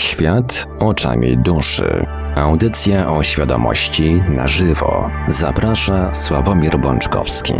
[0.00, 2.06] Świat oczami duszy.
[2.36, 5.10] Audycja o świadomości na żywo.
[5.28, 7.54] Zaprasza Sławomir Bączkowski.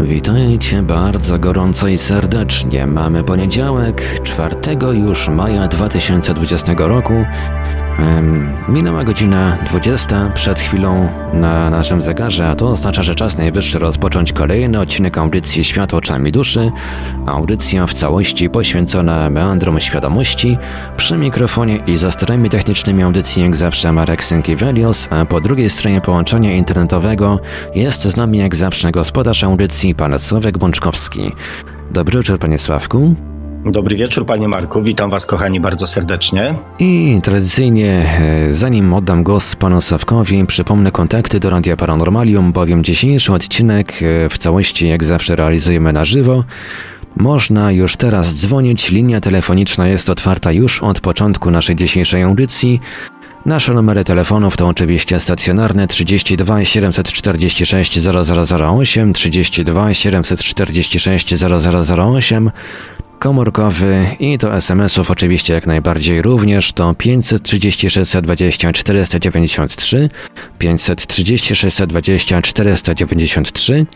[0.00, 2.86] Witajcie bardzo gorąco i serdecznie.
[2.86, 4.56] Mamy poniedziałek, 4
[4.92, 7.14] już maja 2020 roku.
[8.68, 14.32] Minęła godzina 20 przed chwilą na naszym zegarze, a to oznacza, że czas najwyższy rozpocząć
[14.32, 16.70] kolejny odcinek audycji Świat oczami duszy.
[17.26, 20.58] Audycja w całości poświęcona meandrom świadomości.
[20.96, 26.00] Przy mikrofonie i za sterami technicznymi audycji jak zawsze Marek Sękiewelios, a po drugiej stronie
[26.00, 27.40] połączenia internetowego
[27.74, 31.32] jest z nami jak zawsze gospodarz audycji pan Sławek Bączkowski.
[31.90, 33.14] Dobry wieczór panie Sławku.
[33.64, 34.82] Dobry wieczór, panie Marku.
[34.82, 36.54] Witam was, kochani, bardzo serdecznie.
[36.78, 43.32] I tradycyjnie, e, zanim oddam głos panu Sawkowi, przypomnę kontakty do Radia Paranormalium, bowiem dzisiejszy
[43.32, 46.44] odcinek e, w całości, jak zawsze, realizujemy na żywo.
[47.16, 52.80] Można już teraz dzwonić, linia telefoniczna jest otwarta już od początku naszej dzisiejszej audycji.
[53.46, 62.50] Nasze numery telefonów to oczywiście stacjonarne 32 746 0008, 32 746 0008,
[63.18, 70.10] komórkowy i do SMS-ów oczywiście jak najbardziej również to 536 20 493,
[70.58, 73.86] 536 20 493,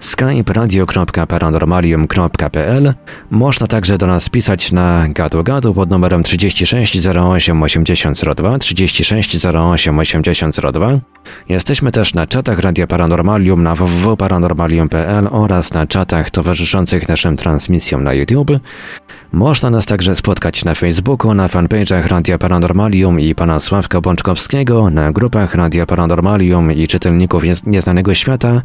[0.00, 2.94] skype radio.paranormalium.pl.
[3.30, 9.98] Można także do nas pisać na gadu gadu pod numerem 36 08 8002, 36 08
[9.98, 11.00] 8002.
[11.48, 18.12] Jesteśmy też na czatach Radia Paranormalium na www.paranormalium.pl oraz na czatach towarzyszących naszym transmisjom na
[18.12, 18.50] YouTube.
[19.32, 25.12] Można nas także spotkać na Facebooku, na fanpage'ach Radia Paranormalium i pana Sławka Bączkowskiego, na
[25.12, 28.62] grupach Radia Paranormalium i czytelników Nieznanego Świata,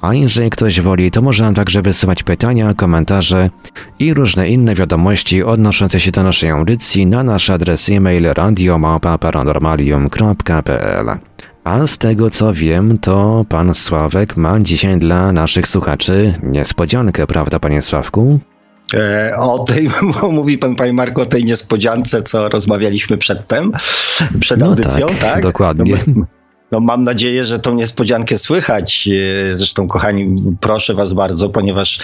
[0.00, 3.50] a jeżeli ktoś woli, to może nam także wysyłać pytania, komentarze
[3.98, 11.06] i różne inne wiadomości odnoszące się do naszej audycji na nasz adres e-mail radiomapa.paranormalium.pl.
[11.64, 17.58] A z tego co wiem, to pan Sławek ma dzisiaj dla naszych słuchaczy niespodziankę, prawda,
[17.58, 18.40] panie Sławku?
[18.94, 19.90] E, o tej,
[20.30, 23.72] mówi pan, panie Marko, o tej niespodziance, co rozmawialiśmy przedtem,
[24.40, 25.20] przed no audycją, tak?
[25.20, 25.42] tak?
[25.42, 25.98] Dokładnie.
[26.06, 26.26] No,
[26.72, 29.08] no mam nadzieję, że tą niespodziankę słychać.
[29.52, 32.00] E, zresztą, kochani, proszę was bardzo, ponieważ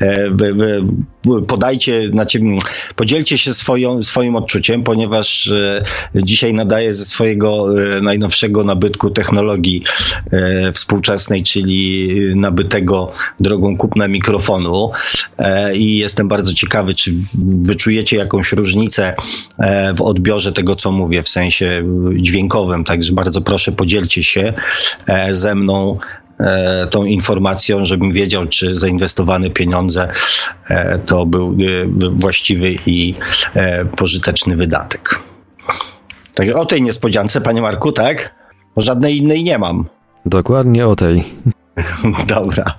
[0.00, 0.30] e,
[1.48, 2.40] podajcie, znaczy,
[2.96, 5.82] podzielcie się swoją, swoim odczuciem, ponieważ e,
[6.14, 7.66] dzisiaj nadaję ze swojego
[8.02, 9.82] najnowszego nabytku technologii
[10.74, 14.90] współczesnej, czyli nabytego drogą kupna mikrofonu.
[15.74, 17.12] I jestem bardzo ciekawy, czy
[17.44, 19.14] wyczujecie jakąś różnicę
[19.96, 21.82] w odbiorze tego, co mówię, w sensie
[22.16, 24.52] dźwiękowym, także bardzo proszę podzielcie się
[25.06, 26.23] e, ze mną e,
[26.90, 30.08] tą informacją, żebym wiedział, czy zainwestowane pieniądze
[30.68, 31.56] e, to był
[32.10, 33.14] właściwy i
[33.96, 35.20] pożyteczny wydatek.
[36.34, 38.34] Tak, o tej niespodziance, panie Marku, tak?
[38.76, 39.84] Bo żadnej innej nie mam.
[40.26, 41.24] Dokładnie o tej.
[42.26, 42.74] Dobra.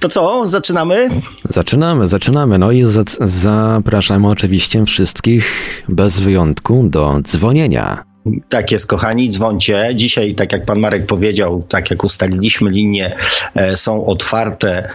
[0.00, 1.08] To co, zaczynamy?
[1.44, 2.58] Zaczynamy, zaczynamy.
[2.58, 2.84] No i
[3.20, 5.52] zapraszamy oczywiście wszystkich
[5.88, 8.07] bez wyjątku do dzwonienia.
[8.48, 9.90] Tak jest, kochani, dzwoncie.
[9.94, 13.16] Dzisiaj, tak jak pan Marek powiedział, tak jak ustaliliśmy, linie
[13.54, 14.88] e, są otwarte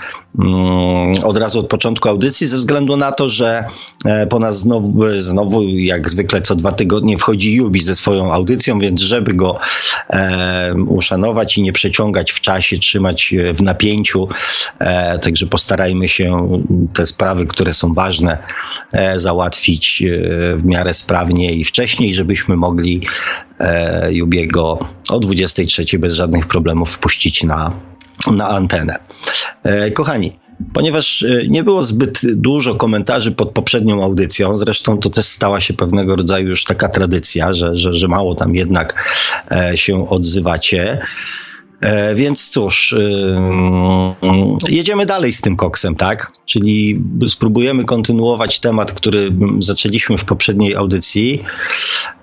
[1.23, 3.65] od razu od początku audycji, ze względu na to, że
[4.05, 8.79] e, po nas znowu, znowu jak zwykle co dwa tygodnie wchodzi Jubi ze swoją audycją,
[8.79, 9.59] więc żeby go
[10.09, 14.27] e, uszanować i nie przeciągać w czasie, trzymać w napięciu,
[14.79, 16.59] e, także postarajmy się
[16.93, 18.37] te sprawy, które są ważne,
[18.91, 20.07] e, załatwić e,
[20.57, 23.01] w miarę sprawnie i wcześniej, żebyśmy mogli
[23.59, 24.79] e, Jubiego
[25.09, 27.71] o 23 bez żadnych problemów wpuścić na,
[28.31, 28.95] na antenę.
[29.63, 30.39] E, kochani,
[30.73, 35.73] ponieważ e, nie było zbyt dużo komentarzy pod poprzednią audycją, zresztą to też stała się
[35.73, 39.09] pewnego rodzaju już taka tradycja, że, że, że mało tam jednak
[39.51, 40.99] e, się odzywacie.
[41.83, 42.95] E, więc cóż,
[44.69, 46.31] jedziemy dalej z tym koksem, tak?
[46.45, 49.29] Czyli spróbujemy kontynuować temat, który
[49.59, 51.43] zaczęliśmy w poprzedniej audycji.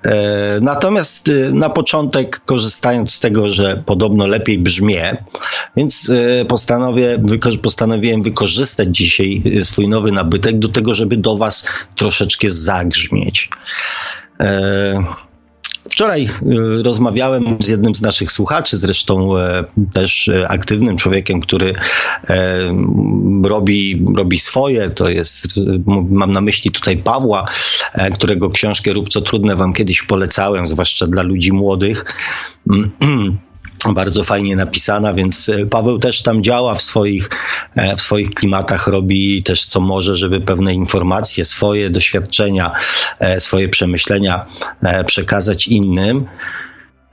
[0.05, 5.25] E, natomiast y, na początek, korzystając z tego, że podobno lepiej brzmie,
[5.77, 7.23] więc y, postanowię,
[7.63, 13.49] postanowiłem wykorzystać dzisiaj y, swój nowy nabytek do tego, żeby do Was troszeczkę zagrzmieć.
[15.85, 16.29] Wczoraj
[16.79, 21.73] y, rozmawiałem z jednym z naszych słuchaczy, zresztą e, też e, aktywnym człowiekiem, który
[22.29, 22.59] e,
[23.45, 24.91] robi, robi swoje.
[24.91, 25.47] To jest,
[26.11, 27.49] mam na myśli tutaj Pawła,
[28.15, 32.05] którego książkę Rób co trudne wam kiedyś polecałem, zwłaszcza dla ludzi młodych.
[33.89, 37.31] bardzo fajnie napisana, więc e, Paweł też tam działa w swoich,
[37.77, 42.73] e, w swoich klimatach, robi też co może, żeby pewne informacje, swoje doświadczenia,
[43.19, 44.47] e, swoje przemyślenia
[45.07, 46.27] przekazać innym.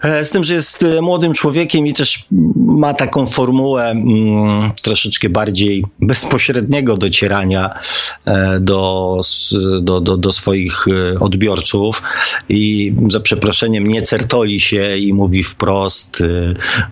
[0.04, 5.30] E, z tym, że jest e, młodym człowiekiem i też ma taką formułę mm, troszeczkę
[5.30, 7.70] bardziej bezpośredniego docierania
[8.26, 9.22] e, do,
[9.82, 10.86] do, do, do, swoich
[11.20, 12.02] odbiorców
[12.50, 16.24] i za przeproszeniem nie certoli się i mówi wprost,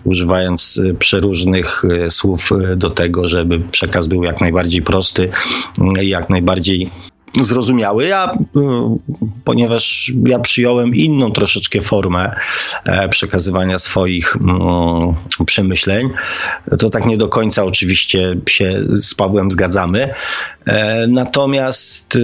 [0.04, 5.28] używając przeróżnych słów do tego, żeby przekaz był jak najbardziej prosty,
[6.02, 6.90] jak najbardziej
[7.44, 8.06] zrozumiały.
[8.06, 8.96] Ja, e,
[9.44, 12.30] ponieważ ja przyjąłem inną troszeczkę formę
[12.84, 15.14] e, przekazywania swoich mm,
[15.46, 16.10] przemyśleń,
[16.78, 20.14] to tak nie do końca oczywiście się z Pawłem zgadzamy.
[20.66, 22.18] E, natomiast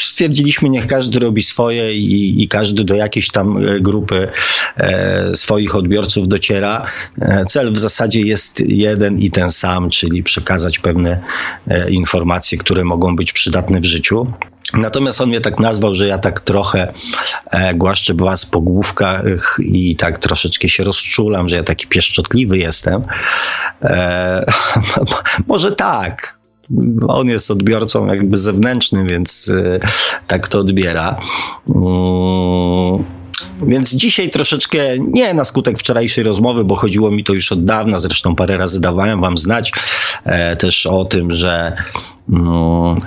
[0.00, 4.28] stwierdziliśmy, niech każdy robi swoje i, i każdy do jakiejś tam grupy
[5.34, 6.86] swoich odbiorców dociera.
[7.48, 11.20] Cel w zasadzie jest jeden i ten sam, czyli przekazać pewne
[11.88, 14.26] informacje, które mogą być przydatne przydatny w życiu.
[14.74, 16.92] Natomiast on mnie tak nazwał, że ja tak trochę
[17.50, 23.02] e, głaszczę was po główkach i tak troszeczkę się rozczulam, że ja taki pieszczotliwy jestem.
[23.82, 24.44] E,
[25.48, 26.38] może tak.
[27.08, 29.78] On jest odbiorcą jakby zewnętrznym, więc e,
[30.26, 31.16] tak to odbiera.
[31.68, 33.04] Mm.
[33.66, 37.98] Więc dzisiaj troszeczkę, nie na skutek wczorajszej rozmowy, bo chodziło mi to już od dawna,
[37.98, 39.72] zresztą parę razy dawałem wam znać
[40.24, 41.76] e, też o tym, że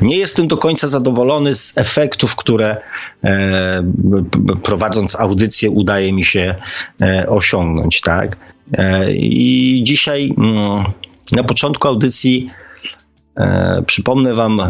[0.01, 2.77] nie jestem do końca zadowolony z efektów, które
[3.23, 3.83] e,
[4.63, 6.55] prowadząc audycję udaje mi się
[7.01, 8.37] e, osiągnąć, tak?
[8.73, 10.33] E, I dzisiaj
[11.31, 12.49] na początku audycji
[13.85, 14.61] przypomnę wam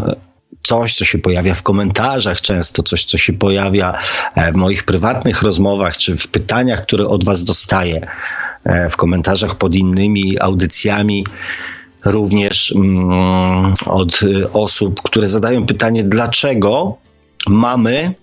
[0.62, 3.98] coś, co się pojawia w komentarzach często, coś, co się pojawia
[4.52, 8.06] w moich prywatnych rozmowach, czy w pytaniach, które od was dostaję,
[8.90, 11.24] w komentarzach pod innymi audycjami
[12.04, 16.96] również mm, od y, osób, które zadają pytanie, dlaczego
[17.48, 18.14] mamy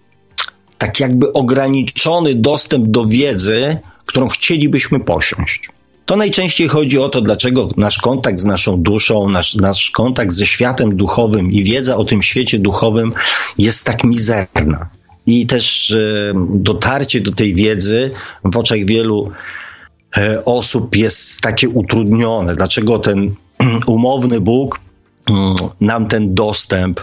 [0.77, 5.69] tak jakby ograniczony dostęp do wiedzy, którą chcielibyśmy posiąść.
[6.05, 10.45] To najczęściej chodzi o to, dlaczego nasz kontakt z naszą duszą, nasz, nasz kontakt ze
[10.45, 13.13] światem duchowym i wiedza o tym świecie duchowym
[13.57, 14.89] jest tak mizerna.
[15.25, 18.11] I też y, dotarcie do tej wiedzy
[18.43, 19.31] w oczach wielu
[20.17, 22.55] y, osób jest takie utrudnione.
[22.55, 23.35] Dlaczego ten
[23.87, 24.79] umowny Bóg
[25.29, 27.01] mm, nam ten dostęp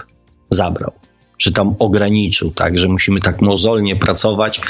[0.50, 0.92] zabrał,
[1.36, 4.60] czy tam ograniczył, tak, że musimy tak mozolnie pracować,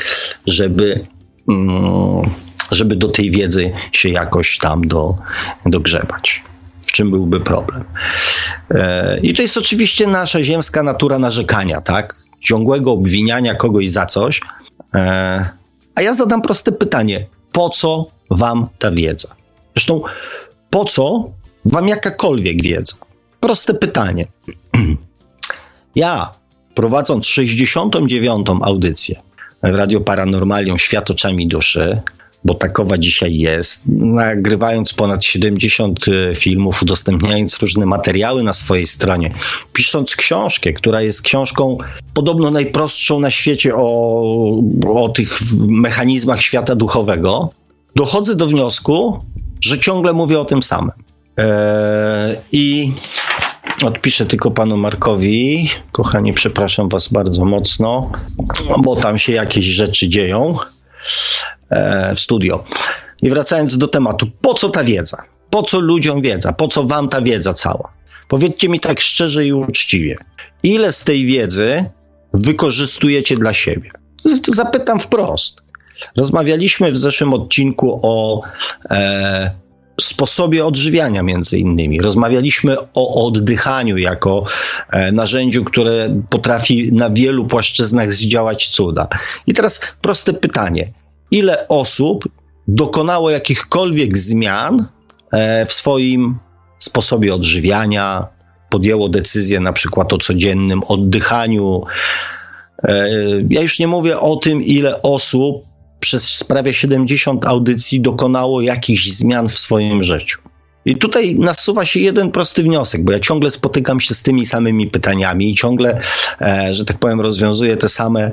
[0.46, 1.06] żeby,
[1.48, 2.30] mm,
[2.70, 5.16] żeby do tej wiedzy się jakoś tam do,
[5.66, 6.42] dogrzebać.
[6.86, 7.84] W czym byłby problem?
[8.70, 12.16] E, I to jest oczywiście nasza ziemska natura narzekania, tak?
[12.40, 14.40] Ciągłego obwiniania kogoś za coś.
[14.94, 15.48] E,
[15.94, 19.28] a ja zadam proste pytanie: po co wam ta wiedza?
[19.74, 20.02] Zresztą,
[20.70, 21.30] po co
[21.64, 22.94] wam jakakolwiek wiedza?
[23.40, 24.26] Proste pytanie.
[25.96, 26.30] Ja,
[26.74, 28.46] prowadząc 69.
[28.62, 29.22] audycję
[29.62, 32.00] w Radio Paranormalią Świat oczami duszy,
[32.44, 39.34] bo takowa dzisiaj jest, nagrywając ponad 70 e, filmów, udostępniając różne materiały na swojej stronie,
[39.72, 41.78] pisząc książkę, która jest książką
[42.14, 45.38] podobno najprostszą na świecie o, o tych
[45.68, 47.50] mechanizmach świata duchowego,
[47.96, 49.24] dochodzę do wniosku,
[49.60, 50.92] że ciągle mówię o tym samym.
[51.36, 52.92] Eee, I
[53.84, 55.70] odpiszę tylko panu Markowi.
[55.92, 58.12] Kochani, przepraszam was bardzo mocno,
[58.82, 60.56] bo tam się jakieś rzeczy dzieją
[61.70, 62.64] eee, w studio.
[63.22, 65.16] I wracając do tematu, po co ta wiedza?
[65.50, 66.52] Po co ludziom wiedza?
[66.52, 67.92] Po co wam ta wiedza cała?
[68.28, 70.16] Powiedzcie mi tak szczerze i uczciwie.
[70.62, 71.84] Ile z tej wiedzy
[72.34, 73.90] wykorzystujecie dla siebie?
[74.48, 75.62] Zapytam wprost.
[76.16, 78.42] Rozmawialiśmy w zeszłym odcinku o
[78.90, 79.50] e,
[80.00, 82.00] sposobie odżywiania między innymi.
[82.00, 84.44] Rozmawialiśmy o oddychaniu jako
[84.90, 89.08] e, narzędziu, które potrafi na wielu płaszczyznach zdziałać cuda.
[89.46, 90.92] I teraz proste pytanie.
[91.30, 92.28] Ile osób
[92.68, 94.86] dokonało jakichkolwiek zmian
[95.32, 96.38] e, w swoim
[96.78, 98.26] sposobie odżywiania,
[98.70, 101.82] podjęło decyzję na przykład o codziennym oddychaniu.
[102.82, 103.08] E,
[103.48, 109.48] ja już nie mówię o tym, ile osób przez prawie 70 audycji dokonało jakichś zmian
[109.48, 110.38] w swoim życiu.
[110.84, 114.86] I tutaj nasuwa się jeden prosty wniosek, bo ja ciągle spotykam się z tymi samymi
[114.86, 116.00] pytaniami i ciągle,
[116.40, 118.32] e, że tak powiem, rozwiązuję te same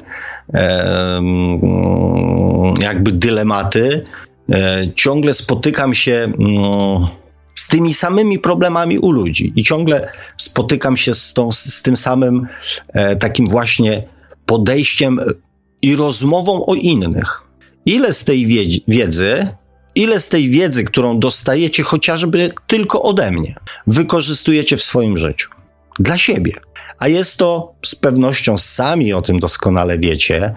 [0.54, 1.22] e,
[2.82, 4.04] jakby dylematy.
[4.52, 7.08] E, ciągle spotykam się mm,
[7.56, 12.48] z tymi samymi problemami u ludzi i ciągle spotykam się z, tą, z tym samym
[12.94, 14.04] e, takim właśnie
[14.46, 15.20] podejściem
[15.82, 17.51] i rozmową o innych
[17.92, 18.48] ile z tej
[18.88, 19.48] wiedzy
[19.96, 23.56] ile z tej wiedzy, którą dostajecie chociażby tylko ode mnie,
[23.88, 25.50] wykorzystujecie w swoim życiu.
[26.00, 26.54] Dla siebie.
[27.00, 30.54] A jest to z pewnością sami o tym doskonale wiecie,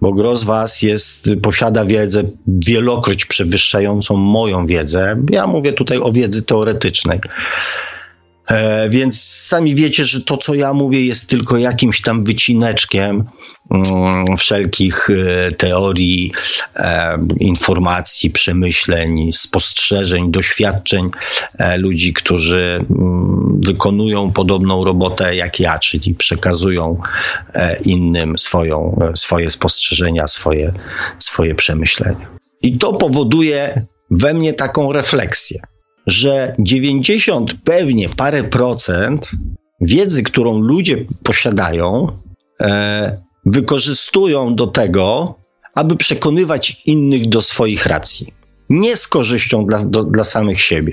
[0.00, 5.16] bo gro z Was jest, posiada wiedzę wielokroć przewyższającą moją wiedzę.
[5.30, 7.20] Ja mówię tutaj o wiedzy teoretycznej.
[8.46, 13.24] E, więc sami wiecie, że to, co ja mówię, jest tylko jakimś tam wycineczkiem
[13.70, 16.32] mm, wszelkich e, teorii,
[16.76, 21.10] e, informacji, przemyśleń, spostrzeżeń, doświadczeń
[21.76, 26.98] ludzi, którzy mm, wykonują podobną robotę jak ja, czyli przekazują
[27.84, 30.72] innym swoją, swoje spostrzeżenia, swoje,
[31.18, 32.28] swoje przemyślenia.
[32.62, 35.60] I to powoduje we mnie taką refleksję
[36.06, 39.30] że 90 pewnie parę procent
[39.80, 42.18] wiedzy, którą ludzie posiadają,
[42.60, 45.34] e, wykorzystują do tego,
[45.74, 48.34] aby przekonywać innych do swoich racji.
[48.70, 50.92] Nie z korzyścią dla, do, dla samych siebie.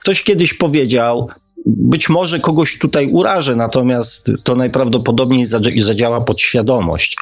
[0.00, 1.28] Ktoś kiedyś powiedział,
[1.66, 7.16] być może kogoś tutaj urażę, natomiast to najprawdopodobniej zadziała podświadomość.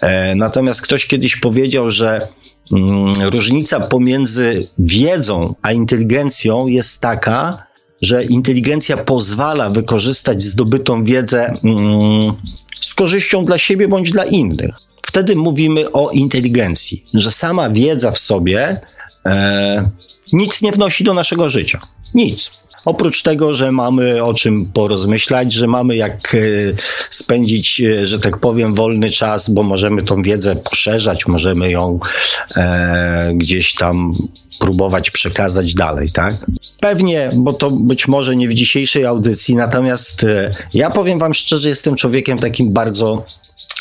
[0.00, 2.28] E, natomiast ktoś kiedyś powiedział, że
[2.72, 7.66] Mm, różnica pomiędzy wiedzą a inteligencją jest taka,
[8.02, 12.32] że inteligencja pozwala wykorzystać zdobytą wiedzę mm,
[12.80, 14.74] z korzyścią dla siebie bądź dla innych.
[15.02, 18.80] Wtedy mówimy o inteligencji, że sama wiedza w sobie
[19.26, 19.90] e,
[20.32, 21.80] nic nie wnosi do naszego życia.
[22.14, 22.50] Nic.
[22.84, 26.38] Oprócz tego, że mamy o czym porozmyślać, że mamy jak e,
[27.10, 31.98] spędzić, e, że tak powiem, wolny czas, bo możemy tą wiedzę poszerzać, możemy ją
[32.56, 34.14] e, gdzieś tam
[34.58, 36.46] próbować przekazać dalej, tak?
[36.80, 41.68] Pewnie, bo to być może nie w dzisiejszej audycji, natomiast e, ja powiem Wam szczerze,
[41.68, 43.24] jestem człowiekiem takim bardzo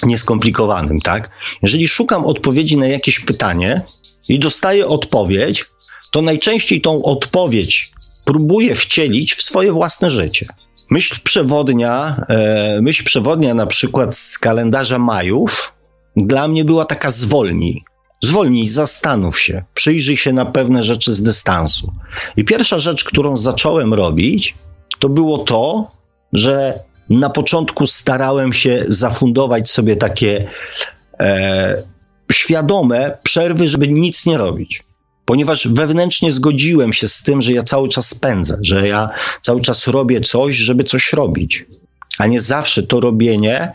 [0.03, 1.29] nieskomplikowanym, tak?
[1.62, 3.81] Jeżeli szukam odpowiedzi na jakieś pytanie
[4.29, 5.65] i dostaję odpowiedź,
[6.12, 7.91] to najczęściej tą odpowiedź
[8.25, 10.46] próbuje wcielić w swoje własne życie.
[10.90, 15.74] Myśl przewodnia, e, myśl przewodnia na przykład z kalendarza Majów
[16.16, 17.84] dla mnie była taka zwolnij.
[18.24, 21.94] Zwolnij, zastanów się, przyjrzyj się na pewne rzeczy z dystansu.
[22.38, 24.56] I pierwsza rzecz, którą zacząłem robić,
[25.00, 25.92] to było to,
[26.34, 30.48] że na początku starałem się zafundować sobie takie
[31.20, 31.84] e,
[32.32, 34.84] świadome przerwy, żeby nic nie robić
[35.25, 39.10] ponieważ wewnętrznie zgodziłem się z tym, że ja cały czas spędzę, że ja
[39.42, 41.66] cały czas robię coś, żeby coś robić,
[42.18, 43.72] a nie zawsze to robienie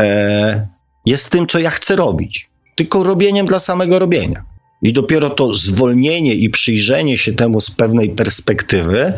[0.00, 0.66] e,
[1.06, 4.44] jest tym, co ja chcę robić, tylko robieniem dla samego robienia.
[4.82, 9.12] I dopiero to zwolnienie i przyjrzenie się temu z pewnej perspektywy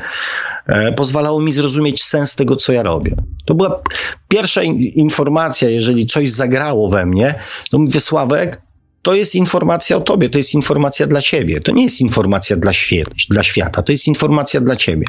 [0.66, 3.16] e, pozwalało mi zrozumieć sens tego, co ja robię.
[3.44, 3.82] To była
[4.28, 7.34] pierwsza in, informacja, jeżeli coś zagrało we mnie,
[7.70, 8.60] to mówię, Sławek,
[9.02, 11.60] to jest informacja o tobie, to jest informacja dla ciebie.
[11.60, 15.06] To nie jest informacja dla, świat, dla świata, to jest informacja dla ciebie.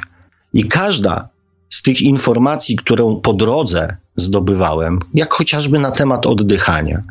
[0.53, 1.29] I każda
[1.69, 7.03] z tych informacji, którą po drodze zdobywałem, jak chociażby na temat oddychania,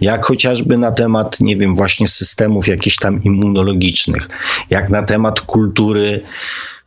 [0.00, 4.28] jak chociażby na temat, nie wiem, właśnie systemów jakichś tam immunologicznych,
[4.70, 6.22] jak na temat kultury,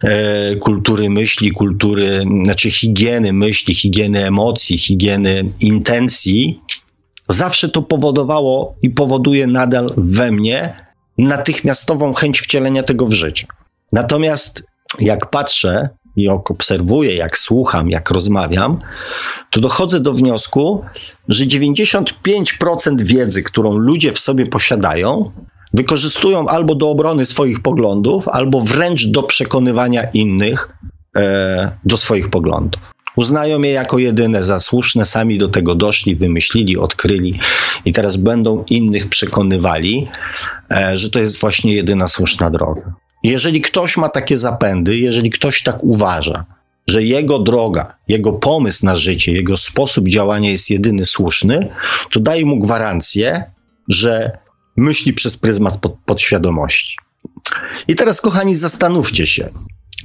[0.03, 6.61] e, kultury myśli, kultury, znaczy higieny myśli, higieny emocji, higieny intencji,
[7.29, 10.73] zawsze to powodowało i powoduje nadal we mnie
[11.17, 13.47] natychmiastową chęć wcielenia tego w życie.
[13.91, 14.63] Natomiast
[14.99, 18.79] jak patrzę i obserwuję, jak słucham, jak rozmawiam,
[19.51, 20.83] to dochodzę do wniosku,
[21.27, 25.31] że 95% wiedzy, którą ludzie w sobie posiadają,
[25.73, 30.69] wykorzystują albo do obrony swoich poglądów, albo wręcz do przekonywania innych
[31.15, 32.81] e, do swoich poglądów.
[33.19, 37.39] Uznają je jako jedyne za słuszne, sami do tego doszli, wymyślili, odkryli
[37.85, 40.07] i teraz będą innych przekonywali,
[40.71, 42.93] e, że to jest właśnie jedyna słuszna droga.
[43.23, 46.45] Jeżeli ktoś ma takie zapędy, jeżeli ktoś tak uważa,
[46.87, 51.67] że jego droga, jego pomysł na życie, jego sposób działania jest jedyny słuszny,
[52.11, 53.43] to daje mu gwarancję,
[53.87, 54.37] że
[54.77, 56.97] myśli przez pryzmat pod, podświadomości.
[57.87, 59.49] I teraz, kochani, zastanówcie się,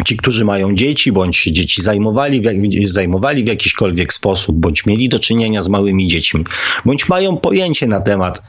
[0.05, 2.45] ci, którzy mają dzieci, bądź się dzieci zajmowali w,
[2.85, 6.45] zajmowali w jakiśkolwiek sposób, bądź mieli do czynienia z małymi dziećmi,
[6.85, 8.43] bądź mają pojęcie na temat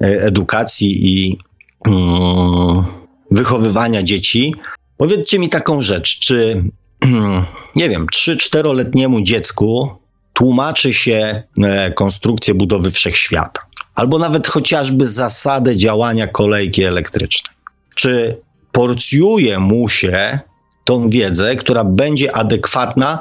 [0.00, 1.38] e, edukacji i
[1.86, 2.84] mm,
[3.30, 4.54] wychowywania dzieci,
[4.96, 6.64] powiedzcie mi taką rzecz, czy
[7.76, 9.90] nie wiem, 3-4-letniemu dziecku
[10.32, 13.60] tłumaczy się e, konstrukcję budowy wszechświata,
[13.94, 17.56] albo nawet chociażby zasadę działania kolejki elektrycznej.
[17.94, 18.40] Czy
[18.72, 20.40] porcjuje mu się
[20.86, 23.18] tą wiedzę, która będzie adekwatna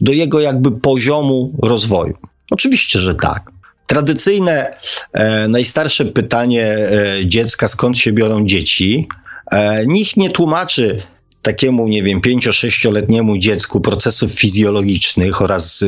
[0.00, 2.14] do jego jakby poziomu rozwoju.
[2.50, 3.50] Oczywiście, że tak.
[3.86, 4.74] tradycyjne,
[5.12, 9.08] e, najstarsze pytanie e, dziecka, skąd się biorą dzieci,
[9.50, 11.02] e, nikt nie tłumaczy
[11.42, 15.86] takiemu, nie wiem, pięcio-sześcioletniemu dziecku procesów fizjologicznych oraz e,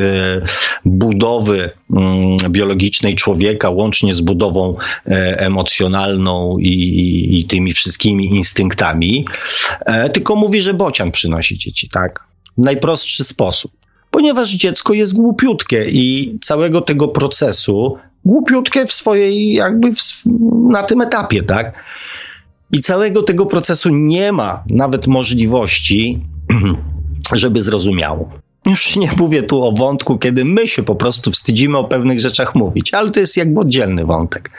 [0.84, 4.76] budowy mm, biologicznej człowieka, łącznie z budową
[5.06, 9.24] e, emocjonalną i, i, i tymi wszystkimi instynktami,
[9.80, 12.24] e, tylko mówi, że bocian przynosi dzieci, tak?
[12.58, 13.72] W najprostszy sposób.
[14.10, 20.22] Ponieważ dziecko jest głupiutkie i całego tego procesu głupiutkie w swojej, jakby w,
[20.70, 21.72] na tym etapie, tak?
[22.72, 26.22] I całego tego procesu nie ma nawet możliwości,
[27.32, 28.30] żeby zrozumiało.
[28.66, 32.54] Już nie mówię tu o wątku, kiedy my się po prostu wstydzimy o pewnych rzeczach
[32.54, 34.50] mówić, ale to jest jakby oddzielny wątek.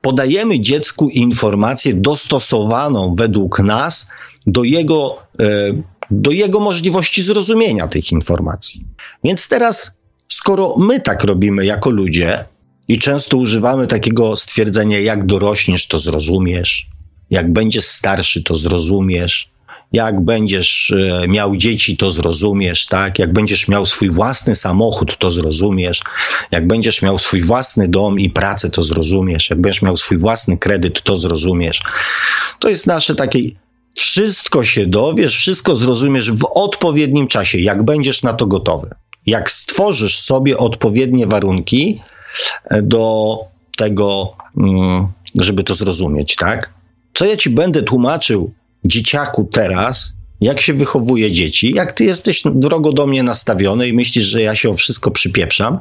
[0.00, 4.10] Podajemy dziecku informację dostosowaną według nas
[4.46, 5.44] do jego, e,
[6.10, 8.84] do jego możliwości zrozumienia tych informacji.
[9.24, 9.92] Więc teraz,
[10.28, 12.44] skoro my tak robimy jako ludzie
[12.88, 16.88] i często używamy takiego stwierdzenia, jak dorośniesz, to zrozumiesz,
[17.32, 19.48] jak będziesz starszy, to zrozumiesz.
[19.92, 23.18] Jak będziesz e, miał dzieci, to zrozumiesz, tak?
[23.18, 26.02] Jak będziesz miał swój własny samochód, to zrozumiesz.
[26.50, 29.50] Jak będziesz miał swój własny dom i pracę, to zrozumiesz.
[29.50, 31.82] Jak będziesz miał swój własny kredyt, to zrozumiesz.
[32.58, 33.38] To jest nasze takie
[33.94, 38.90] wszystko się dowiesz, wszystko zrozumiesz w odpowiednim czasie, jak będziesz na to gotowy.
[39.26, 42.00] Jak stworzysz sobie odpowiednie warunki
[42.64, 43.36] e, do
[43.76, 46.81] tego, mm, żeby to zrozumieć, tak?
[47.14, 48.52] Co ja ci będę tłumaczył,
[48.84, 54.24] dzieciaku, teraz, jak się wychowuje dzieci, jak ty jesteś drogo do mnie nastawiony i myślisz,
[54.24, 55.78] że ja się o wszystko przypieprzam,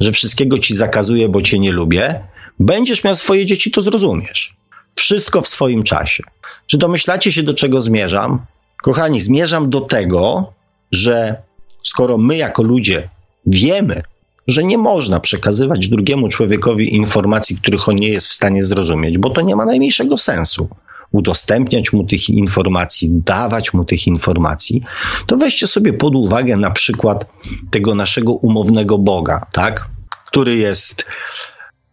[0.00, 2.20] że wszystkiego ci zakazuję, bo cię nie lubię,
[2.60, 4.56] będziesz miał swoje dzieci, to zrozumiesz.
[4.94, 6.22] Wszystko w swoim czasie.
[6.66, 8.46] Czy domyślacie się, do czego zmierzam?
[8.82, 10.52] Kochani, zmierzam do tego,
[10.92, 11.42] że
[11.82, 13.08] skoro my jako ludzie
[13.46, 14.02] wiemy,
[14.48, 19.30] że nie można przekazywać drugiemu człowiekowi informacji, których on nie jest w stanie zrozumieć, bo
[19.30, 20.68] to nie ma najmniejszego sensu.
[21.12, 24.82] Udostępniać mu tych informacji, dawać mu tych informacji,
[25.26, 27.26] to weźcie sobie pod uwagę na przykład
[27.70, 29.88] tego naszego umownego Boga, tak?
[30.26, 31.06] Który jest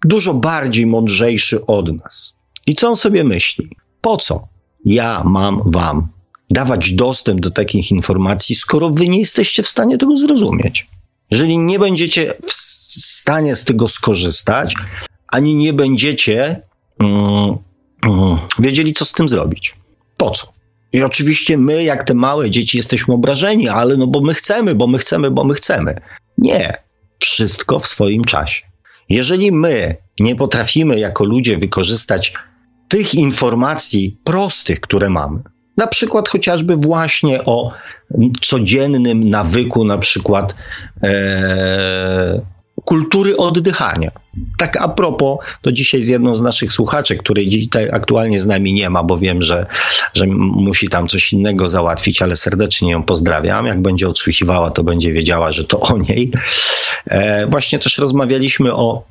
[0.05, 2.33] dużo bardziej mądrzejszy od nas.
[2.67, 3.69] I co on sobie myśli?
[4.01, 4.47] Po co
[4.85, 6.07] ja mam wam
[6.49, 10.87] dawać dostęp do takich informacji, skoro wy nie jesteście w stanie tego zrozumieć?
[11.31, 12.51] Jeżeli nie będziecie w
[13.01, 14.75] stanie z tego skorzystać,
[15.31, 16.61] ani nie będziecie
[16.99, 17.57] mm,
[18.05, 19.75] mm, wiedzieli, co z tym zrobić.
[20.17, 20.47] Po co?
[20.93, 24.87] I oczywiście my, jak te małe dzieci, jesteśmy obrażeni, ale no bo my chcemy, bo
[24.87, 26.01] my chcemy, bo my chcemy.
[26.37, 26.73] Nie.
[27.19, 28.63] Wszystko w swoim czasie.
[29.09, 32.33] Jeżeli my nie potrafimy jako ludzie wykorzystać
[32.87, 35.39] tych informacji prostych, które mamy,
[35.77, 37.71] na przykład chociażby właśnie o
[38.41, 40.55] codziennym nawyku, na przykład
[41.03, 42.41] e,
[42.85, 44.11] kultury oddychania.
[44.57, 48.73] Tak a propos, to dzisiaj z jedną z naszych słuchaczy, której dzisiaj aktualnie z nami
[48.73, 49.65] nie ma, bo wiem, że,
[50.13, 53.65] że musi tam coś innego załatwić, ale serdecznie ją pozdrawiam.
[53.65, 56.31] Jak będzie odsłuchiwała, to będzie wiedziała, że to o niej.
[57.05, 59.03] E, właśnie też rozmawialiśmy o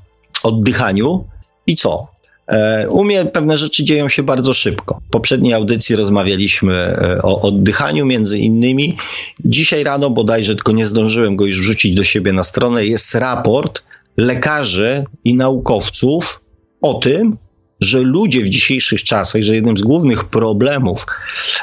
[0.43, 1.25] oddychaniu
[1.67, 2.14] i co?
[2.47, 5.01] E, u mnie pewne rzeczy dzieją się bardzo szybko.
[5.09, 8.97] W poprzedniej audycji rozmawialiśmy e, o oddychaniu między innymi.
[9.45, 13.83] Dzisiaj rano bodajże, tylko nie zdążyłem go już wrzucić do siebie na stronę, jest raport
[14.17, 16.41] lekarzy i naukowców
[16.83, 17.37] o tym,
[17.81, 21.07] że ludzie w dzisiejszych czasach, że jednym z głównych problemów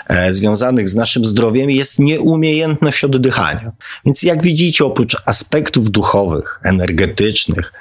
[0.08, 3.72] e, związanych z naszym zdrowiem jest nieumiejętność oddychania.
[4.06, 7.74] Więc jak widzicie, oprócz aspektów duchowych, energetycznych,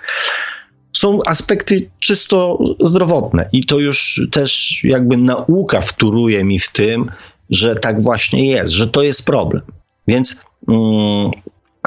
[1.01, 7.11] są aspekty czysto zdrowotne i to już też jakby nauka wtóruje mi w tym,
[7.51, 9.63] że tak właśnie jest, że to jest problem.
[10.09, 11.31] Więc, mm,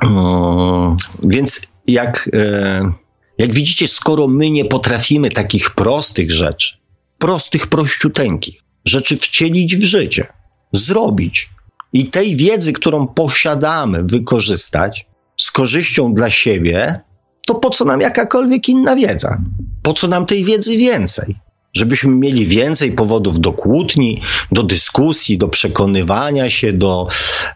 [0.06, 2.93] mm, więc jak, e,
[3.38, 6.78] jak widzicie, skoro my nie potrafimy takich prostych rzeczy,
[7.17, 10.28] prostych, prościuteńkich rzeczy wcielić w życie,
[10.71, 11.49] zrobić
[11.93, 15.06] i tej wiedzy, którą posiadamy, wykorzystać
[15.38, 17.02] z korzyścią dla siebie,
[17.45, 19.38] to po co nam jakakolwiek inna wiedza?
[19.84, 21.36] Po co nam tej wiedzy więcej?
[21.73, 27.08] Żebyśmy mieli więcej powodów do kłótni, do dyskusji, do przekonywania się, do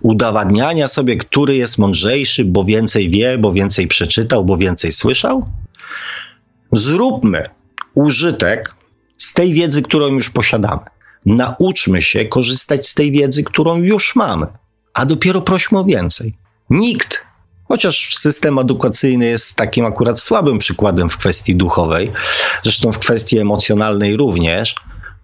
[0.02, 5.46] udowadniania sobie, który jest mądrzejszy, bo więcej wie, bo więcej przeczytał, bo więcej słyszał?
[6.72, 7.44] Zróbmy
[7.96, 8.76] użytek
[9.18, 10.82] z tej wiedzy, którą już posiadamy.
[11.26, 14.48] Nauczmy się korzystać z tej wiedzy, którą już mamy,
[14.94, 16.34] a dopiero prośmy o więcej.
[16.70, 17.27] Nikt
[17.68, 22.12] Chociaż system edukacyjny jest takim akurat słabym przykładem w kwestii duchowej,
[22.64, 24.76] zresztą w kwestii emocjonalnej również,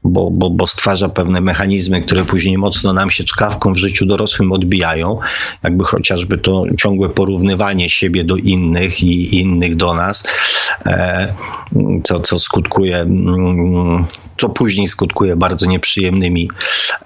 [0.03, 4.51] bo, bo, bo stwarza pewne mechanizmy, które później mocno nam się czkawką w życiu dorosłym
[4.51, 5.19] odbijają,
[5.63, 10.23] jakby chociażby to ciągłe porównywanie siebie do innych i innych do nas,
[10.85, 11.33] e,
[12.03, 14.05] co, co skutkuje, mm,
[14.37, 16.49] co później skutkuje bardzo nieprzyjemnymi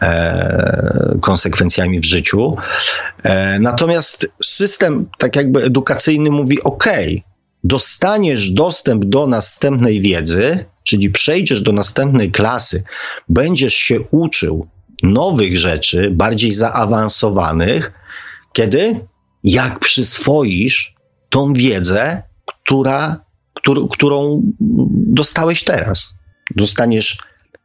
[0.01, 2.57] e, konsekwencjami w życiu.
[3.23, 6.85] E, natomiast system tak jakby edukacyjny mówi ok,
[7.63, 12.83] dostaniesz dostęp do następnej wiedzy, czyli przejdziesz do następnej klasy,
[13.29, 14.67] będziesz się uczył
[15.03, 17.93] nowych rzeczy, bardziej zaawansowanych,
[18.53, 19.07] kiedy?
[19.43, 20.95] Jak przyswoisz
[21.29, 24.41] tą wiedzę, która, któr, którą
[24.91, 26.13] dostałeś teraz.
[26.55, 27.17] Dostaniesz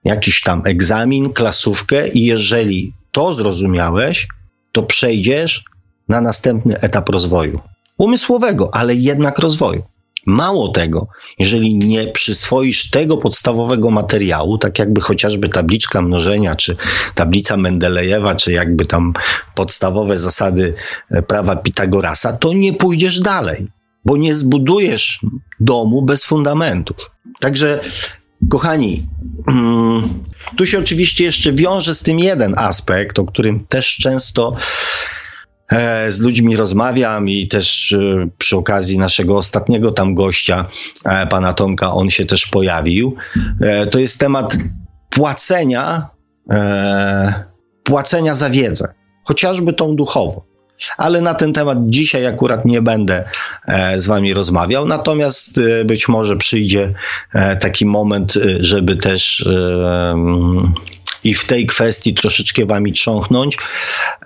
[0.05, 4.29] jakiś tam egzamin, klasówkę i jeżeli to zrozumiałeś,
[4.73, 5.65] to przejdziesz
[6.09, 7.61] na następny etap rozwoju.
[7.99, 9.83] Umysłowego, ale jednak rozwoju.
[10.27, 11.09] Mało tego,
[11.39, 16.77] jeżeli nie przyswoisz tego podstawowego materiału, tak jakby chociażby tabliczka mnożenia, czy
[17.15, 19.13] tablica Mendelejewa, czy jakby tam
[19.55, 20.75] podstawowe zasady
[21.11, 23.69] e, prawa Pitagorasa, to nie pójdziesz dalej,
[24.05, 25.21] bo nie zbudujesz
[25.61, 26.97] domu bez fundamentów.
[27.41, 27.81] Także,
[28.51, 29.07] kochani,
[29.49, 30.09] mm,
[30.57, 34.57] tu się oczywiście jeszcze wiąże z tym jeden aspekt, o którym też często
[36.09, 40.69] z ludźmi rozmawiam i też e, przy okazji naszego ostatniego tam gościa,
[41.05, 43.17] e, pana Tomka, on się też pojawił.
[43.91, 44.57] To jest temat
[45.11, 46.09] płacenia,
[47.83, 50.41] płacenia za wiedzę, chociażby tą duchową.
[50.99, 53.25] Ale na ten temat dzisiaj akurat nie będę
[53.97, 54.87] z Wami rozmawiał.
[54.87, 56.95] Natomiast być może przyjdzie
[57.61, 59.49] taki moment, żeby też
[61.25, 63.59] i w tej kwestii troszeczkę wami trząchnąć,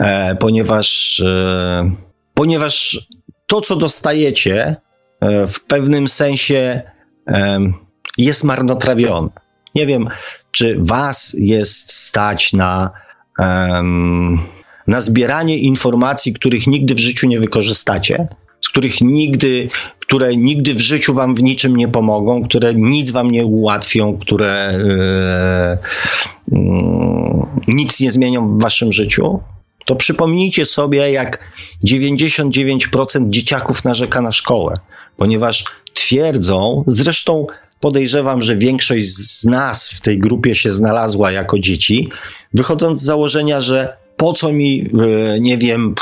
[0.01, 1.91] e, ponieważ, e,
[2.35, 3.07] ponieważ
[3.47, 4.77] to, co dostajecie,
[5.21, 6.83] e, w pewnym sensie
[8.19, 9.29] jest marnotrawione.
[9.75, 10.09] Nie wiem,
[10.51, 12.91] czy was jest stać na,
[14.87, 18.29] na zbieranie informacji, których nigdy w życiu nie wykorzystacie,
[18.67, 19.69] z których nigdy,
[20.01, 24.75] które nigdy w życiu wam w niczym nie pomogą, które nic wam nie ułatwią, które
[26.49, 29.41] yy, yy, nic nie zmienią w waszym życiu,
[29.85, 31.53] to przypomnijcie sobie, jak
[31.85, 34.75] 99% dzieciaków narzeka na szkołę,
[35.17, 37.47] ponieważ twierdzą, zresztą
[37.81, 42.09] podejrzewam, że większość z nas w tej grupie się znalazła jako dzieci,
[42.55, 45.95] wychodząc z założenia, że po co mi, yy, nie wiem,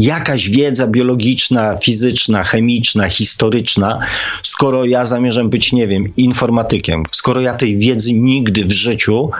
[0.00, 3.98] jakaś wiedza biologiczna, fizyczna, chemiczna, historyczna,
[4.42, 9.30] skoro ja zamierzam być, nie wiem, informatykiem, skoro ja tej wiedzy nigdy w życiu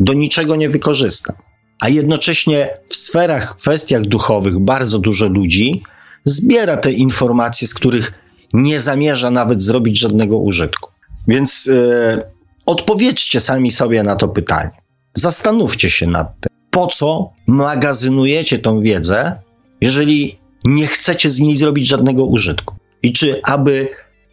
[0.00, 1.36] do niczego nie wykorzystam.
[1.80, 5.82] A jednocześnie w sferach, kwestiach duchowych bardzo dużo ludzi
[6.24, 8.12] zbiera te informacje, z których
[8.52, 10.90] nie zamierza nawet zrobić żadnego użytku.
[11.28, 12.22] Więc yy,
[12.66, 14.70] odpowiedzcie sami sobie na to pytanie.
[15.14, 19.40] Zastanówcie się nad tym, po co magazynujecie tą wiedzę,
[19.80, 22.74] jeżeli nie chcecie z niej zrobić żadnego użytku?
[23.02, 23.88] I czy aby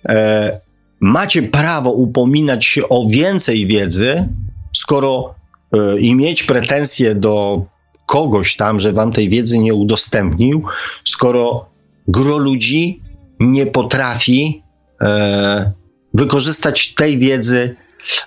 [0.09, 0.61] e,
[0.99, 4.27] macie prawo upominać się o więcej wiedzy,
[4.75, 5.35] skoro
[5.73, 7.65] e, i mieć pretensje do
[8.05, 10.63] kogoś tam, że wam tej wiedzy nie udostępnił,
[11.05, 11.69] skoro
[12.07, 13.01] gro ludzi
[13.39, 14.63] nie potrafi
[15.01, 15.71] e,
[16.13, 17.75] wykorzystać tej wiedzy,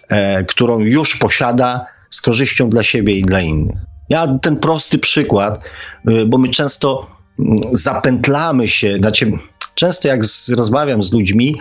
[0.08, 3.89] e, którą już posiada z korzyścią dla siebie i dla innych.
[4.10, 5.60] Ja ten prosty przykład,
[6.08, 7.06] y, bo my często
[7.38, 9.32] mm, zapętlamy się, znaczy
[9.74, 11.56] często jak z, rozmawiam z ludźmi,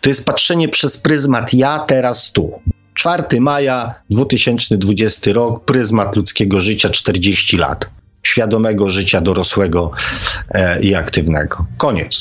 [0.00, 2.60] to jest patrzenie przez pryzmat ja, teraz, tu.
[2.94, 7.86] 4 maja 2020 rok, pryzmat ludzkiego życia 40 lat.
[8.22, 9.90] Świadomego życia dorosłego
[10.50, 11.66] e, i aktywnego.
[11.76, 12.18] Koniec.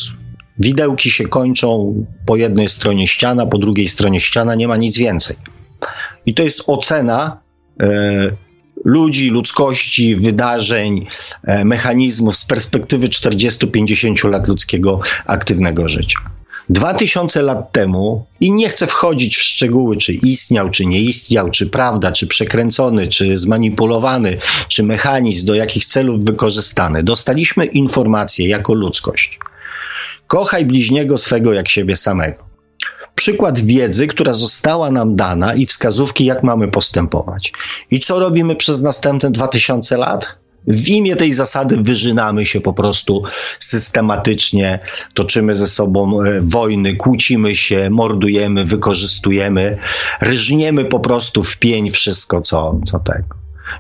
[0.59, 5.35] Widełki się kończą po jednej stronie ściana, po drugiej stronie ściana, nie ma nic więcej.
[6.25, 7.39] I to jest ocena
[7.79, 7.87] e,
[8.85, 11.05] ludzi, ludzkości, wydarzeń,
[11.43, 16.19] e, mechanizmów z perspektywy 40-50 lat ludzkiego aktywnego życia.
[16.69, 21.49] Dwa tysiące lat temu, i nie chcę wchodzić w szczegóły, czy istniał, czy nie istniał,
[21.49, 28.73] czy prawda, czy przekręcony, czy zmanipulowany, czy mechanizm, do jakich celów wykorzystany, dostaliśmy informację jako
[28.73, 29.39] ludzkość.
[30.27, 32.50] Kochaj bliźniego swego jak siebie samego
[33.15, 37.53] przykład wiedzy, która została nam dana i wskazówki, jak mamy postępować.
[37.91, 40.41] I co robimy przez następne 2000 lat?
[40.67, 43.23] W imię tej zasady wyżynamy się po prostu
[43.59, 44.79] systematycznie,
[45.13, 49.77] toczymy ze sobą e, wojny, kłócimy się, mordujemy, wykorzystujemy,
[50.21, 53.35] ryżniemy po prostu w pień wszystko, co, co tego.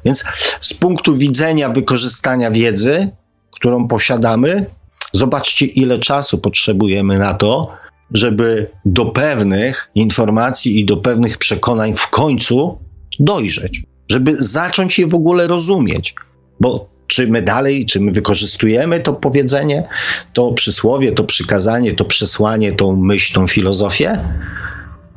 [0.05, 0.23] Więc
[0.61, 3.09] z punktu widzenia wykorzystania wiedzy,
[3.51, 4.65] którą posiadamy,
[5.13, 7.80] zobaczcie, ile czasu potrzebujemy na to,
[8.13, 12.79] żeby do pewnych informacji i do pewnych przekonań w końcu
[13.19, 16.15] dojrzeć, żeby zacząć je w ogóle rozumieć.
[16.59, 19.87] Bo czy my dalej, czy my wykorzystujemy to powiedzenie,
[20.33, 24.19] to przysłowie, to przykazanie, to przesłanie, tą myśl, tą filozofię?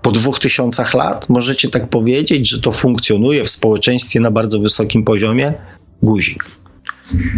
[0.03, 5.05] Po dwóch tysiącach lat możecie tak powiedzieć, że to funkcjonuje w społeczeństwie na bardzo wysokim
[5.05, 5.55] poziomie?
[6.03, 6.45] Guzik.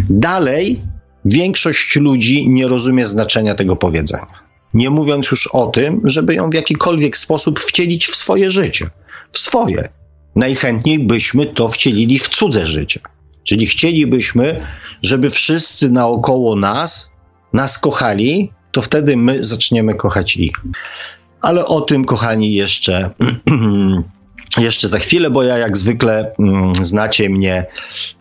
[0.09, 0.79] Dalej
[1.25, 4.46] większość ludzi nie rozumie znaczenia tego powiedzenia.
[4.73, 8.89] Nie mówiąc już o tym, żeby ją w jakikolwiek sposób wcielić w swoje życie.
[9.31, 9.89] W swoje.
[10.35, 12.99] Najchętniej byśmy to wcielili w cudze życie.
[13.43, 14.67] Czyli chcielibyśmy,
[15.01, 17.11] żeby wszyscy naokoło nas
[17.53, 20.55] nas kochali, to wtedy my zaczniemy kochać ich.
[21.41, 23.09] Ale o tym, kochani, jeszcze,
[24.57, 27.65] jeszcze za chwilę, bo ja jak zwykle mm, znacie mnie,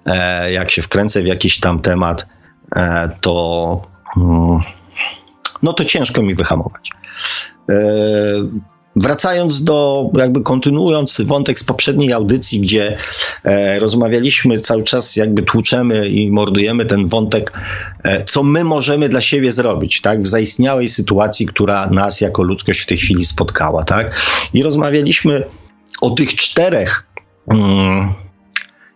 [0.07, 2.27] e, jak się wkręcę w jakiś tam temat,
[2.77, 3.83] e, to
[4.17, 4.61] mm,
[5.63, 6.91] no to ciężko mi wyhamować.
[7.71, 7.75] E,
[8.97, 12.97] Wracając do, jakby kontynuując wątek z poprzedniej audycji, gdzie
[13.45, 17.53] e, rozmawialiśmy cały czas, jakby tłuczemy i mordujemy ten wątek,
[18.03, 22.81] e, co my możemy dla siebie zrobić, tak, w zaistniałej sytuacji, która nas jako ludzkość
[22.81, 24.15] w tej chwili spotkała, tak.
[24.55, 25.45] I rozmawialiśmy
[26.01, 27.07] o tych czterech,
[27.49, 28.15] mm,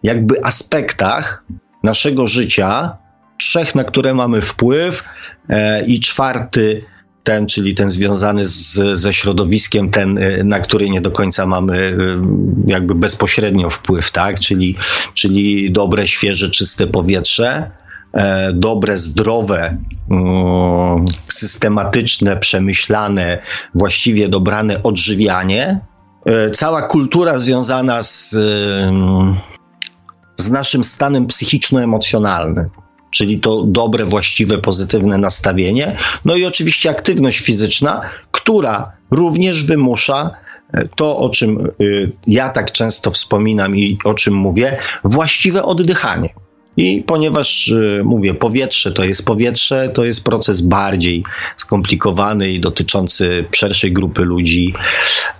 [0.02, 1.44] jakby aspektach
[1.82, 2.96] naszego życia,
[3.40, 5.04] trzech, na które mamy wpływ,
[5.48, 6.84] e, i czwarty,
[7.24, 11.76] ten, czyli ten związany z, ze środowiskiem, ten, y, na który nie do końca mamy
[11.78, 11.94] y,
[12.66, 14.40] jakby bezpośrednio wpływ, tak?
[14.40, 14.76] Czyli,
[15.14, 17.70] czyli dobre, świeże, czyste powietrze,
[18.12, 19.76] e, dobre, zdrowe,
[21.26, 23.38] systematyczne, przemyślane,
[23.74, 25.80] właściwie dobrane odżywianie,
[26.26, 28.30] e, cała kultura związana z,
[30.36, 32.68] z naszym stanem psychiczno-emocjonalnym
[33.10, 35.96] czyli to dobre, właściwe, pozytywne nastawienie.
[36.24, 38.00] No i oczywiście aktywność fizyczna,
[38.32, 40.30] która również wymusza
[40.72, 46.28] e, to, o czym y, ja tak często wspominam i o czym mówię, właściwe oddychanie.
[46.76, 51.24] I ponieważ y, mówię, powietrze to jest powietrze, to jest proces bardziej
[51.56, 54.74] skomplikowany i dotyczący szerszej grupy ludzi,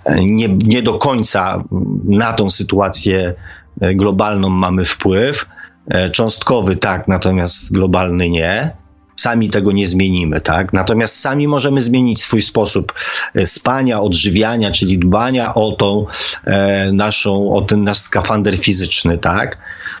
[0.05, 1.63] e, nie, nie do końca
[2.05, 3.33] na tą sytuację
[3.81, 5.45] e, globalną mamy wpływ.
[5.91, 8.71] E, cząstkowy tak, natomiast globalny nie.
[9.15, 10.73] Sami tego nie zmienimy, tak?
[10.73, 12.93] Natomiast sami możemy zmienić swój sposób
[13.35, 16.05] e, spania, odżywiania, czyli dbania o tą
[16.45, 19.57] e, naszą, o ten nasz skafander fizyczny, tak?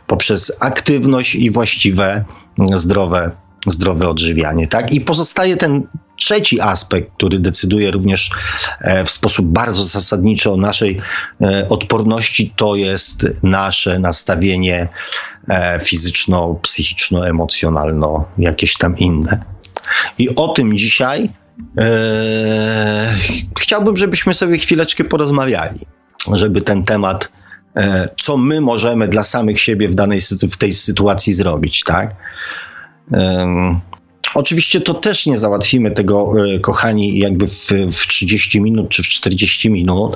[0.07, 2.23] Poprzez aktywność i właściwe,
[2.75, 3.31] zdrowe,
[3.67, 4.93] zdrowe odżywianie, tak?
[4.93, 5.87] I pozostaje ten
[6.21, 8.29] trzeci aspekt, który decyduje również
[8.81, 11.01] e, w sposób bardzo zasadniczy o naszej
[11.41, 14.87] e, odporności, to jest nasze nastawienie
[15.49, 19.43] e, fizyczno, psychiczno, emocjonalno, jakieś tam inne.
[20.17, 21.29] I o tym dzisiaj
[23.59, 25.79] chciałbym, żebyśmy sobie chwileczkę porozmawiali,
[26.33, 27.29] żeby ten temat,
[28.17, 30.19] co my możemy dla samych siebie w danej
[30.51, 32.15] w tej sytuacji zrobić, tak?
[34.33, 39.07] Oczywiście to też nie załatwimy tego, e, kochani, jakby w, w 30 minut czy w
[39.07, 40.15] 40 minut,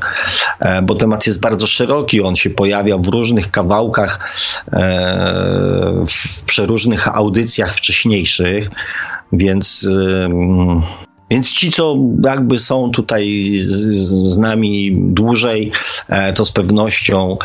[0.59, 2.21] e, bo temat jest bardzo szeroki.
[2.21, 4.33] On się pojawia w różnych kawałkach,
[4.73, 8.69] e, w przeróżnych audycjach wcześniejszych,
[9.31, 9.87] więc.
[11.31, 13.71] Więc ci, co jakby są tutaj z,
[14.33, 15.71] z nami dłużej,
[16.35, 17.37] to z pewnością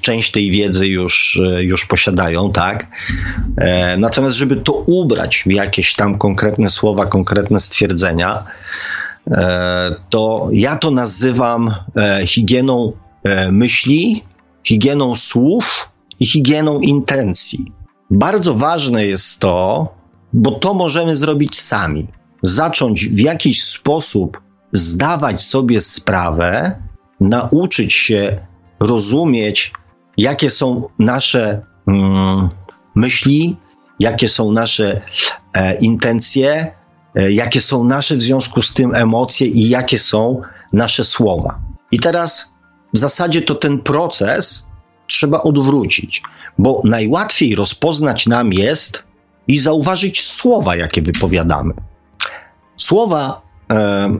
[0.00, 2.86] część tej wiedzy już, e, już posiadają, tak?
[3.56, 8.44] E, natomiast, żeby to ubrać w jakieś tam konkretne słowa, konkretne stwierdzenia,
[9.30, 11.74] e, to ja to nazywam
[12.26, 12.92] higieną
[13.52, 14.24] myśli,
[14.64, 15.88] higieną słów
[16.20, 17.72] i higieną intencji.
[18.10, 19.88] Bardzo ważne jest to,
[20.32, 22.06] bo to możemy zrobić sami.
[22.42, 24.40] Zacząć w jakiś sposób
[24.72, 26.82] zdawać sobie sprawę,
[27.20, 28.49] nauczyć się
[28.80, 29.72] rozumieć
[30.20, 32.48] jakie są nasze mm,
[32.94, 33.56] myśli,
[33.98, 35.00] jakie są nasze
[35.54, 36.74] e, intencje,
[37.14, 40.40] e, jakie są nasze w związku z tym emocje i jakie są
[40.72, 41.60] nasze słowa.
[41.92, 42.54] I teraz
[42.94, 44.66] w zasadzie to ten proces
[45.06, 46.22] trzeba odwrócić,
[46.58, 49.04] bo najłatwiej rozpoznać nam jest
[49.48, 51.74] i zauważyć słowa, jakie wypowiadamy.
[52.76, 54.18] Słowa e,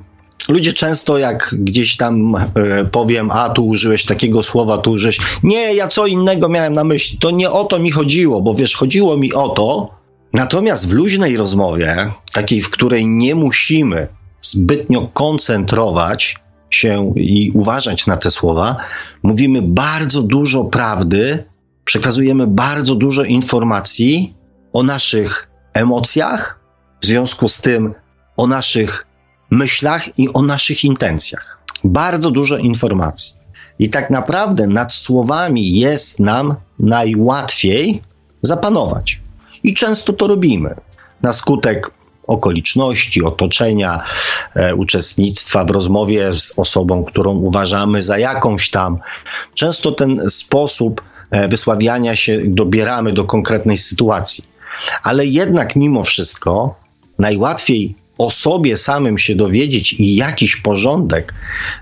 [0.50, 5.18] ludzie często jak gdzieś tam e, powiem, a tu użyłeś takiego słowa, tu użyłeś.
[5.42, 7.18] Nie, ja co innego miałem na myśli.
[7.18, 9.94] To nie o to mi chodziło, bo wiesz, chodziło mi o to.
[10.32, 14.08] Natomiast w luźnej rozmowie, takiej, w której nie musimy
[14.40, 16.36] zbytnio koncentrować
[16.70, 18.76] się i uważać na te słowa,
[19.22, 21.44] mówimy bardzo dużo prawdy,
[21.84, 24.34] przekazujemy bardzo dużo informacji
[24.72, 26.60] o naszych emocjach,
[27.00, 27.94] w związku z tym
[28.36, 29.06] o naszych
[29.50, 31.58] myślach i o naszych intencjach.
[31.84, 33.34] Bardzo dużo informacji.
[33.78, 38.02] I tak naprawdę nad słowami jest nam najłatwiej
[38.42, 39.20] zapanować.
[39.62, 40.74] I często to robimy.
[41.22, 41.90] Na skutek
[42.26, 44.04] okoliczności, otoczenia,
[44.54, 48.98] e, uczestnictwa w rozmowie z osobą, którą uważamy za jakąś tam.
[49.54, 54.44] Często ten sposób e, wysławiania się dobieramy do konkretnej sytuacji.
[55.02, 56.74] Ale jednak mimo wszystko
[57.18, 61.34] najłatwiej o sobie samym się dowiedzieć i jakiś porządek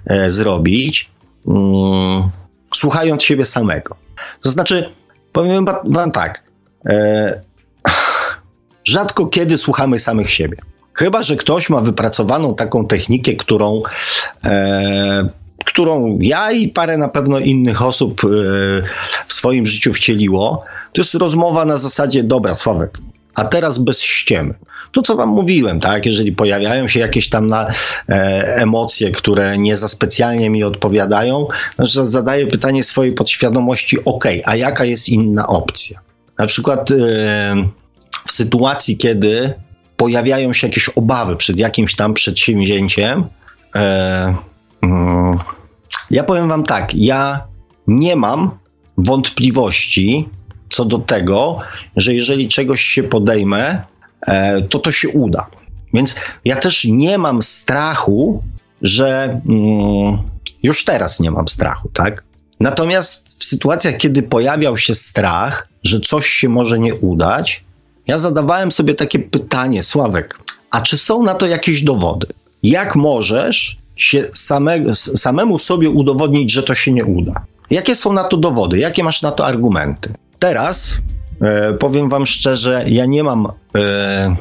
[0.07, 1.11] e, zrobić,
[1.47, 2.31] mm,
[2.75, 3.97] słuchając siebie samego.
[4.43, 4.91] To znaczy,
[5.33, 6.43] powiem wam tak,
[6.87, 7.41] e,
[8.85, 10.57] rzadko kiedy słuchamy samych siebie.
[10.93, 13.83] Chyba, że ktoś ma wypracowaną taką technikę, którą,
[14.45, 15.29] e,
[15.65, 18.29] którą ja i parę na pewno innych osób e,
[19.29, 20.65] w swoim życiu wcieliło.
[20.93, 22.99] To jest rozmowa na zasadzie, dobra, Sławek,
[23.35, 24.55] a teraz bez ściemy.
[24.93, 26.07] To, co wam mówiłem, tak?
[26.07, 27.67] Jeżeli pojawiają się jakieś tam na,
[28.09, 31.47] e, emocje, które nie za specjalnie mi odpowiadają,
[31.77, 36.01] znaczy zadaję pytanie swojej podświadomości, ok, a jaka jest inna opcja?
[36.39, 36.95] Na przykład e,
[38.27, 39.55] w sytuacji, kiedy
[39.97, 43.27] pojawiają się jakieś obawy przed jakimś tam przedsięwzięciem,
[43.77, 44.35] e,
[44.83, 45.39] mm,
[46.11, 47.47] ja powiem wam tak, ja
[47.87, 48.51] nie mam
[48.99, 50.29] wątpliwości
[50.71, 51.59] co do tego,
[51.97, 53.83] że jeżeli czegoś się podejmę,
[54.71, 55.47] to to się uda.
[55.95, 58.43] Więc ja też nie mam strachu,
[58.83, 60.19] że mm,
[60.63, 62.25] już teraz nie mam strachu, tak?
[62.61, 67.65] Natomiast w sytuacjach, kiedy pojawiał się strach, że coś się może nie udać,
[68.07, 70.39] ja zadawałem sobie takie pytanie, Sławek,
[70.71, 72.27] a czy są na to jakieś dowody?
[72.63, 77.45] Jak możesz się same, samemu sobie udowodnić, że to się nie uda?
[77.71, 78.79] Jakie są na to dowody?
[78.79, 80.15] Jakie masz na to argumenty?
[80.39, 80.95] Teraz
[81.41, 84.37] e, powiem Wam szczerze, ja nie mam e,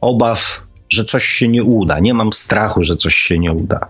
[0.00, 1.98] obaw, że coś się nie uda.
[1.98, 3.80] Nie mam strachu, że coś się nie uda.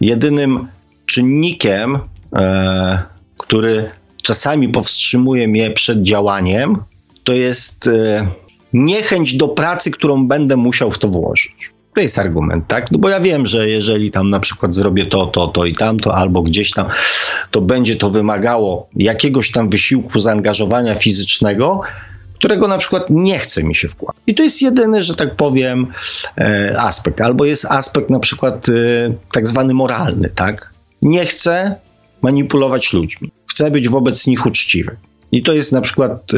[0.00, 0.68] Jedynym
[1.06, 1.98] czynnikiem,
[2.34, 3.02] e,
[3.40, 3.90] który
[4.22, 6.76] czasami powstrzymuje mnie przed działaniem,
[7.24, 8.26] to jest e,
[8.72, 11.72] niechęć do pracy, którą będę musiał w to włożyć.
[11.94, 12.90] To jest argument, tak?
[12.90, 16.14] No bo ja wiem, że jeżeli tam na przykład zrobię to, to, to i tamto,
[16.14, 16.86] albo gdzieś tam,
[17.50, 21.80] to będzie to wymagało jakiegoś tam wysiłku, zaangażowania fizycznego,
[22.34, 24.22] którego na przykład nie chce mi się wkładać.
[24.26, 25.86] I to jest jedyny, że tak powiem,
[26.38, 27.20] e, aspekt.
[27.20, 28.72] Albo jest aspekt na przykład e,
[29.32, 30.72] tak zwany moralny, tak?
[31.02, 31.76] Nie chcę
[32.22, 33.30] manipulować ludźmi.
[33.50, 34.96] Chcę być wobec nich uczciwy.
[35.32, 36.32] I to jest na przykład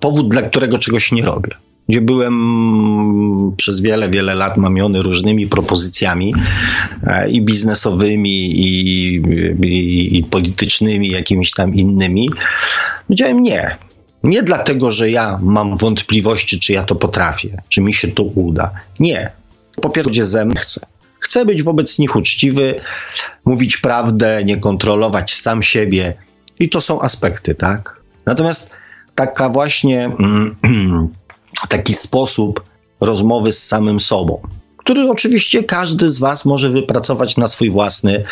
[0.00, 1.50] powód, dla którego czegoś nie robię
[1.90, 6.34] gdzie byłem przez wiele, wiele lat mamiony różnymi propozycjami
[7.06, 9.14] e, i biznesowymi, i,
[9.66, 12.30] i, i politycznymi, jakimiś tam innymi.
[13.06, 13.76] Powiedziałem nie.
[14.24, 18.70] Nie dlatego, że ja mam wątpliwości, czy ja to potrafię, czy mi się to uda.
[19.00, 19.30] Nie.
[19.82, 20.80] Po pierwsze, ze mną chcę.
[21.20, 22.80] Chcę być wobec nich uczciwy,
[23.44, 26.14] mówić prawdę, nie kontrolować sam siebie.
[26.58, 28.00] I to są aspekty, tak?
[28.26, 28.80] Natomiast
[29.14, 30.56] taka właśnie mm,
[31.68, 32.64] taki sposób
[33.00, 34.42] rozmowy z samym sobą,
[34.76, 38.24] który oczywiście każdy z Was może wypracować na swój własny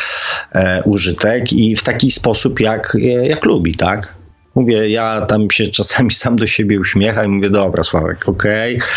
[0.53, 4.15] e, użytek i w taki sposób, jak, e, jak lubi, tak?
[4.55, 8.89] Mówię, ja tam się czasami sam do siebie uśmiecham i mówię, dobra, Sławek, okej, okay.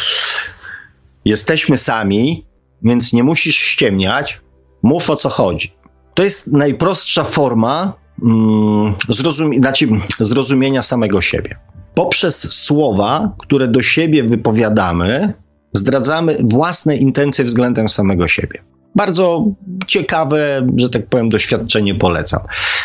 [1.25, 2.45] jesteśmy sami,
[2.83, 4.41] więc nie musisz ściemniać,
[4.83, 5.73] mów o co chodzi.
[6.13, 9.87] To jest najprostsza forma mm, zrozumie, znaczy,
[10.19, 15.33] zrozumienia samego siebie poprzez słowa, które do siebie wypowiadamy,
[15.73, 18.63] zdradzamy własne intencje względem samego siebie.
[18.95, 19.45] Bardzo
[19.87, 22.41] ciekawe, że tak powiem, doświadczenie polecam.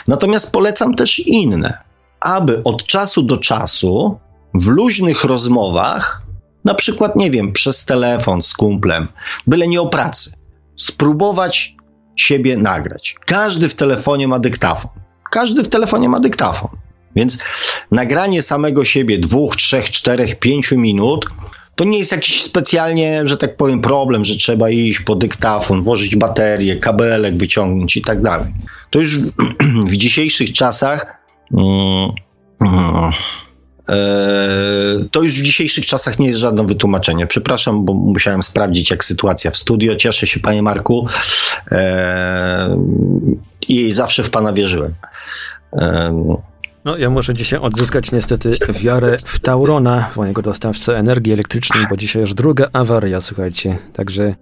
[0.08, 1.78] Natomiast polecam też inne,
[2.20, 4.18] aby od czasu do czasu
[4.54, 6.22] w luźnych rozmowach,
[6.64, 9.08] na przykład, nie wiem, przez telefon z kumplem,
[9.46, 10.32] byle nie o pracy,
[10.76, 11.76] spróbować
[12.16, 13.16] siebie nagrać.
[13.26, 14.90] Każdy w telefonie ma dyktafon.
[15.30, 16.70] Każdy w telefonie ma dyktafon.
[17.16, 17.38] Więc
[17.90, 21.26] nagranie samego siebie dwóch, trzech, czterech, pięciu minut
[21.76, 26.16] to nie jest jakiś specjalnie, że tak powiem, problem, że trzeba iść po dyktafon, włożyć
[26.16, 28.54] baterię, kabelek wyciągnąć i tak dalej.
[28.90, 29.18] To już
[29.90, 31.16] w dzisiejszych czasach.
[31.52, 32.10] Mm,
[33.88, 33.98] e,
[35.10, 37.26] to już w dzisiejszych czasach nie jest żadne wytłumaczenie.
[37.26, 39.96] Przepraszam, bo musiałem sprawdzić, jak sytuacja w studio.
[39.96, 41.06] Cieszę się, panie Marku.
[41.72, 42.76] E,
[43.68, 44.94] I zawsze w pana wierzyłem.
[46.86, 51.96] No, ja muszę dzisiaj odzyskać niestety wiarę w Taurona, w mojego dostawcę energii elektrycznej, bo
[51.96, 53.78] dzisiaj już druga awaria, słuchajcie.
[53.92, 54.34] Także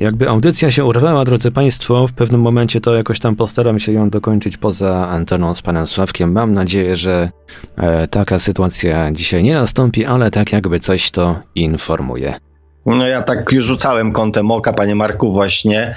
[0.00, 4.10] jakby audycja się urwała, drodzy Państwo, w pewnym momencie to jakoś tam postaram się ją
[4.10, 6.32] dokończyć poza anteną z panem Sławkiem.
[6.32, 7.30] Mam nadzieję, że
[7.76, 12.49] e, taka sytuacja dzisiaj nie nastąpi, ale tak jakby coś to informuje.
[12.96, 15.96] No ja tak już rzucałem kątem oka, panie Marku, właśnie,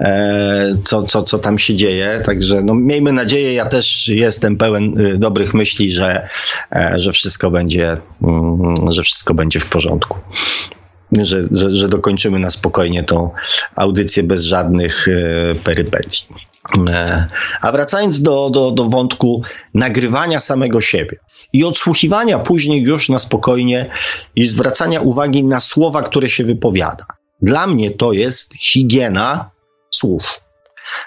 [0.00, 2.22] e, co, co, co tam się dzieje.
[2.26, 6.28] Także no, miejmy nadzieję, ja też jestem pełen y, dobrych myśli, że,
[6.72, 10.18] e, że wszystko będzie, mm, że wszystko będzie w porządku.
[11.12, 13.30] Że, że, że dokończymy na spokojnie tą
[13.76, 16.26] audycję bez żadnych e, perypetii.
[16.88, 17.26] E,
[17.60, 19.42] a wracając do, do, do wątku
[19.74, 21.16] nagrywania samego siebie
[21.52, 23.90] i odsłuchiwania później już na spokojnie
[24.36, 27.04] i zwracania uwagi na słowa, które się wypowiada.
[27.42, 29.50] Dla mnie to jest higiena
[29.90, 30.22] słów.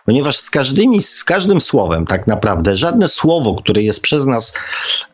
[0.05, 4.53] Ponieważ z, każdymi, z każdym słowem, tak naprawdę, żadne słowo, które jest przez nas,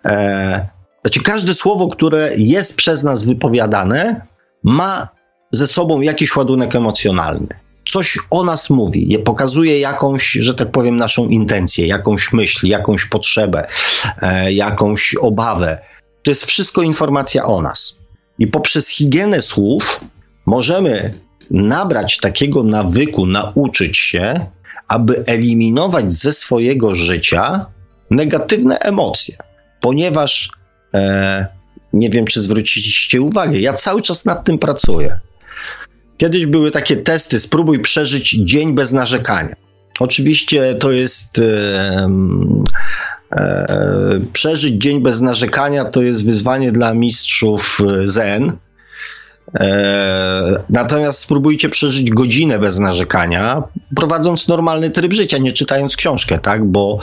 [0.06, 0.68] e,
[1.02, 4.26] znaczy każde słowo, które jest przez nas wypowiadane,
[4.64, 5.08] ma
[5.52, 11.28] ze sobą jakiś ładunek emocjonalny coś o nas mówi, pokazuje jakąś, że tak powiem, naszą
[11.28, 13.68] intencję, jakąś myśl, jakąś potrzebę,
[14.22, 15.78] e, jakąś obawę.
[16.24, 17.98] To jest wszystko informacja o nas.
[18.40, 20.00] I poprzez higienę słów
[20.46, 21.14] możemy
[21.52, 24.46] nabrać takiego nawyku, nauczyć się,
[24.88, 27.66] aby eliminować ze swojego życia
[28.12, 29.36] negatywne emocje,
[29.82, 30.50] ponieważ
[30.94, 31.48] e,
[31.94, 35.20] nie wiem, czy zwróciliście uwagę, ja cały czas nad tym pracuję.
[36.24, 39.56] Kiedyś były takie testy, spróbuj przeżyć dzień bez narzekania.
[40.00, 41.40] Oczywiście to jest.
[41.40, 42.10] E,
[43.32, 48.52] e, przeżyć dzień bez narzekania to jest wyzwanie dla mistrzów Zen.
[49.56, 53.64] E, natomiast spróbujcie przeżyć godzinę bez narzekania,
[53.96, 56.66] prowadząc normalny tryb życia, nie czytając książkę, tak?
[56.66, 57.00] Bo,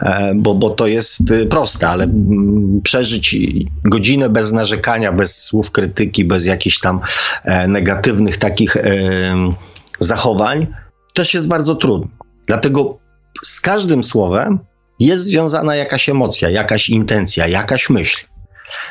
[0.00, 3.36] e, bo, bo to jest y, proste, ale mm, przeżyć
[3.84, 7.00] godzinę bez narzekania, bez słów krytyki, bez jakichś tam
[7.44, 8.76] e, negatywnych takich
[9.98, 10.66] zachowań,
[11.14, 12.08] też jest bardzo trudno.
[12.46, 12.98] Dlatego
[13.42, 14.58] z każdym słowem
[15.00, 18.29] jest związana jakaś emocja, jakaś intencja, jakaś myśl.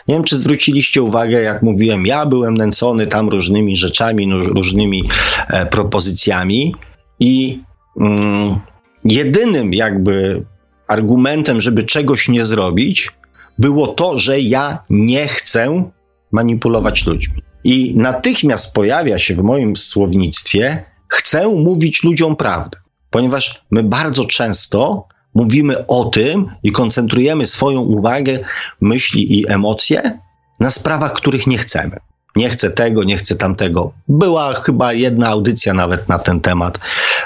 [0.07, 5.03] Nie wiem, czy zwróciliście uwagę, jak mówiłem, ja byłem nęcony tam różnymi rzeczami, no, różnymi
[5.47, 6.75] e, propozycjami
[7.19, 7.61] i
[7.99, 8.59] mm,
[9.05, 10.45] jedynym jakby
[10.87, 13.11] argumentem, żeby czegoś nie zrobić,
[13.59, 15.91] było to, że ja nie chcę
[16.31, 17.41] manipulować ludźmi.
[17.63, 22.77] I natychmiast pojawia się w moim słownictwie, chcę mówić ludziom prawdę,
[23.09, 25.07] ponieważ my bardzo często
[25.43, 28.39] mówimy o tym i koncentrujemy swoją uwagę,
[28.81, 30.19] myśli i emocje
[30.59, 31.97] na sprawach, których nie chcemy.
[32.35, 33.91] Nie chcę tego, nie chcę tamtego.
[34.07, 36.79] Była chyba jedna audycja nawet na ten temat,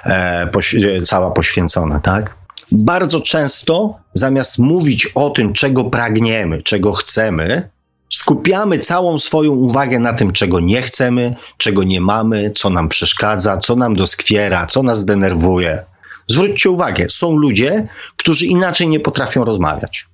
[0.05, 2.35] e, poś- cała poświęcona, tak?
[2.71, 7.69] Bardzo często, zamiast mówić o tym, czego pragniemy, czego chcemy,
[8.09, 13.57] skupiamy całą swoją uwagę na tym, czego nie chcemy, czego nie mamy, co nam przeszkadza,
[13.57, 15.83] co nam doskwiera, co nas denerwuje.
[16.27, 20.05] Zwróćcie uwagę, są ludzie, którzy inaczej nie potrafią rozmawiać,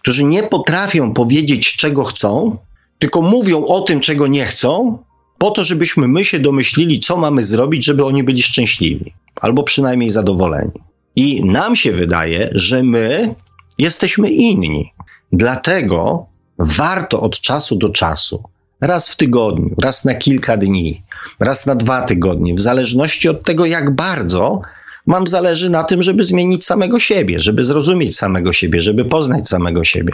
[0.00, 2.56] którzy nie potrafią powiedzieć, czego chcą,
[2.98, 4.98] tylko mówią o tym, czego nie chcą,
[5.38, 10.10] po to, żebyśmy my się domyślili, co mamy zrobić, żeby oni byli szczęśliwi, albo przynajmniej
[10.10, 10.72] zadowoleni.
[11.16, 13.34] I nam się wydaje, że my
[13.78, 14.92] jesteśmy inni.
[15.32, 16.26] Dlatego
[16.58, 18.42] warto od czasu do czasu,
[18.80, 21.02] raz w tygodniu, raz na kilka dni,
[21.40, 24.60] raz na dwa tygodnie, w zależności od tego, jak bardzo
[25.06, 29.84] Mam zależy na tym, żeby zmienić samego siebie, żeby zrozumieć samego siebie, żeby poznać samego
[29.84, 30.12] siebie.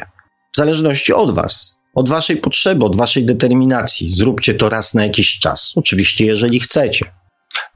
[0.53, 4.11] W zależności od Was, od Waszej potrzeby, od Waszej determinacji.
[4.11, 5.73] Zróbcie to raz na jakiś czas.
[5.77, 7.13] Oczywiście, jeżeli chcecie.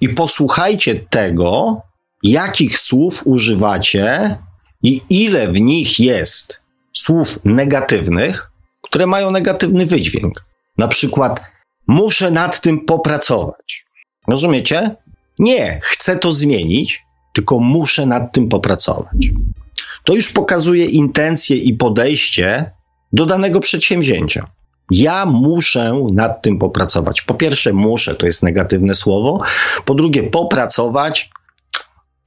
[0.01, 1.81] I posłuchajcie tego,
[2.23, 4.39] jakich słów używacie
[4.83, 6.61] i ile w nich jest
[6.93, 8.51] słów negatywnych,
[8.83, 10.45] które mają negatywny wydźwięk.
[10.79, 11.41] Na przykład,
[11.89, 13.87] muszę nad tym popracować.
[14.29, 14.97] Rozumiecie?
[15.39, 17.06] Nie, chcę to zmienić,
[17.37, 19.30] tylko muszę nad tym popracować.
[20.05, 22.70] To już pokazuje intencje i podejście
[23.12, 24.47] do danego przedsięwzięcia.
[24.91, 27.22] Ja muszę nad tym popracować.
[27.22, 29.43] Po pierwsze, muszę to jest negatywne słowo.
[29.84, 31.30] Po drugie, popracować.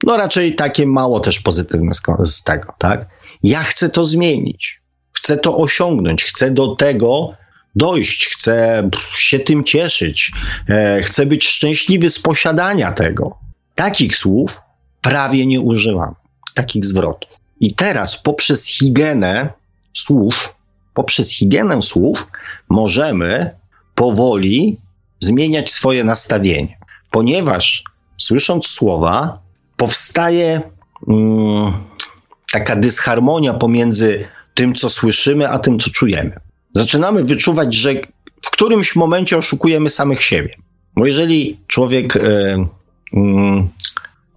[0.04, 1.92] No raczej takie mało też pozytywne
[2.26, 3.06] z tego, tak?
[3.44, 4.82] Ja chcę to zmienić.
[5.12, 6.24] Chcę to osiągnąć.
[6.24, 7.34] Chcę do tego
[7.76, 8.28] dojść.
[8.28, 10.32] Chcę się tym cieszyć.
[10.70, 13.38] E, chcę być szczęśliwy z posiadania tego.
[13.76, 14.62] Takich słów
[15.02, 16.16] prawie nie używam
[16.54, 17.30] takich zwrotów.
[17.60, 19.50] I teraz poprzez higienę
[19.94, 20.50] słów,
[20.94, 22.18] poprzez higienę słów
[22.70, 23.56] możemy
[23.96, 24.78] powoli
[25.20, 26.78] zmieniać swoje nastawienie,
[27.12, 27.84] ponieważ
[28.18, 29.40] słysząc słowa
[29.78, 30.62] powstaje
[31.08, 31.74] mm,
[32.52, 36.40] taka dysharmonia pomiędzy tym, co słyszymy, a tym, co czujemy.
[36.76, 37.94] Zaczynamy wyczuwać, że
[38.46, 40.56] w którymś momencie oszukujemy samych siebie.
[40.96, 43.18] Bo jeżeli człowiek y, y,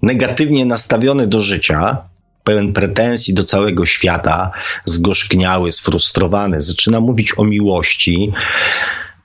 [0.02, 1.96] negatywnie nastawiony do życia,
[2.44, 4.50] pełen pretensji do całego świata,
[4.84, 8.32] zgorzkniały, sfrustrowany, zaczyna mówić o miłości,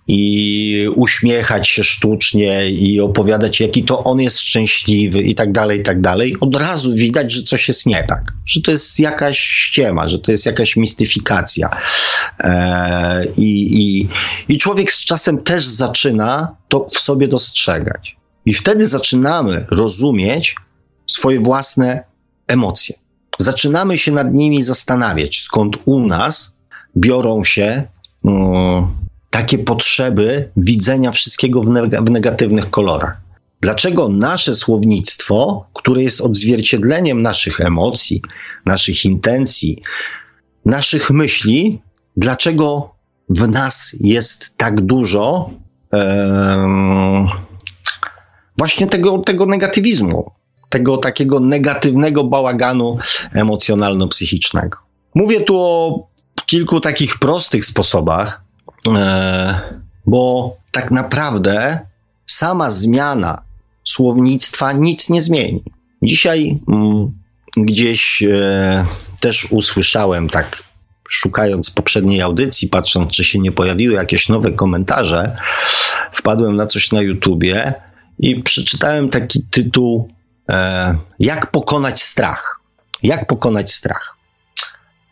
[0.07, 5.83] i uśmiechać się sztucznie i opowiadać, jaki to on jest szczęśliwy i tak dalej, i
[5.83, 10.09] tak dalej, od razu widać, że coś jest nie tak, że to jest jakaś ściema,
[10.09, 11.69] że to jest jakaś mistyfikacja.
[12.39, 14.07] E, i, i,
[14.47, 18.17] I człowiek z czasem też zaczyna to w sobie dostrzegać.
[18.45, 20.55] I wtedy zaczynamy rozumieć
[21.07, 22.03] swoje własne
[22.47, 22.95] emocje.
[23.39, 26.57] Zaczynamy się nad nimi zastanawiać, skąd u nas
[26.97, 27.83] biorą się.
[28.23, 28.95] Um,
[29.29, 33.21] takie potrzeby widzenia wszystkiego w, neg w negatywnych kolorach.
[33.61, 38.21] Dlaczego nasze słownictwo, które jest odzwierciedleniem naszych emocji,
[38.65, 39.81] naszych intencji,
[40.65, 41.81] naszych myśli,
[42.17, 42.95] dlaczego
[43.29, 45.49] w nas jest tak dużo
[48.57, 50.31] właśnie tego, tego negatywizmu,
[50.69, 52.97] tego takiego negatywnego bałaganu
[53.33, 54.77] emocjonalno-psychicznego?
[55.15, 56.07] Mówię tu o
[56.45, 58.47] kilku takich prostych sposobach,
[58.95, 59.59] E,
[60.05, 61.79] bo tak naprawdę
[62.25, 63.41] sama zmiana
[63.83, 65.63] słownictwa nic nie zmieni.
[66.03, 67.11] Dzisiaj mm,
[67.57, 68.85] gdzieś e,
[69.19, 70.63] też usłyszałem, tak
[71.09, 75.37] szukając poprzedniej audycji, patrząc, czy się nie pojawiły jakieś nowe komentarze,
[76.11, 77.73] wpadłem na coś na YouTubie
[78.19, 80.09] i przeczytałem taki tytuł
[81.19, 82.59] Jak pokonać strach.
[83.03, 84.15] Jak pokonać strach.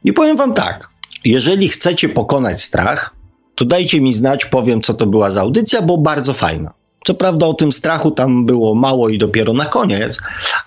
[0.04, 0.90] I powiem Wam tak,
[1.26, 3.16] jeżeli chcecie pokonać strach,
[3.56, 6.74] to dajcie mi znać, powiem, co to była za audycja, bo bardzo fajna.
[7.06, 10.18] Co prawda o tym strachu tam było mało i dopiero na koniec,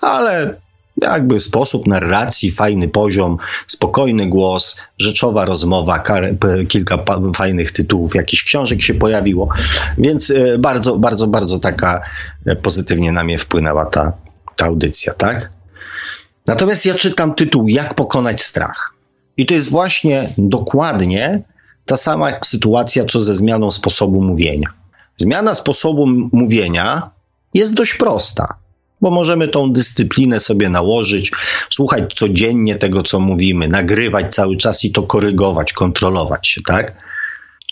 [0.01, 0.55] ale
[1.01, 6.03] jakby sposób narracji, fajny poziom, spokojny głos, rzeczowa rozmowa,
[6.67, 6.97] kilka
[7.35, 9.49] fajnych tytułów, jakichś książek się pojawiło,
[9.97, 12.01] więc e, bardzo, bardzo, bardzo taka
[12.45, 14.13] e, pozytywnie na mnie wpłynęła ta,
[14.59, 15.51] ta audycja, tak?
[16.47, 18.93] Natomiast ja czytam tytuł Jak pokonać strach.
[19.37, 21.41] I to jest właśnie dokładnie
[21.85, 24.73] ta sama sytuacja, co ze zmianą sposobu mówienia.
[25.17, 27.11] Zmiana sposobu mówienia
[27.53, 28.55] jest dość prosta,
[29.01, 31.31] bo możemy tą dyscyplinę sobie nałożyć,
[31.69, 36.95] słuchać codziennie tego, co mówimy, nagrywać cały czas i to korygować, kontrolować się, tak?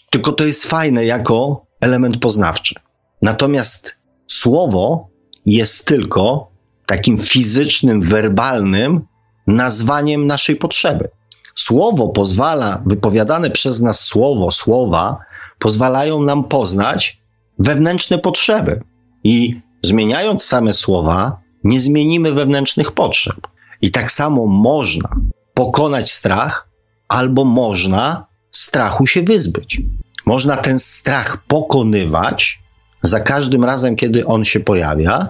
[0.09, 2.75] Tylko to jest fajne jako element poznawczy.
[3.21, 3.95] Natomiast
[4.27, 5.09] słowo
[5.45, 6.51] jest tylko
[6.87, 9.01] takim fizycznym, werbalnym
[9.47, 11.09] nazwaniem naszej potrzeby.
[11.55, 15.17] Słowo pozwala, wypowiadane przez nas słowo, słowa,
[15.59, 17.21] pozwalają nam poznać
[17.59, 18.81] wewnętrzne potrzeby.
[19.23, 23.35] I zmieniając same słowa, nie zmienimy wewnętrznych potrzeb.
[23.81, 25.09] I tak samo można
[25.53, 26.67] pokonać strach,
[27.07, 29.81] albo można strachu się wyzbyć.
[30.25, 32.59] Można ten strach pokonywać
[33.01, 35.27] za każdym razem, kiedy on się pojawia.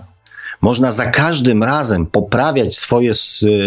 [0.61, 3.11] Można za każdym razem poprawiać swoje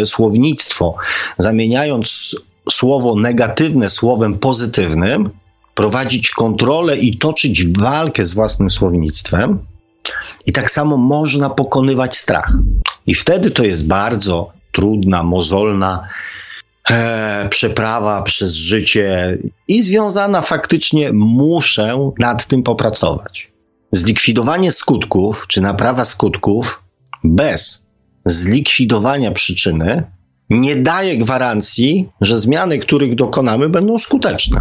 [0.05, 0.97] słownictwo,
[1.39, 2.37] zamieniając
[2.71, 5.31] słowo negatywne słowem pozytywnym,
[5.75, 9.59] prowadzić kontrolę i toczyć walkę z własnym słownictwem.
[10.47, 12.53] I tak samo można pokonywać strach.
[13.07, 16.09] I wtedy to jest bardzo trudna, mozolna
[16.91, 19.39] e, przeprawa przez życie
[19.69, 23.50] i związana faktycznie muszę nad tym popracować.
[23.93, 26.83] Zlikwidowanie skutków, czy naprawa skutków
[27.25, 27.87] bez
[28.27, 30.03] zlikwidowania przyczyny
[30.51, 34.61] nie daje gwarancji, że zmiany, których dokonamy, będą skuteczne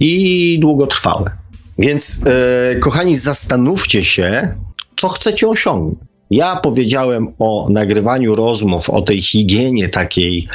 [0.00, 1.30] i długotrwałe.
[1.78, 4.54] Więc, e, kochani, zastanówcie się,
[4.96, 5.98] co chcecie osiągnąć.
[6.30, 10.48] Ja powiedziałem o nagrywaniu rozmów, o tej higienie takiej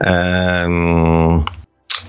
[0.00, 0.68] e,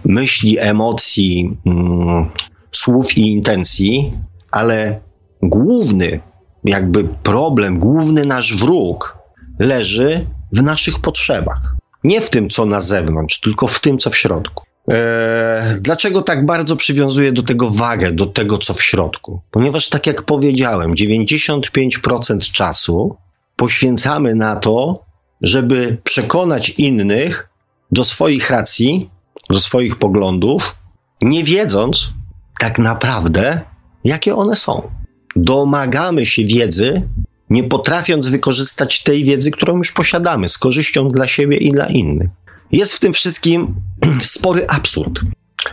[0.06, 2.30] myśli, emocji, mm,
[2.72, 4.12] słów i intencji,
[4.52, 5.00] ale
[5.44, 6.20] główny,
[6.64, 9.18] jakby problem, główny nasz wróg
[9.60, 11.76] leży w naszych potrzebach.
[12.04, 14.64] Nie w tym, co na zewnątrz, tylko w tym, co w środku.
[14.88, 19.42] Eee, dlaczego tak bardzo przywiązuję do tego wagę, do tego, co w środku?
[19.52, 23.16] Ponieważ, tak jak powiedziałem, 95% czasu
[23.56, 25.06] poświęcamy na to,
[25.42, 27.50] żeby przekonać innych
[27.92, 29.10] do swoich racji,
[29.50, 30.76] do swoich poglądów,
[31.22, 32.10] nie wiedząc
[32.60, 33.62] tak naprawdę,
[34.04, 35.01] jakie one są.
[35.36, 37.02] Domagamy się wiedzy,
[37.50, 42.30] nie potrafiąc wykorzystać tej wiedzy, którą już posiadamy, z korzyścią dla siebie i dla innych.
[42.72, 43.76] Jest w tym wszystkim
[44.22, 45.22] spory absurd.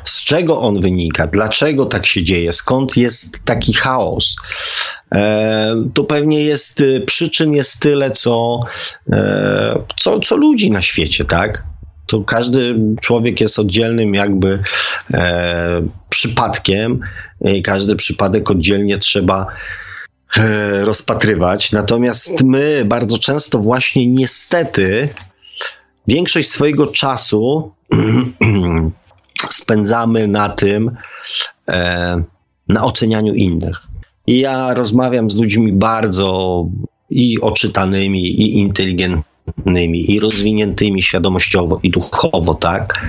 [0.04, 1.26] Z czego on wynika?
[1.26, 2.52] Dlaczego tak się dzieje?
[2.52, 4.36] Skąd jest taki chaos?
[5.14, 8.61] E, to pewnie jest, y, przyczyn jest tyle, co,
[9.12, 11.64] e, co, co ludzi na świecie, tak?
[12.09, 14.62] To każdy człowiek jest oddzielnym jakby
[15.14, 17.00] e, przypadkiem
[17.40, 19.46] i każdy przypadek oddzielnie trzeba
[20.36, 21.72] E, rozpatrywać.
[21.72, 25.09] Natomiast my bardzo często właśnie niestety
[26.09, 27.72] większość swojego czasu
[29.50, 30.96] spędzamy na tym,
[31.68, 32.22] e,
[32.68, 33.82] na ocenianiu innych.
[34.26, 36.64] I ja rozmawiam z ludźmi bardzo
[37.11, 39.24] i oczytanymi, i inteligentnymi,
[39.94, 43.07] i rozwiniętymi świadomościowo i duchowo, tak?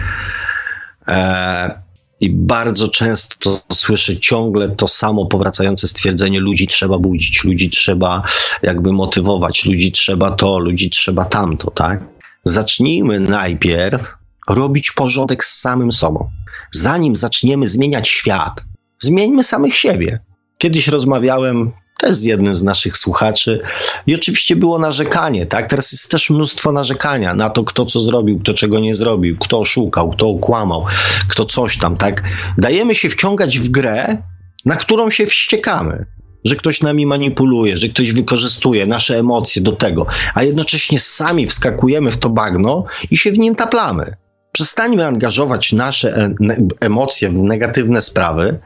[1.08, 1.82] E,
[2.22, 8.24] I bardzo często słyszę ciągle to samo powracające stwierdzenie: ludzi trzeba budzić, ludzi trzeba
[8.64, 12.04] jakby motywować, ludzi trzeba to, ludzi trzeba tamto, tak?
[12.44, 14.14] Zacznijmy najpierw
[14.50, 16.30] robić porządek z samym sobą.
[16.72, 18.64] Zanim zaczniemy zmieniać świat,
[19.00, 20.20] zmieńmy samych siebie.
[20.58, 23.62] Kiedyś rozmawiałem też z jednym z naszych słuchaczy
[24.08, 25.70] i oczywiście było narzekanie, tak?
[25.70, 29.60] Teraz jest też mnóstwo narzekania na to, kto co zrobił, kto czego nie zrobił, kto
[29.60, 30.86] oszukał, kto okłamał,
[31.30, 32.24] kto coś tam, tak?
[32.58, 34.18] Dajemy się wciągać w grę,
[34.66, 36.06] na którą się wściekamy
[36.46, 42.12] że ktoś nami manipuluje, że ktoś wykorzystuje nasze emocje do tego, a jednocześnie sami wskakujemy
[42.12, 44.16] w to bagno i się w nim taplamy.
[44.52, 46.34] Przestańmy angażować nasze e,
[46.80, 48.60] emocje w negatywne sprawy,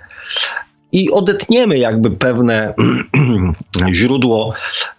[0.94, 2.74] i odetniemy jakby pewne
[3.94, 4.54] źródło,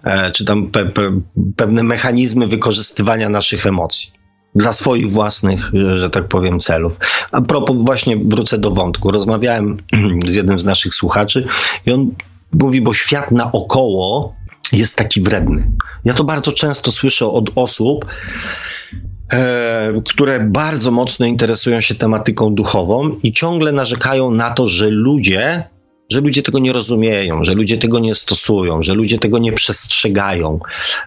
[0.04, 1.20] e, czy tam pe, pe,
[1.56, 4.12] pewne mechanizmy wykorzystywania naszych emocji
[4.54, 6.98] dla swoich własnych, że tak powiem, celów.
[7.32, 9.10] A propos, właśnie wrócę do wątku.
[9.10, 9.76] Rozmawiałem
[10.26, 11.46] z jednym z naszych słuchaczy
[11.86, 12.10] i on
[12.52, 14.34] mówi, bo świat naokoło
[14.72, 15.70] jest taki wredny.
[16.04, 18.06] Ja to bardzo często słyszę od osób,
[19.32, 25.73] e, które bardzo mocno interesują się tematyką duchową i ciągle narzekają na to, że ludzie
[26.12, 30.58] że ludzie tego nie rozumieją, że ludzie tego nie stosują, że ludzie tego nie przestrzegają,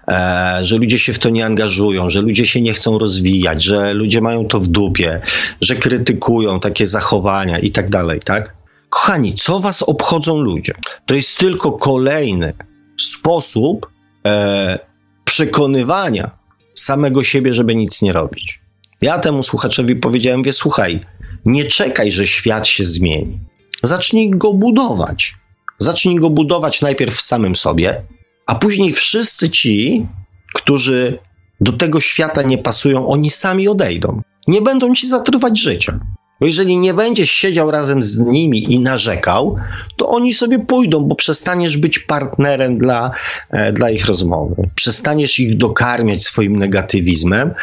[0.07, 3.93] e, że ludzie się w to nie angażują, że ludzie się nie chcą rozwijać, że
[3.93, 5.21] ludzie mają to w dupie,
[5.61, 8.53] że krytykują takie zachowania i tak dalej, tak?
[8.89, 10.73] Kochani, co was obchodzą ludzie?
[11.05, 12.53] To jest tylko kolejny
[13.01, 13.87] sposób
[14.25, 14.79] e,
[15.23, 16.31] przekonywania
[16.75, 18.59] samego siebie, żeby nic nie robić.
[19.01, 20.99] Ja temu słuchaczowi powiedziałem, wie, słuchaj,
[21.45, 23.39] nie czekaj, że świat się zmieni.
[23.83, 25.35] Zacznij go budować.
[25.77, 28.03] Zacznij go budować najpierw w samym sobie,
[28.45, 30.07] a później wszyscy ci,
[30.53, 31.19] którzy
[31.61, 34.21] do tego świata nie pasują, oni sami odejdą.
[34.47, 35.99] Nie będą ci zatruwać życia.
[36.39, 39.55] Bo jeżeli nie będziesz siedział razem z nimi i narzekał,
[39.95, 43.11] to oni sobie pójdą, bo przestaniesz być partnerem dla,
[43.49, 44.55] e, dla ich rozmowy.
[44.75, 47.53] Przestaniesz ich dokarmiać swoim negatywizmem,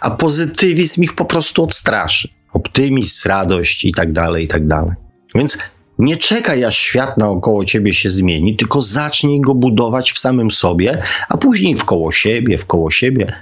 [0.00, 2.28] a pozytywizm ich po prostu odstraszy.
[2.52, 4.94] Optymizm, radość i tak dalej, i tak dalej.
[5.34, 5.58] Więc
[5.98, 11.02] nie czekaj, aż świat naokoło ciebie się zmieni, tylko zacznij go budować w samym sobie,
[11.28, 13.32] a później w koło siebie, w koło siebie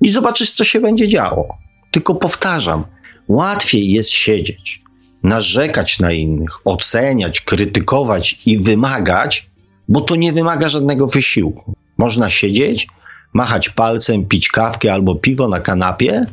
[0.00, 1.58] i zobaczysz, co się będzie działo.
[1.90, 2.84] Tylko powtarzam,
[3.28, 4.82] łatwiej jest siedzieć,
[5.22, 9.46] narzekać na innych, oceniać, krytykować i wymagać,
[9.88, 11.72] bo to nie wymaga żadnego wysiłku.
[11.98, 12.88] Można siedzieć,
[13.32, 16.26] machać palcem, pić kawkę albo piwo na kanapie,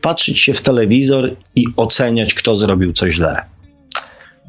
[0.00, 3.53] patrzeć się w telewizor i oceniać, kto zrobił coś źle.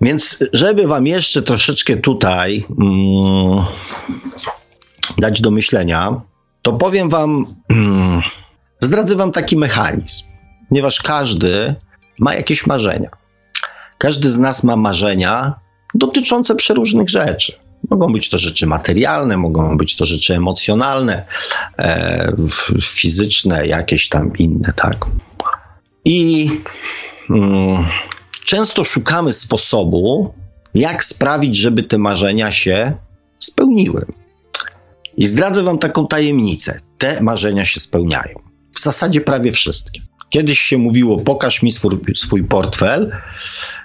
[0.01, 3.65] Więc, żeby Wam jeszcze troszeczkę tutaj mm,
[5.17, 6.21] dać do myślenia,
[6.61, 8.21] to powiem Wam, mm,
[8.79, 10.25] zdradzę Wam taki mechanizm,
[10.69, 11.75] ponieważ każdy
[12.19, 13.09] ma jakieś marzenia.
[13.97, 15.59] Każdy z nas ma marzenia
[15.93, 17.53] dotyczące przeróżnych rzeczy.
[17.89, 21.25] Mogą być to rzeczy materialne, mogą być to rzeczy emocjonalne,
[21.79, 22.33] e,
[22.81, 25.05] fizyczne, jakieś tam inne, tak.
[26.05, 26.49] I
[27.29, 27.85] mm,
[28.45, 30.33] często szukamy sposobu,
[30.73, 32.93] jak sprawić, żeby te marzenia się
[33.39, 34.05] spełniły.
[35.17, 36.77] I zdradzę Wam taką tajemnicę.
[36.97, 38.39] Te marzenia się spełniają.
[38.73, 40.01] W zasadzie prawie wszystkie.
[40.29, 43.15] Kiedyś się mówiło: pokaż mi swój, swój portfel,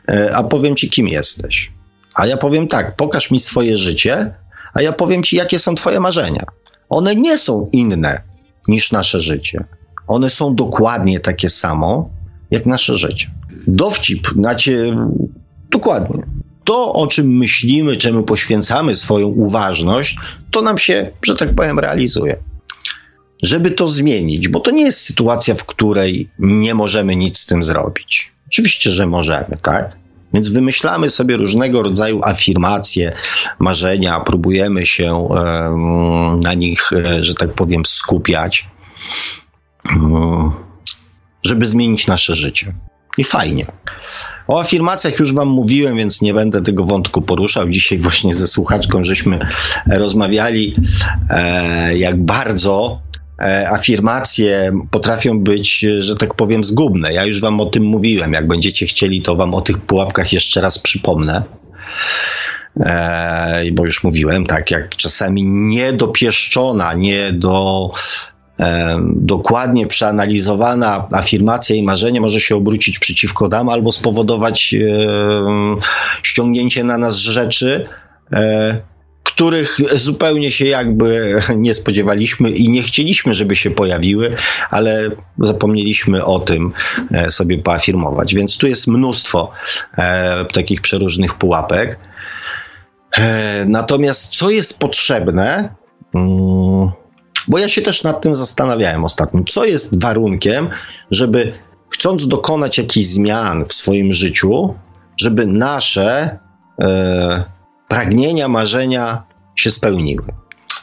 [0.08, 1.72] e, a powiem Ci, kim jesteś.
[2.14, 4.34] A ja powiem tak: pokaż mi swoje życie,
[4.74, 6.42] a ja powiem Ci, jakie są Twoje marzenia.
[6.88, 8.22] One nie są inne
[8.68, 9.64] niż nasze życie.
[10.06, 12.11] One są dokładnie takie samo
[12.50, 14.96] jak nasze życie dowcip, znacie,
[15.70, 16.22] dokładnie.
[16.64, 20.16] To, o czym myślimy, czemu poświęcamy swoją uważność,
[20.50, 22.36] to nam się, że tak powiem, realizuje.
[23.42, 27.62] Żeby to zmienić, bo to nie jest sytuacja, w której nie możemy nic z tym
[27.62, 28.32] zrobić.
[28.48, 29.96] Oczywiście, że możemy, tak?
[30.34, 33.12] Więc wymyślamy sobie różnego rodzaju afirmacje,
[33.58, 35.28] marzenia, próbujemy się
[36.44, 38.66] na nich, e, że tak powiem, skupiać,
[39.90, 40.52] mm,
[41.42, 42.72] żeby zmienić nasze życie.
[43.20, 43.66] I fajnie.
[44.48, 47.68] O afirmacjach już Wam mówiłem, więc nie będę tego wątku poruszał.
[47.68, 49.38] Dzisiaj właśnie ze słuchaczką żeśmy
[49.90, 50.74] rozmawiali,
[51.30, 53.00] e, jak bardzo
[53.38, 57.12] e, afirmacje potrafią być, że tak powiem, zgubne.
[57.12, 58.32] Ja już Wam o tym mówiłem.
[58.32, 61.42] Jak będziecie chcieli, to Wam o tych pułapkach jeszcze raz przypomnę.
[62.80, 67.90] E, bo już mówiłem, tak, jak czasami niedopieszczona, nie do
[69.04, 74.74] dokładnie przeanalizowana afirmacja i marzenie może się obrócić przeciwko nam albo spowodować
[76.22, 77.88] ściągnięcie na nas rzeczy,
[78.32, 78.80] e,
[79.22, 84.36] których zupełnie się jakby nie spodziewaliśmy i nie chcieliśmy, żeby się pojawiły,
[84.70, 86.72] ale zapomnieliśmy o tym
[87.12, 88.34] e, sobie poafirmować.
[88.34, 89.50] Więc tu jest mnóstwo
[89.98, 91.98] e, takich przeróżnych pułapek.
[93.66, 95.74] Natomiast co jest potrzebne,
[96.14, 96.90] mm,
[97.51, 100.68] bo ja się też nad tym zastanawiałem ostatnio, co jest warunkiem,
[101.11, 101.53] żeby
[101.90, 104.74] chcąc dokonać jakichś zmian w swoim życiu,
[105.16, 106.38] żeby nasze
[106.80, 107.44] e,
[107.88, 109.22] pragnienia, marzenia
[109.57, 110.24] się spełniły.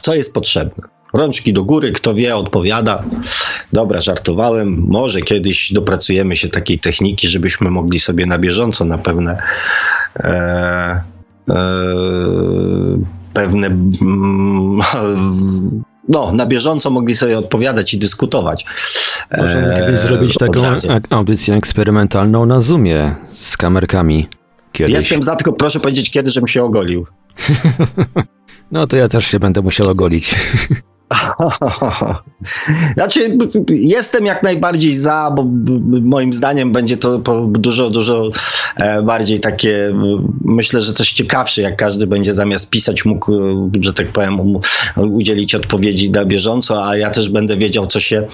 [0.00, 0.88] Co jest potrzebne?
[1.14, 3.04] Rączki do góry, kto wie, odpowiada.
[3.72, 4.84] Dobra, żartowałem.
[4.88, 9.42] Może kiedyś dopracujemy się takiej techniki, żebyśmy mogli sobie na bieżąco na pewne
[10.16, 11.02] e,
[11.50, 11.54] e,
[13.32, 14.80] pewne mm,
[16.08, 18.64] no, na bieżąco mogli sobie odpowiadać i dyskutować.
[19.38, 20.62] Możemy kiedyś e, zrobić taką
[21.10, 24.28] audycję eksperymentalną na Zoomie z kamerkami.
[24.72, 24.94] Kiedyś.
[24.94, 27.06] Jestem za, tylko proszę powiedzieć kiedy, żebym się ogolił.
[28.72, 30.34] no to ja też się będę musiał ogolić.
[32.94, 33.38] Znaczy,
[33.68, 35.46] jestem jak najbardziej za, bo
[36.02, 38.30] moim zdaniem będzie to dużo, dużo
[38.76, 39.94] e, bardziej takie,
[40.44, 43.32] myślę, że też ciekawsze, jak każdy będzie zamiast pisać mógł,
[43.80, 44.38] że tak powiem,
[44.96, 48.26] udzielić odpowiedzi na bieżąco, a ja też będę wiedział, co się,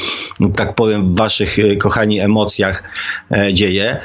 [0.57, 2.83] tak powiem, w waszych, e, kochani, emocjach
[3.31, 3.97] e, dzieje.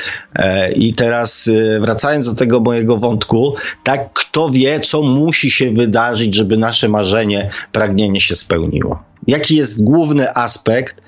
[0.76, 1.50] I teraz
[1.80, 7.50] wracając do tego mojego wątku, tak, kto wie, co musi się wydarzyć, żeby nasze marzenie,
[7.72, 9.04] pragnienie się spełniło spełniło.
[9.28, 11.02] Jaki jest główny aspekt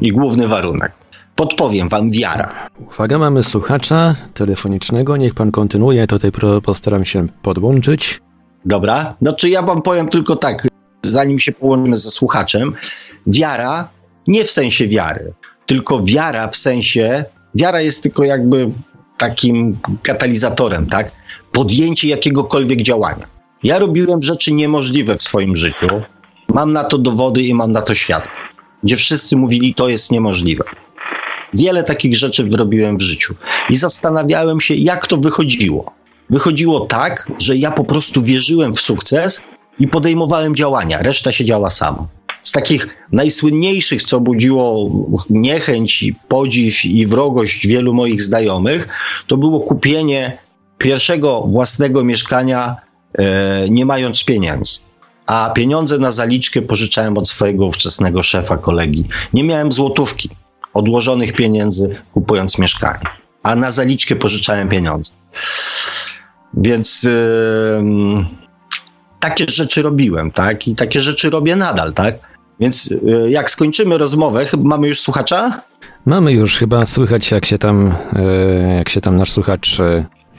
[0.00, 0.92] i główny warunek?
[1.36, 2.68] Podpowiem wam wiara.
[2.88, 5.16] Uwaga, mamy słuchacza telefonicznego.
[5.16, 6.06] Niech pan kontynuuje.
[6.06, 6.30] Tutaj
[6.64, 8.20] postaram się podłączyć.
[8.64, 9.14] Dobra.
[9.20, 10.68] No czy ja wam powiem tylko tak,
[11.06, 12.74] zanim się połączymy ze słuchaczem.
[13.26, 13.88] Wiara
[14.26, 15.32] nie w sensie wiary,
[15.66, 17.24] tylko wiara w sensie.
[17.54, 18.70] Wiara jest tylko jakby
[19.18, 21.10] takim katalizatorem, tak?
[21.52, 23.26] Podjęcie jakiegokolwiek działania.
[23.64, 25.86] Ja robiłem rzeczy niemożliwe w swoim życiu.
[26.48, 28.42] Mam na to dowody i mam na to świadków,
[28.82, 30.64] gdzie wszyscy mówili, to jest niemożliwe.
[31.54, 33.34] Wiele takich rzeczy robiłem w życiu
[33.70, 35.92] i zastanawiałem się, jak to wychodziło.
[36.30, 39.44] Wychodziło tak, że ja po prostu wierzyłem w sukces
[39.78, 42.06] i podejmowałem działania, reszta się działa sama.
[42.42, 44.90] Z takich najsłynniejszych, co budziło
[45.30, 48.88] niechęć, podziw i wrogość wielu moich znajomych,
[49.26, 50.38] to było kupienie
[50.78, 52.76] pierwszego własnego mieszkania
[53.70, 54.78] nie mając pieniędzy.
[55.26, 59.04] A pieniądze na zaliczkę pożyczałem od swojego ówczesnego szefa, kolegi.
[59.32, 60.30] Nie miałem złotówki
[60.74, 63.00] odłożonych pieniędzy, kupując mieszkanie.
[63.42, 65.12] A na zaliczkę pożyczałem pieniądze.
[66.54, 67.12] Więc yy,
[69.20, 70.68] takie rzeczy robiłem, tak?
[70.68, 72.14] I takie rzeczy robię nadal, tak?
[72.60, 75.60] Więc yy, jak skończymy rozmowę, mamy już słuchacza?
[76.06, 79.78] Mamy już, chyba słychać jak się tam, yy, jak się tam nasz słuchacz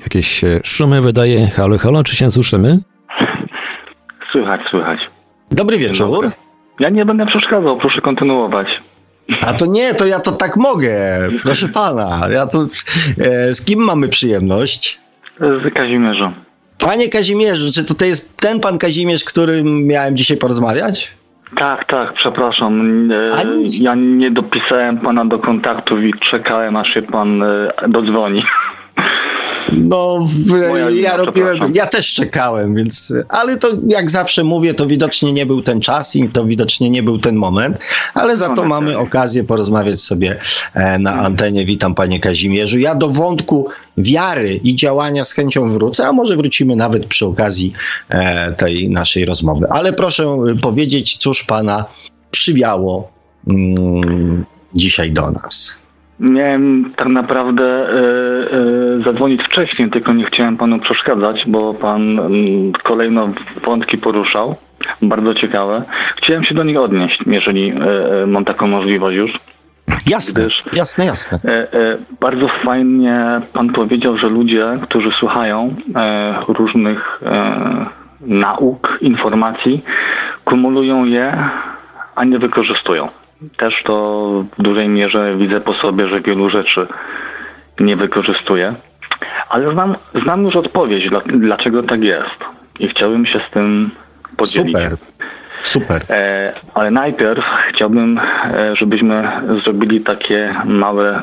[0.05, 1.47] Jakieś e, szumy wydaje.
[1.47, 2.79] Halo, halo, czy się słyszymy?
[4.31, 5.09] Słychać, słychać.
[5.51, 6.31] Dobry wieczór.
[6.79, 8.81] Ja nie będę przeszkadzał, proszę kontynuować.
[9.41, 11.19] A to nie, to ja to tak mogę.
[11.43, 12.65] Proszę pana, ja to.
[13.19, 14.99] E, z kim mamy przyjemność?
[15.39, 16.33] Z Kazimierzem.
[16.77, 21.11] Panie Kazimierzu, czy to jest ten pan Kazimierz, którym miałem dzisiaj porozmawiać?
[21.57, 23.11] Tak, tak, przepraszam.
[23.11, 23.29] E,
[23.79, 28.43] ja nie dopisałem pana do kontaktów i czekałem, aż się pan e, dodzwoni.
[29.74, 30.28] No,
[30.93, 35.61] ja robiłem, ja też czekałem, więc, ale to jak zawsze mówię, to widocznie nie był
[35.61, 37.78] ten czas i to widocznie nie był ten moment,
[38.13, 40.39] ale za to mamy okazję porozmawiać sobie
[40.74, 41.66] e, na antenie.
[41.66, 42.80] Witam panie Kazimierzu.
[42.80, 47.74] Ja do wątku wiary i działania z chęcią wrócę, a może wrócimy nawet przy okazji
[48.09, 49.68] e, tej naszej rozmowy.
[49.70, 51.86] Ale proszę powiedzieć, cóż pana
[52.32, 53.11] przywiało
[53.47, 55.84] mm, dzisiaj do nas.
[56.20, 57.89] Miałem tak naprawdę e,
[58.99, 62.34] e, zadzwonić wcześniej, tylko nie chciałem panu przeszkadzać, bo pan m,
[62.84, 63.30] kolejno
[63.66, 64.55] wątki poruszał.
[65.01, 65.84] Bardzo ciekawe.
[66.18, 69.32] Chciałem się do nich odnieść, jeżeli e, e mam taką możliwość już.
[70.07, 71.51] Jasne, gdyż, jasne, jasne.
[71.51, 75.76] E, e, bardzo fajnie pan powiedział, że ludzie, którzy słuchają
[76.47, 77.22] różnych
[78.22, 79.84] nauk, informacji,
[80.45, 81.49] kumulują je,
[82.16, 83.09] a nie wykorzystują
[83.57, 86.88] też to w dużej mierze widzę po sobie, że wielu rzeczy
[87.79, 88.75] nie wykorzystuję.
[89.49, 92.39] Ale znam, znam już odpowiedź, dlaczego tak jest.
[92.79, 93.91] I chciałbym się z tym
[94.38, 94.77] podzielić.
[94.77, 94.97] Super.
[95.61, 96.01] Super.
[96.09, 99.31] E, ale najpierw chciałbym, e, żebyśmy
[99.63, 101.21] zrobili takie małe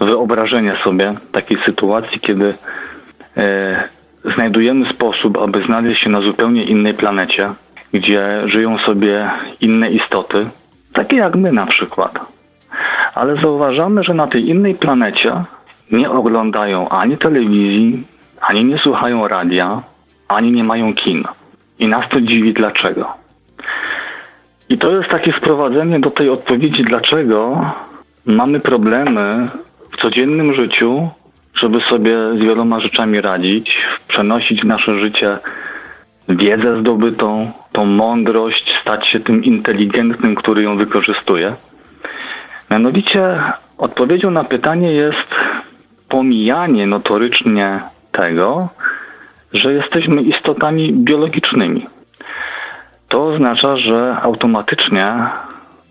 [0.00, 2.54] wyobrażenie sobie takiej sytuacji, kiedy
[3.36, 3.88] e,
[4.34, 7.50] znajdujemy sposób, aby znaleźć się na zupełnie innej planecie,
[7.92, 9.30] gdzie żyją sobie
[9.60, 10.46] inne istoty,
[10.92, 12.18] takie jak my na przykład.
[13.14, 15.44] Ale zauważamy, że na tej innej planecie
[15.92, 18.06] nie oglądają ani telewizji,
[18.40, 19.82] ani nie słuchają radia,
[20.28, 21.24] ani nie mają kin.
[21.78, 23.06] I nas to dziwi dlaczego.
[24.68, 27.64] I to jest takie sprowadzenie do tej odpowiedzi, dlaczego
[28.26, 29.48] mamy problemy
[29.92, 31.08] w codziennym życiu,
[31.54, 33.78] żeby sobie z wieloma rzeczami radzić,
[34.08, 35.38] przenosić nasze życie
[36.36, 41.54] wiedzę zdobytą, tą mądrość, stać się tym inteligentnym, który ją wykorzystuje.
[42.70, 43.42] Mianowicie
[43.78, 45.28] odpowiedzią na pytanie jest
[46.08, 47.80] pomijanie notorycznie
[48.12, 48.68] tego,
[49.52, 51.86] że jesteśmy istotami biologicznymi.
[53.08, 55.14] To oznacza, że automatycznie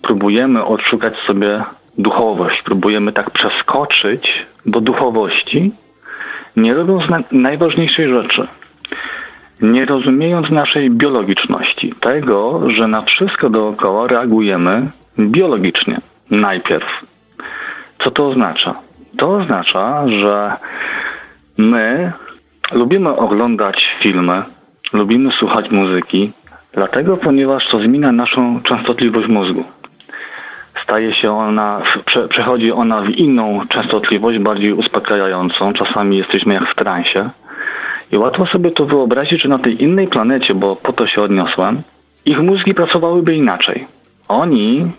[0.01, 1.63] próbujemy odszukać sobie
[1.97, 5.71] duchowość, próbujemy tak przeskoczyć do duchowości,
[6.55, 8.47] nie robiąc na najważniejszej rzeczy.
[9.61, 16.01] Nie rozumiejąc naszej biologiczności, tego, że na wszystko dookoła reagujemy biologicznie
[16.31, 16.87] najpierw.
[18.03, 18.75] Co to oznacza?
[19.17, 20.51] To oznacza, że
[21.57, 22.11] my
[22.71, 24.43] lubimy oglądać filmy,
[24.93, 26.31] lubimy słuchać muzyki,
[26.73, 29.63] dlatego ponieważ to zmienia naszą częstotliwość mózgu.
[30.83, 35.73] Staje się ona, prze, przechodzi ona w inną częstotliwość, bardziej uspokajającą.
[35.73, 37.29] Czasami jesteśmy jak w transie.
[38.11, 41.81] I łatwo sobie to wyobrazić, że na tej innej planecie, bo po to się odniosłem,
[42.25, 43.87] ich mózgi pracowałyby inaczej.
[44.27, 44.91] Oni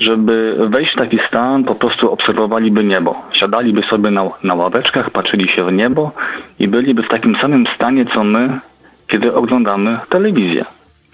[0.00, 3.22] żeby wejść w taki stan, po prostu obserwowaliby niebo.
[3.32, 6.12] Siadaliby sobie na, na ławeczkach, patrzyli się w niebo
[6.58, 8.60] i byliby w takim samym stanie, co my,
[9.06, 10.64] kiedy oglądamy telewizję.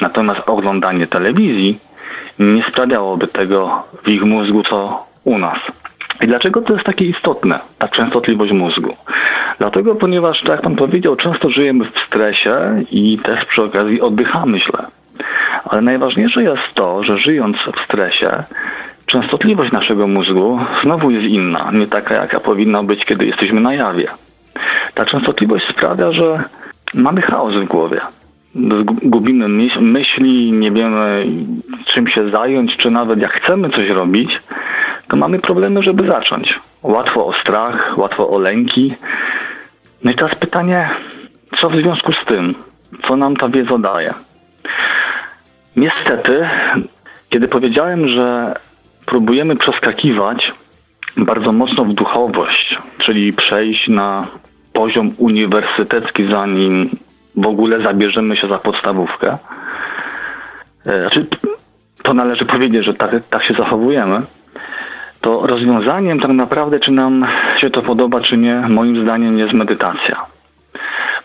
[0.00, 1.78] Natomiast oglądanie telewizji
[2.38, 5.58] nie sprawiałoby tego w ich mózgu, co u nas.
[6.20, 8.96] I dlaczego to jest takie istotne, ta częstotliwość mózgu?
[9.58, 14.60] Dlatego, ponieważ, tak jak Pan powiedział, często żyjemy w stresie i też przy okazji oddychamy
[14.60, 14.86] źle.
[15.64, 18.42] Ale najważniejsze jest to, że żyjąc w stresie,
[19.06, 24.08] częstotliwość naszego mózgu znowu jest inna, nie taka jaka powinna być, kiedy jesteśmy na jawie.
[24.94, 26.44] Ta częstotliwość sprawia, że
[26.94, 28.00] mamy chaos w głowie.
[29.02, 29.48] Gubimy
[29.80, 31.26] myśli, nie wiemy
[31.94, 34.30] czym się zająć, czy nawet jak chcemy coś robić,
[35.08, 36.60] to mamy problemy, żeby zacząć.
[36.82, 38.94] Łatwo o strach, łatwo o lęki.
[40.04, 40.90] No i teraz pytanie,
[41.60, 42.54] co w związku z tym?
[43.08, 44.14] Co nam ta wiedza daje?
[45.76, 46.48] Niestety,
[47.30, 48.54] kiedy powiedziałem, że
[49.06, 50.52] próbujemy przeskakiwać
[51.16, 54.26] bardzo mocno w duchowość, czyli przejść na
[54.72, 56.90] poziom uniwersytecki, zanim
[57.42, 59.38] w ogóle zabierzemy się za podstawówkę.
[60.86, 61.26] E, znaczy,
[62.02, 64.22] to należy powiedzieć, że tak, tak się zachowujemy.
[65.20, 67.26] To rozwiązaniem tak naprawdę, czy nam
[67.60, 70.26] się to podoba, czy nie, moim zdaniem jest medytacja.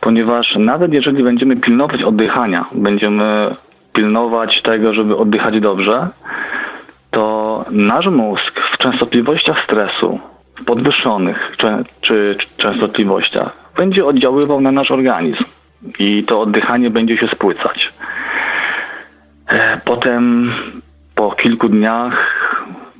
[0.02, 3.56] Ponieważ nawet jeżeli będziemy pilnować oddychania, będziemy
[3.94, 6.08] pilnować tego, żeby oddychać dobrze,
[7.12, 10.20] to nasz mózg w częstotliwościach stresu,
[10.62, 11.68] w podwyższonych czy,
[12.02, 15.44] czy częstotliwościach, będzie oddziaływał na nasz organizm
[16.00, 17.94] i to oddychanie będzie się spłycać.
[19.48, 20.54] E, potem
[21.16, 22.36] po kilku dniach,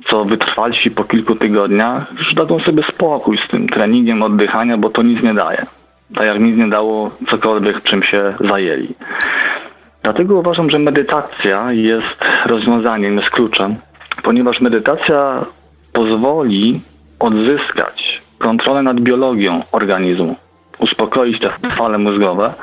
[0.06, 5.02] co wytrwalsi po kilku tygodniach, już dadzą sobie spokój z tym treningiem oddychania, bo to
[5.02, 5.66] nic nie daje.
[6.14, 8.94] Tak jak nic nie dało cokolwiek, czym się zajęli.
[10.02, 13.76] Dlatego uważam, że medytacja jest rozwiązaniem, jest kluczem,
[14.22, 15.44] ponieważ medytacja
[15.92, 16.80] pozwoli
[17.20, 20.36] odzyskać kontrolę nad biologią organizmu,
[20.78, 22.54] uspokoić te fale mózgowe,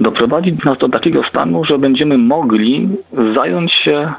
[0.00, 2.88] doprowadzić nas do takiego stanu, że będziemy mogli
[3.34, 4.12] zająć się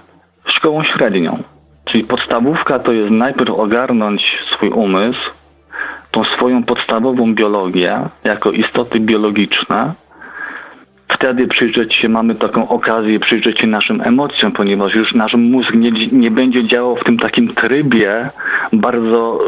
[0.46, 1.44] szkołą średnią.
[1.86, 4.22] Czyli podstawówka to jest najpierw ogarnąć
[4.56, 5.20] swój umysł,
[6.12, 9.94] tą swoją podstawową biologię jako istoty biologiczne,
[11.10, 15.92] wtedy przyjrzeć się, mamy taką okazję przyjrzeć się naszym emocjom, ponieważ już nasz mózg nie,
[16.12, 18.30] nie będzie działał w tym takim trybie
[18.74, 19.40] bardzo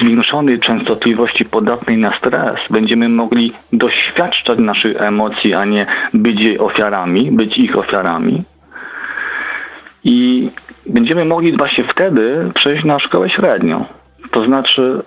[0.00, 2.58] zwiększonej częstotliwości podatnej na stres.
[2.70, 8.42] Będziemy mogli doświadczać naszych emocji, a nie być jej ofiarami, być ich ofiarami.
[10.04, 10.50] I
[10.86, 13.84] będziemy mogli właśnie wtedy przejść na szkołę średnią.
[14.30, 15.02] To znaczy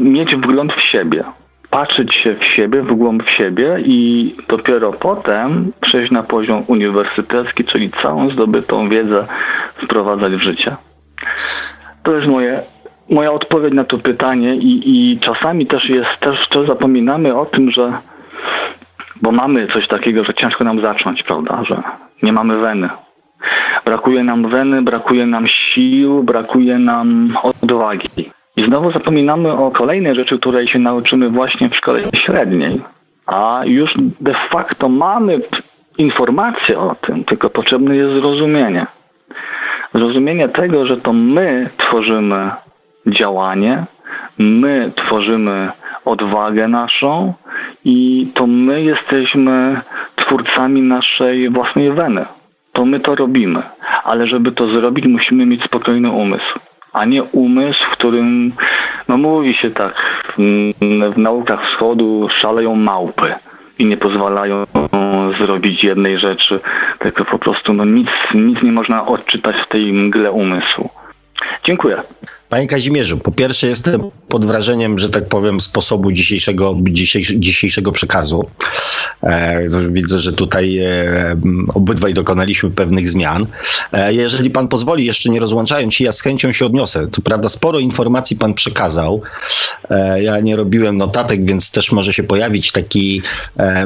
[0.00, 1.24] mieć wgląd w siebie
[1.70, 7.90] patrzeć się w siebie, w głąb siebie i dopiero potem przejść na poziom uniwersytecki, czyli
[8.02, 9.26] całą zdobytą wiedzę
[9.84, 10.76] wprowadzać w życie.
[12.02, 12.62] To jest moje,
[13.10, 17.70] moja odpowiedź na to pytanie i, i czasami też jest, też, też zapominamy o tym,
[17.70, 17.92] że
[19.22, 21.82] bo mamy coś takiego, że ciężko nam zacząć, prawda, że
[22.22, 22.88] nie mamy weny.
[23.84, 28.30] Brakuje nam weny, brakuje nam sił, brakuje nam odwagi.
[28.60, 32.80] I znowu zapominamy o kolejnej rzeczy, której się nauczymy właśnie w szkole średniej.
[33.26, 35.40] A już de facto mamy
[35.98, 38.86] informacje o tym, tylko potrzebne jest zrozumienie.
[39.94, 42.50] Zrozumienie tego, że to my tworzymy
[43.06, 43.84] działanie,
[44.38, 45.70] my tworzymy
[46.04, 47.34] odwagę naszą
[47.84, 49.80] i to my jesteśmy
[50.16, 52.26] twórcami naszej własnej weny.
[52.72, 53.62] To my to robimy,
[54.04, 56.60] ale żeby to zrobić, musimy mieć spokojny umysł
[56.92, 58.52] a nie umysł, w którym,
[59.08, 59.94] no mówi się tak,
[61.12, 63.34] w, naukach wschodu szaleją małpy
[63.78, 64.64] i nie pozwalają
[65.38, 66.60] zrobić jednej rzeczy,
[66.98, 70.90] tylko po prostu no nic, nic nie można odczytać w tej mgle umysłu.
[71.66, 72.02] Dziękuję.
[72.50, 76.76] Panie Kazimierzu, po pierwsze jestem pod wrażeniem, że tak powiem, sposobu dzisiejszego,
[77.36, 78.50] dzisiejszego, przekazu.
[79.22, 79.60] E,
[79.90, 81.36] widzę, że tutaj e,
[81.74, 83.46] obydwaj dokonaliśmy pewnych zmian.
[83.92, 87.08] E, jeżeli pan pozwoli, jeszcze nie rozłączając się, ja z chęcią się odniosę.
[87.12, 89.22] Co prawda sporo informacji pan przekazał.
[90.20, 93.22] Ja nie robiłem notatek, więc też może się pojawić taki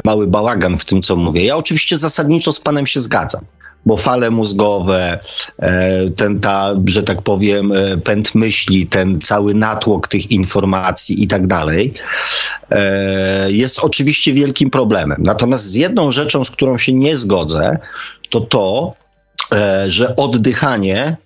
[0.05, 1.45] mały bałagan w tym, co mówię.
[1.45, 3.41] Ja oczywiście zasadniczo z panem się zgadzam
[3.85, 5.19] bo fale mózgowe,
[5.59, 11.27] e, ten ta, że tak powiem, e, pęd myśli, ten cały natłok tych informacji i
[11.27, 11.93] tak dalej,
[12.71, 15.23] e, jest oczywiście wielkim problemem.
[15.23, 17.77] Natomiast z jedną rzeczą, z którą się nie zgodzę,
[18.29, 18.93] to to,
[19.87, 21.17] że oddychanie,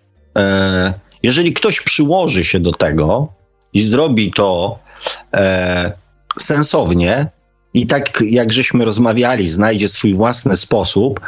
[1.23, 3.33] jeżeli ktoś przyłoży się do tego
[3.73, 4.79] i zrobi to
[6.39, 7.29] sensownie,
[7.73, 11.19] i tak jak żeśmy rozmawiali, znajdzie swój własny sposób,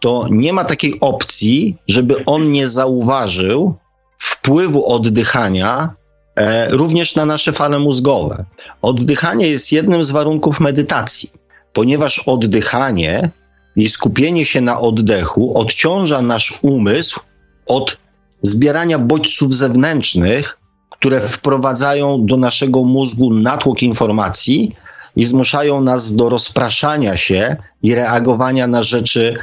[0.00, 3.74] to nie ma takiej opcji, żeby on nie zauważył
[4.18, 5.94] wpływu oddychania
[6.36, 8.44] e, również na nasze fale mózgowe.
[8.82, 11.30] Oddychanie jest jednym z warunków medytacji,
[11.72, 13.30] ponieważ oddychanie
[13.76, 17.20] i skupienie się na oddechu odciąża nasz umysł
[17.66, 17.96] od
[18.42, 20.58] zbierania bodźców zewnętrznych,
[20.90, 24.76] które wprowadzają do naszego mózgu natłok informacji
[25.16, 29.38] i zmuszają nas do rozpraszania się i reagowania na rzeczy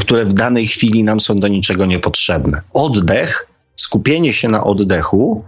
[0.00, 2.62] które w danej chwili nam są do niczego niepotrzebne.
[2.72, 3.46] Oddech,
[3.76, 5.44] skupienie się na oddechu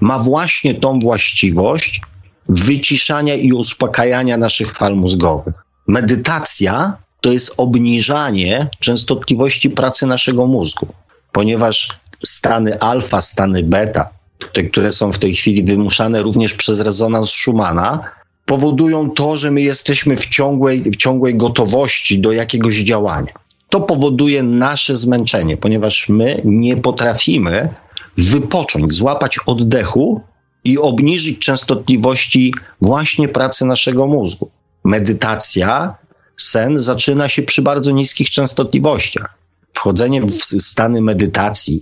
[0.00, 2.00] ma właśnie tą właściwość
[2.48, 5.54] wyciszania i uspokajania naszych fal mózgowych.
[5.88, 10.86] Medytacja to jest obniżanie częstotliwości pracy naszego mózgu,
[11.32, 14.10] ponieważ stany alfa, stany beta,
[14.52, 18.10] te, które są w tej chwili wymuszane również przez rezonans Schumana,
[18.44, 23.32] powodują to, że my jesteśmy w ciągłej, w ciągłej gotowości do jakiegoś działania
[23.70, 27.74] to powoduje nasze zmęczenie, ponieważ my nie potrafimy
[28.16, 30.20] wypocząć, złapać oddechu
[30.64, 34.50] i obniżyć częstotliwości właśnie pracy naszego mózgu.
[34.84, 35.94] Medytacja,
[36.36, 39.34] sen zaczyna się przy bardzo niskich częstotliwościach.
[39.72, 41.80] Wchodzenie w stany medytacji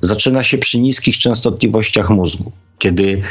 [0.00, 2.52] zaczyna się przy niskich częstotliwościach mózgu.
[2.78, 3.22] Kiedy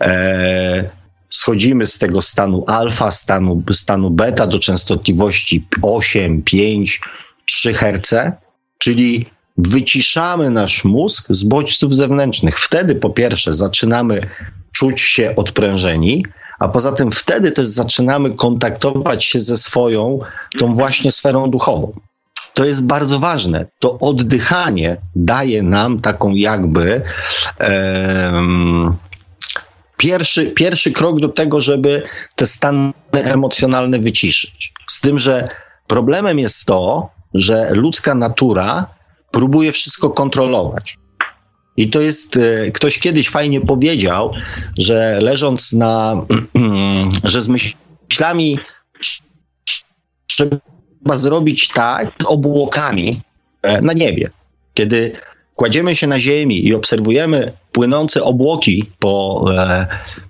[0.00, 0.90] e,
[1.30, 7.00] schodzimy z tego stanu alfa, stanu, stanu beta do częstotliwości 8, 5,
[7.46, 8.32] 3 Hz,
[8.78, 9.26] czyli
[9.58, 12.60] wyciszamy nasz mózg z bodźców zewnętrznych.
[12.60, 14.20] Wtedy po pierwsze zaczynamy
[14.72, 16.24] czuć się odprężeni,
[16.58, 20.18] a poza tym wtedy też zaczynamy kontaktować się ze swoją,
[20.58, 22.00] tą właśnie sferą duchową.
[22.54, 23.66] To jest bardzo ważne.
[23.78, 27.02] To oddychanie daje nam taką jakby
[27.60, 28.96] um,
[29.96, 32.02] pierwszy, pierwszy krok do tego, żeby
[32.36, 34.72] te stany emocjonalne wyciszyć.
[34.86, 35.48] Z tym, że
[35.86, 38.86] problemem jest to, że ludzka natura
[39.30, 40.98] próbuje wszystko kontrolować.
[41.76, 44.32] I to jest, e, ktoś kiedyś fajnie powiedział,
[44.78, 46.26] że leżąc na,
[47.24, 48.58] że z myślami
[50.26, 50.58] trzeba
[51.14, 53.20] zrobić tak z obłokami
[53.62, 54.30] e, na niebie.
[54.74, 55.12] Kiedy
[55.56, 59.86] kładziemy się na ziemi i obserwujemy płynące obłoki po, e,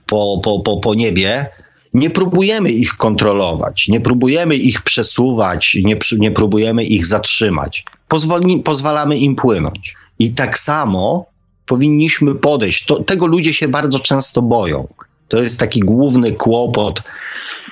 [0.07, 1.47] po, po, po, po niebie,
[1.95, 7.85] nie próbujemy ich kontrolować, nie próbujemy ich przesuwać, nie, nie próbujemy ich zatrzymać.
[8.09, 9.95] Pozwoli, pozwalamy im płynąć.
[10.19, 11.27] I tak samo
[11.67, 12.87] powinniśmy podejść.
[12.87, 14.89] To, tego ludzie się bardzo często boją.
[15.29, 17.03] To jest taki główny kłopot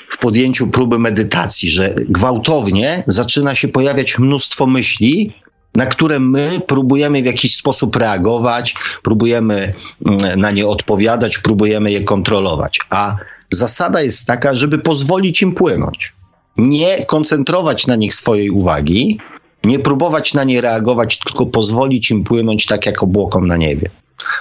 [0.09, 5.35] w podjęciu próby medytacji, że gwałtownie zaczyna się pojawiać mnóstwo myśli,
[5.75, 9.75] na które my próbujemy w jakiś sposób reagować, próbujemy
[10.07, 12.79] mm, na nie odpowiadać, próbujemy je kontrolować.
[12.91, 13.17] A
[13.55, 16.13] Zasada jest taka, żeby pozwolić im płynąć.
[16.57, 19.19] Nie koncentrować na nich swojej uwagi,
[19.65, 23.91] nie próbować na nie reagować, tylko pozwolić im płynąć tak jak obłokom na niebie.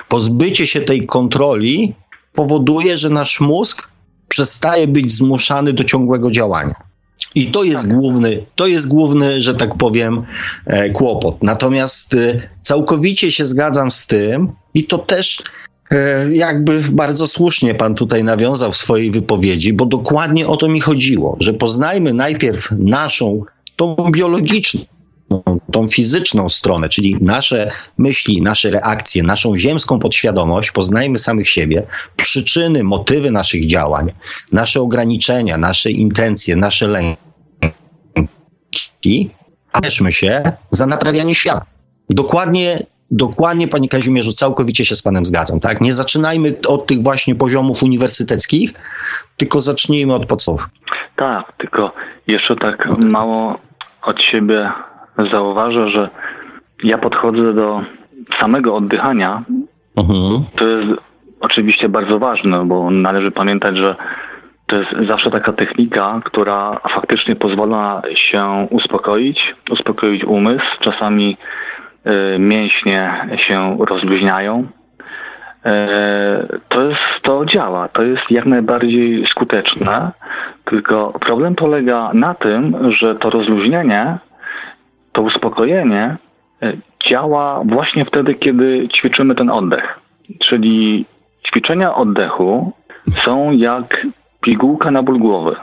[0.10, 1.96] Pozbycie się tej kontroli
[2.34, 3.88] powoduje, że nasz mózg
[4.28, 6.76] przestaje być zmuszany do ciągłego działania.
[7.36, 10.26] I to jest główny, to jest główny, że tak powiem,
[10.66, 11.44] e, kłopot.
[11.44, 15.44] Natomiast e, całkowicie się zgadzam z tym, i to też
[16.34, 21.38] jakby bardzo słusznie pan tutaj nawiązał w swojej wypowiedzi, bo dokładnie o to mi chodziło,
[21.40, 23.44] że poznajmy najpierw naszą
[23.76, 24.82] tą biologiczną,
[25.72, 32.84] tą fizyczną stronę, czyli nasze myśli, nasze reakcje, naszą ziemską podświadomość, poznajmy samych siebie, przyczyny,
[32.84, 34.12] motywy naszych działań,
[34.52, 37.18] nasze ograniczenia, nasze intencje, nasze lęki,
[39.74, 41.66] a bierzmy się za naprawianie świata.
[42.10, 42.80] Dokładnie
[43.12, 45.60] Dokładnie, panie Kazimierzu, całkowicie się z panem zgadzam.
[45.60, 45.82] Tak?
[45.82, 48.70] Nie zaczynajmy od tych właśnie poziomów uniwersyteckich,
[49.38, 50.56] tylko zacznijmy od podstaw.
[51.16, 51.94] Tak, tylko
[52.28, 53.60] jeszcze tak mało
[54.04, 54.72] od siebie
[55.32, 56.10] zauważę, że
[56.84, 57.82] ja podchodzę do
[58.40, 59.44] samego oddychania.
[59.98, 60.46] Mhm.
[60.56, 61.02] To jest
[61.40, 63.96] oczywiście bardzo ważne, bo należy pamiętać, że
[64.68, 68.02] to jest zawsze taka technika, która faktycznie pozwala
[68.32, 69.40] się uspokoić,
[69.70, 70.66] uspokoić umysł.
[70.82, 71.38] Czasami
[72.40, 74.68] mięśnie się rozluźniają.
[75.66, 80.12] Y, to jest, to działa, to jest jak najbardziej skuteczne,
[80.66, 84.18] tylko problem polega na tym, że to rozluźnienie
[85.12, 86.18] to uspokojenie
[86.62, 86.74] e,
[87.10, 90.00] działa właśnie wtedy, kiedy ćwiczymy ten oddech.
[90.40, 91.06] Czyli
[91.48, 92.74] ćwiczenia oddechu
[93.26, 94.08] są jak
[94.42, 95.56] pigułka na ból głowy.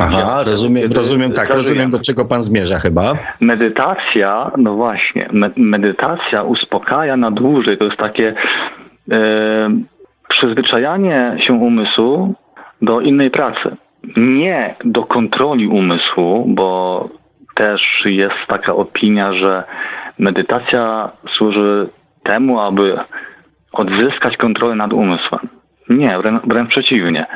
[0.00, 3.12] Aha, rozumiem, rozumiem, tak, rozumiem do czego pan zmierza chyba.
[3.40, 7.78] Medytacja, no właśnie, me medytacja uspokaja na dłużej.
[7.78, 8.34] To jest takie
[9.10, 9.70] e,
[10.28, 12.34] przyzwyczajanie się umysłu
[12.82, 13.76] do innej pracy.
[14.16, 17.08] Nie do kontroli umysłu, bo
[17.54, 19.64] też jest taka opinia, że
[20.18, 21.88] medytacja służy
[22.22, 22.98] temu, aby
[23.72, 25.48] odzyskać kontrolę nad umysłem.
[25.88, 27.26] Nie, wręcz przeciwnie.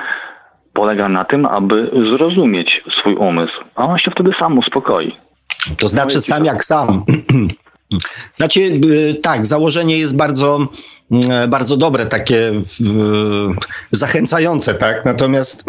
[0.74, 5.16] Polega na tym, aby zrozumieć swój umysł, a on się wtedy sam uspokoi.
[5.78, 6.88] To znaczy sam jak sam.
[8.38, 10.58] Znaczy, y, tak, założenie jest bardzo,
[11.44, 12.50] y, bardzo dobre, takie
[13.90, 15.04] zachęcające, tak?
[15.04, 15.64] Natomiast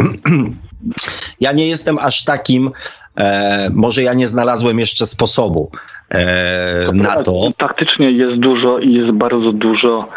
[1.42, 2.72] ja nie jestem aż takim
[3.20, 5.72] E, może ja nie znalazłem jeszcze sposobu
[6.10, 7.32] e, na to.
[7.60, 10.08] Faktycznie jest dużo i jest bardzo dużo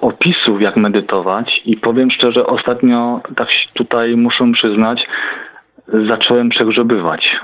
[0.00, 1.62] opisów, jak medytować.
[1.64, 5.06] I powiem szczerze, ostatnio, tak tutaj muszę przyznać,
[6.08, 7.36] zacząłem przegrzebywać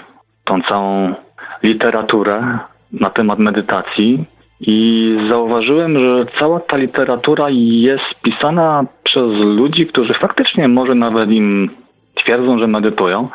[0.44, 1.14] tą całą
[1.62, 2.58] literaturę
[2.92, 4.24] na temat medytacji.
[4.60, 11.70] I zauważyłem, że cała ta literatura jest pisana przez ludzi, którzy faktycznie może nawet im
[12.14, 13.28] twierdzą, że medytują,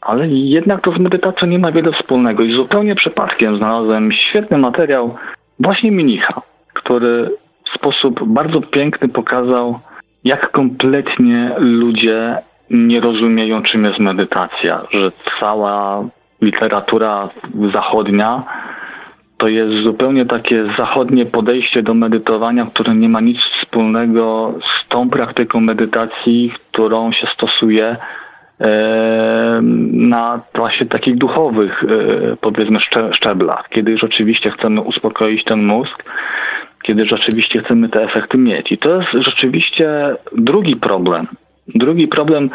[0.00, 2.42] ale jednak to z medytacją nie ma wiele wspólnego.
[2.42, 5.14] I zupełnie przypadkiem znalazłem świetny materiał
[5.60, 7.30] właśnie Minicha, który
[7.64, 9.78] w sposób bardzo piękny pokazał,
[10.24, 12.38] jak kompletnie ludzie
[12.70, 16.04] nie rozumieją, czym jest medytacja, że cała
[16.40, 17.28] literatura
[17.72, 18.42] zachodnia
[19.38, 25.10] to jest zupełnie takie zachodnie podejście do medytowania, które nie ma nic wspólnego z tą
[25.10, 27.96] praktyką medytacji, którą się stosuje
[29.92, 32.78] na właśnie takich duchowych, e, powiedzmy,
[33.12, 36.04] szczeblach, kiedy rzeczywiście chcemy uspokoić ten mózg,
[36.82, 38.72] kiedy rzeczywiście chcemy te efekty mieć.
[38.72, 41.26] I to jest rzeczywiście drugi problem.
[41.68, 42.50] Drugi problem,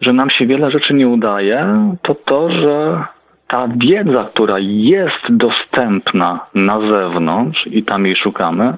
[0.00, 1.66] że nam się wiele rzeczy nie udaje,
[2.02, 3.04] to to, że
[3.48, 8.74] ta wiedza, która jest dostępna na zewnątrz i tam jej szukamy,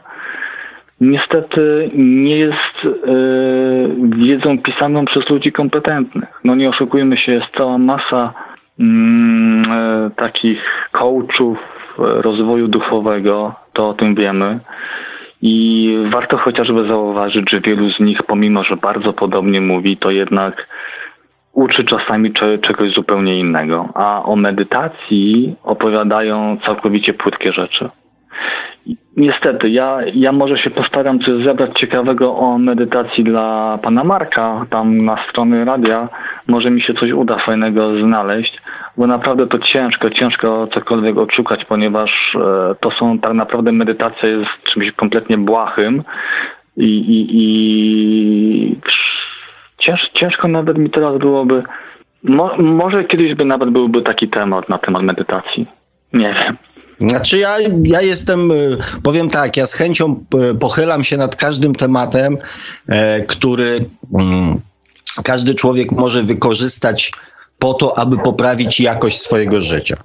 [1.03, 2.89] niestety nie jest e,
[4.27, 6.41] wiedzą pisaną przez ludzi kompetentnych.
[6.45, 8.33] No nie oszukujmy się, jest cała masa
[8.81, 11.59] mm, e, takich coachów
[11.99, 14.61] rozwoju duchowego, to o tym wiemy.
[15.43, 20.67] I warto chociażby zauważyć, że wielu z nich, pomimo że bardzo podobnie mówi, to jednak
[21.53, 22.33] uczy czasami
[22.63, 23.89] czegoś zupełnie innego.
[23.95, 27.89] A o medytacji opowiadają całkowicie płytkie rzeczy.
[29.17, 35.05] Niestety, ja, ja może się postaram coś zebrać ciekawego o medytacji dla pana Marka, tam
[35.05, 36.09] na strony radia.
[36.47, 38.63] Może mi się coś uda fajnego znaleźć,
[38.97, 44.51] bo naprawdę to ciężko, ciężko cokolwiek odszukać, ponieważ e, to są tak naprawdę medytacja jest
[44.73, 46.03] czymś kompletnie błahym
[46.77, 48.77] i, i, i
[49.79, 51.63] cięż, ciężko nawet mi teraz byłoby.
[52.25, 55.67] Mo, może kiedyś by nawet byłby taki temat na temat medytacji.
[56.13, 56.72] Nie wiem.
[57.09, 61.75] Znaczy ja, ja jestem, y, powiem tak, ja z chęcią y, pochylam się nad każdym
[61.75, 62.39] tematem,
[62.89, 64.61] e, który mm,
[65.25, 67.13] każdy człowiek może wykorzystać
[67.59, 69.97] po to, aby poprawić jakość swojego życia.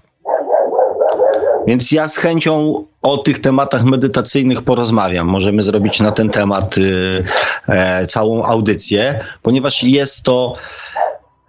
[1.67, 5.27] Więc ja z chęcią o tych tematach medytacyjnych porozmawiam.
[5.27, 7.23] Możemy zrobić na ten temat y,
[7.67, 10.55] e, całą audycję, ponieważ jest to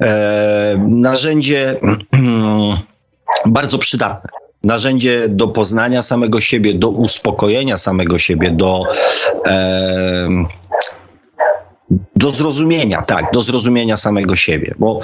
[0.01, 1.81] e, narzędzie
[3.47, 8.83] bardzo przydatne narzędzie do poznania samego siebie, do uspokojenia samego siebie, do,
[9.47, 10.29] e,
[12.17, 15.01] do zrozumienia, tak, do zrozumienia samego siebie, bo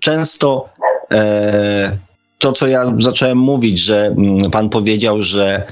[0.00, 0.68] często
[1.12, 1.98] e,
[2.38, 5.66] to, co ja zacząłem mówić, że mm, pan powiedział, że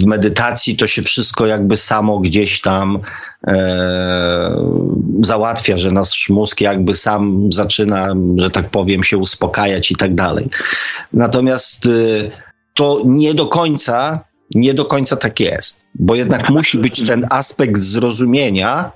[0.00, 2.98] w medytacji to się wszystko jakby samo gdzieś tam
[3.46, 4.56] e,
[5.20, 10.48] załatwia, że nasz mózg jakby sam zaczyna, że tak powiem, się uspokajać i tak dalej.
[11.12, 11.90] Natomiast e,
[12.74, 14.20] to nie do końca,
[14.54, 18.92] nie do końca tak jest, bo jednak musi być ten aspekt zrozumienia,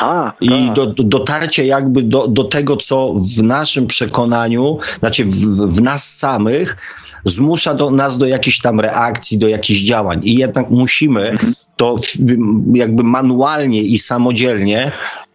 [0.00, 0.74] tak, i tak.
[0.74, 5.36] do, do, dotarcie jakby do, do tego, co w naszym przekonaniu, znaczy w,
[5.76, 6.76] w nas samych,
[7.24, 10.20] zmusza do nas do jakichś tam reakcji, do jakichś działań.
[10.22, 11.54] I jednak musimy Mhm.
[11.76, 11.96] to
[12.74, 14.92] jakby manualnie i samodzielnie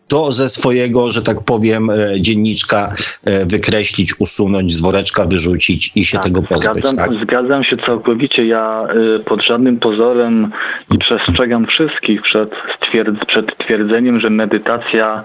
[0.09, 2.79] to ze swojego, że tak powiem, e, dzienniczka
[3.25, 6.85] e, wykreślić, usunąć, z woreczka wyrzucić i się Tak, tego pozbyć.
[6.87, 7.23] Zgadzam, Tak?
[7.23, 8.45] zgadzam się całkowicie.
[8.47, 8.87] Ja
[9.19, 10.51] y, pod żadnym pozorem
[10.91, 15.23] i przestrzegam wszystkich przed, stwierdz, przed twierdzeniem, że medytacja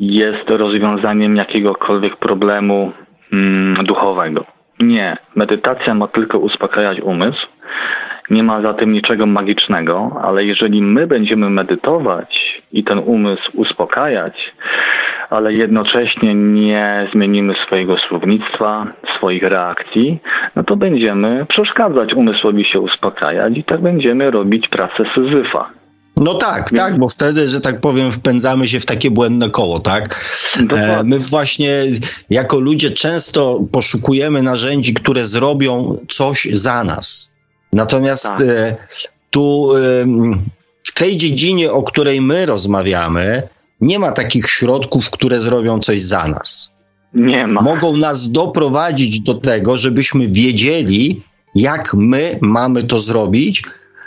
[0.00, 2.92] jest rozwiązaniem jakiegokolwiek problemu
[3.32, 4.44] mm, duchowego.
[4.80, 5.16] Nie.
[5.34, 7.46] Medytacja ma tylko uspokajać umysł.
[8.30, 14.34] Nie ma za tym niczego magicznego, ale jeżeli my będziemy medytować i ten umysł uspokajać,
[15.30, 18.86] ale jednocześnie nie zmienimy swojego słownictwa,
[19.18, 20.18] swoich reakcji,
[20.56, 25.70] no to będziemy przeszkadzać umysłowi się uspokajać i tak będziemy robić pracę Syzyfa.
[26.16, 30.24] No tak, tak, bo wtedy, że tak powiem, wpędzamy się w takie błędne koło, tak?
[30.60, 30.94] Dokładnie.
[30.94, 31.68] E, My właśnie
[32.30, 37.33] jako ludzie często poszukujemy narzędzi, które zrobią coś za nas.
[37.74, 38.40] Natomiast Tak.
[38.40, 38.76] e,
[39.30, 39.70] tu
[40.82, 43.42] w tej dziedzinie, o której my rozmawiamy,
[43.80, 46.70] nie ma takich środków, które zrobią coś za nas.
[47.14, 47.62] Nie ma.
[47.62, 51.22] Mogą nas doprowadzić do tego, żebyśmy wiedzieli,
[51.54, 53.62] jak my mamy to zrobić,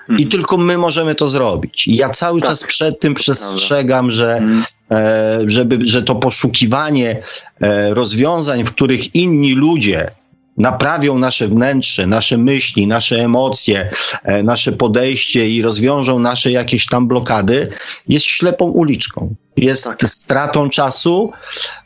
[0.09, 0.29] i Mhm.
[0.29, 1.87] tylko my możemy to zrobić.
[1.87, 2.49] I ja cały Tak.
[2.49, 4.63] czas przed tym przestrzegam, że, Mm.
[4.91, 7.21] e, żeby, że to poszukiwanie
[7.61, 10.11] e, rozwiązań, w których inni ludzie
[10.57, 13.89] naprawią nasze wnętrze, nasze myśli, nasze emocje,
[14.23, 17.69] e, nasze podejście i rozwiążą nasze jakieś tam blokady,
[18.07, 19.35] jest ślepą uliczką.
[19.57, 20.09] Jest Tak.
[20.09, 21.31] stratą czasu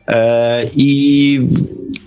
[0.07, 1.39] e, i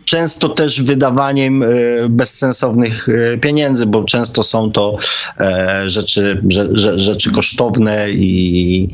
[0.05, 1.67] często też wydawaniem e,
[2.09, 4.99] bezsensownych e, pieniędzy, bo często są to
[5.41, 8.89] e, rzeczy, że, rzeczy kosztowne i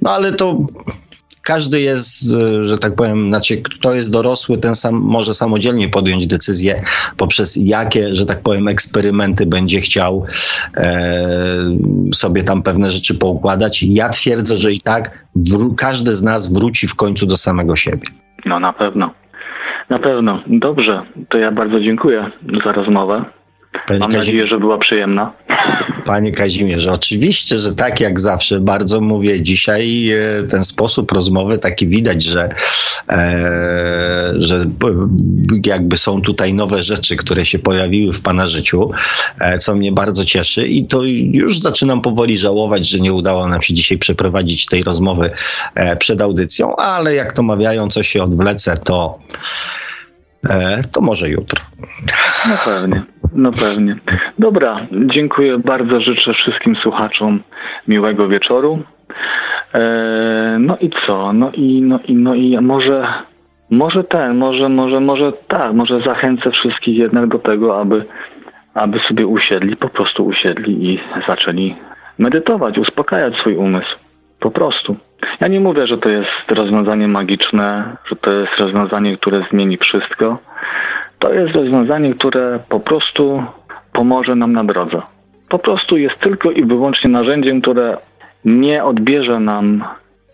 [0.00, 0.66] no ale to
[1.44, 6.26] każdy jest, e, że tak powiem, znaczy kto jest dorosły, ten sam może samodzielnie podjąć
[6.26, 6.82] decyzję
[7.16, 10.26] poprzez jakie, że tak powiem, eksperymenty będzie chciał
[10.76, 11.16] e,
[12.14, 13.82] sobie tam pewne rzeczy poukładać.
[13.82, 15.24] Ja twierdzę, że i tak
[15.76, 18.08] każdy z nas wróci w końcu do samego siebie.
[18.46, 19.10] No na pewno.
[19.90, 20.42] Na pewno.
[20.46, 21.02] Dobrze.
[21.28, 22.30] To ja bardzo dziękuję
[22.64, 23.24] za rozmowę.
[23.86, 25.32] Panie Mam nadzieję, że była przyjemna.
[26.04, 31.86] Panie Kazimierze, oczywiście, że tak jak zawsze, bardzo mówię dzisiaj e, ten sposób rozmowy taki
[31.88, 32.48] widać, że,
[33.08, 34.64] e, że
[35.66, 38.90] jakby są tutaj nowe rzeczy, które się pojawiły w Pana życiu,
[39.40, 41.02] e, co mnie bardzo cieszy i to
[41.32, 45.30] już zaczynam powoli żałować, że nie udało nam się dzisiaj przeprowadzić tej rozmowy
[45.74, 49.18] e, przed audycją, ale jak to mawiają, co się odwlecę, to,
[50.92, 51.64] to może jutro.
[52.48, 53.96] No pewnie, no pewnie.
[54.38, 56.00] Dobra, dziękuję bardzo.
[56.00, 57.40] Życzę wszystkim słuchaczom
[57.88, 58.78] miłego wieczoru.
[59.74, 61.32] E, no i co?
[61.32, 63.06] No i, no i, no i może,
[63.70, 68.04] może ten, może, może, może tak, może zachęcę wszystkich jednak do tego, aby,
[68.74, 71.74] aby sobie usiedli, po prostu usiedli i zaczęli
[72.18, 73.96] medytować, uspokajać swój umysł.
[74.40, 74.96] Po prostu.
[75.40, 80.38] Ja nie mówię, że to jest rozwiązanie magiczne, że to jest rozwiązanie, które zmieni wszystko.
[81.18, 83.42] To jest rozwiązanie, które po prostu
[83.92, 85.02] pomoże nam na drodze.
[85.48, 87.96] Po prostu jest tylko i wyłącznie narzędziem, które
[88.44, 89.84] nie odbierze nam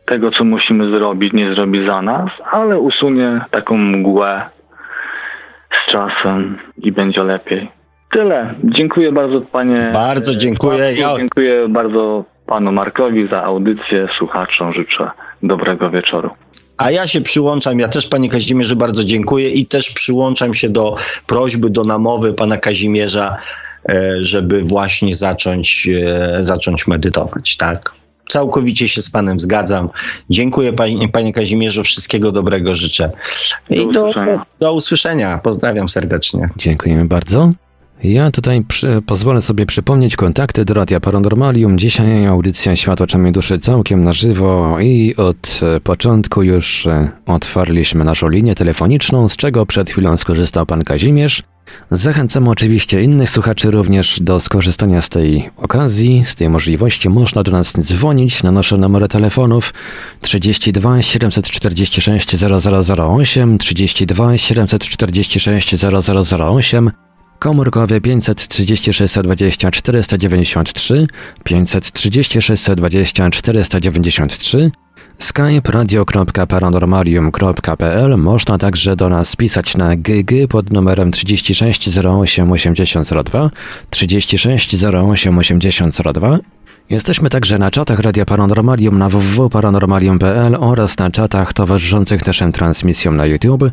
[0.06, 4.42] tego, co musimy zrobić, nie zrobi za nas, ale usunie taką mgłę
[5.70, 7.70] z czasem i będzie lepiej.
[8.12, 8.54] Tyle.
[8.64, 9.90] Dziękuję bardzo panie.
[9.94, 10.78] Bardzo dziękuję.
[10.78, 14.08] Ja- Dziękuję bardzo panu Markowi za audycję.
[14.18, 15.10] Słuchaczom życzę
[15.42, 16.30] dobrego wieczoru.
[16.80, 20.96] A ja się przyłączam, ja też panie Kazimierzu bardzo dziękuję i też przyłączam się do
[21.26, 23.36] prośby, do namowy pana Kazimierza,
[23.88, 27.92] e, żeby właśnie zacząć, e, zacząć medytować, tak?
[28.28, 29.88] Całkowicie się z panem zgadzam.
[30.30, 33.10] Dziękuję panie, panie Kazimierzu, wszystkiego dobrego życzę.
[33.70, 34.46] I Do do, usłyszenia.
[34.60, 35.38] do usłyszenia.
[35.38, 36.48] Pozdrawiam serdecznie.
[36.56, 37.52] Dziękujemy bardzo.
[38.04, 41.78] Ja tutaj przy, pozwolę sobie przypomnieć kontakty do Radia Paranormalium.
[41.78, 48.04] Dzisiaj audycja Świat oczami duszy całkiem na żywo i od e, początku już e, otwarliśmy
[48.04, 51.42] naszą linię telefoniczną, z czego przed chwilą skorzystał pan Kazimierz.
[51.90, 57.08] Zachęcamy oczywiście innych słuchaczy również do skorzystania z tej okazji, z tej możliwości.
[57.08, 59.74] Można do nas dzwonić na nasze numery telefonów
[60.20, 66.90] 32 746 0008, 32 746 0008,
[67.40, 71.06] komórkowy 536 20 493,
[71.44, 74.70] 536 20 493,
[75.18, 83.50] skype radio.paranormalium.pl Można także do nas pisać na GG pod numerem 36 08 8002
[83.90, 86.38] 36 08 8002
[86.90, 93.26] Jesteśmy także na czatach Radia Paranormalium na www.paranormalium.pl oraz na czatach towarzyszących naszym transmisjom na
[93.26, 93.64] YouTube.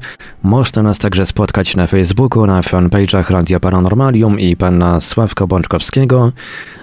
[0.43, 6.31] Można nas także spotkać na Facebooku, na fanpage'ach Radia Paranormalium i pana Sławka Bączkowskiego,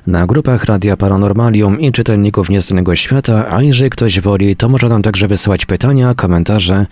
[0.07, 5.03] na grupach Radia Paranormalium i czytelników Nieznanego Świata, a jeżeli ktoś woli, to może nam
[5.03, 6.87] także wysyłać pytania, komentarze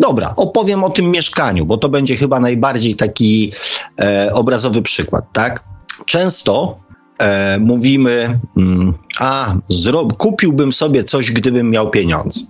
[0.00, 3.52] dobra, opowiem o tym mieszkaniu, bo to będzie chyba najbardziej taki
[4.00, 5.64] e, obrazowy przykład, tak?
[6.06, 6.80] Często
[7.18, 12.40] e, mówimy, mm, a zro- kupiłbym sobie coś, gdybym miał pieniądze.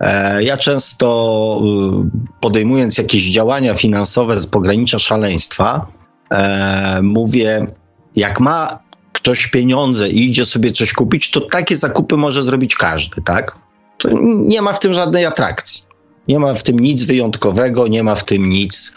[0.00, 1.60] E, ja często
[2.04, 5.86] y, podejmując jakieś działania finansowe z pogranicza szaleństwa,
[6.34, 7.66] e, mówię,
[8.16, 8.78] jak ma
[9.12, 13.58] ktoś pieniądze i idzie sobie coś kupić, to takie zakupy może zrobić każdy, tak?
[13.98, 15.82] To nie ma w tym żadnej atrakcji.
[16.28, 18.94] Nie ma w tym nic wyjątkowego, nie ma w tym nic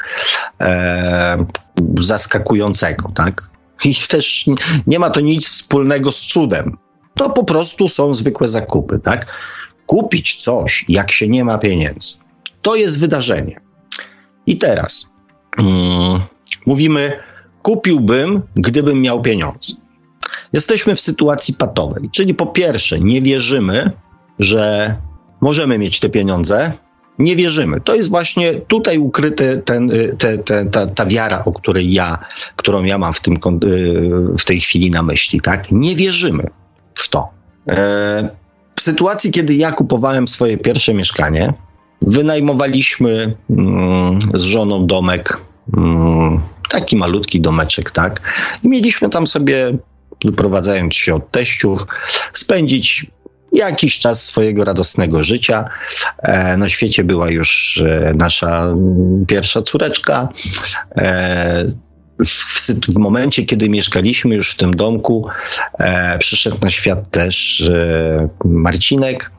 [0.62, 1.46] e,
[2.00, 3.50] zaskakującego, tak?
[3.86, 4.46] I też
[4.88, 6.78] nie ma to nic wspólnego z cudem.
[7.16, 9.40] To po prostu są zwykłe zakupy, tak?
[9.86, 12.16] Kupić coś, jak się nie ma pieniędzy,
[12.62, 13.60] to jest wydarzenie.
[14.48, 15.10] I teraz
[15.58, 16.22] mm,
[16.66, 17.20] mówimy,
[17.66, 19.74] kupiłbym, gdybym miał pieniądze.
[20.54, 23.92] Jesteśmy w sytuacji patowej, czyli po pierwsze, nie wierzymy,
[24.40, 24.96] że
[25.42, 26.74] możemy mieć te pieniądze.
[27.20, 27.82] Nie wierzymy.
[27.82, 32.18] To jest właśnie tutaj ukryte ten, y, te, te, ta, ta wiara, o której ja,
[32.56, 35.72] którą ja mam w, tym, y, w tej chwili na myśli, tak?
[35.72, 36.44] Nie wierzymy
[36.96, 37.30] w to.
[37.70, 38.30] E,
[38.76, 41.54] w sytuacji, kiedy ja kupowałem swoje pierwsze mieszkanie,
[42.02, 45.42] wynajmowaliśmy mm, z żoną domek
[45.78, 48.22] mm, taki malutki domeczek, tak?
[48.64, 49.78] I mieliśmy tam sobie,
[50.26, 51.82] wyprowadzając się od teściów,
[52.34, 53.06] spędzić
[53.52, 55.66] jakiś czas swojego radosnego życia.
[56.20, 58.76] E, na świecie była już e, nasza
[59.28, 60.30] pierwsza córeczka.
[60.98, 61.66] E,
[62.26, 65.28] w, w, momencie, kiedy mieszkaliśmy już w tym domku,
[65.80, 69.32] e, przyszedł na świat też e, Marcinek,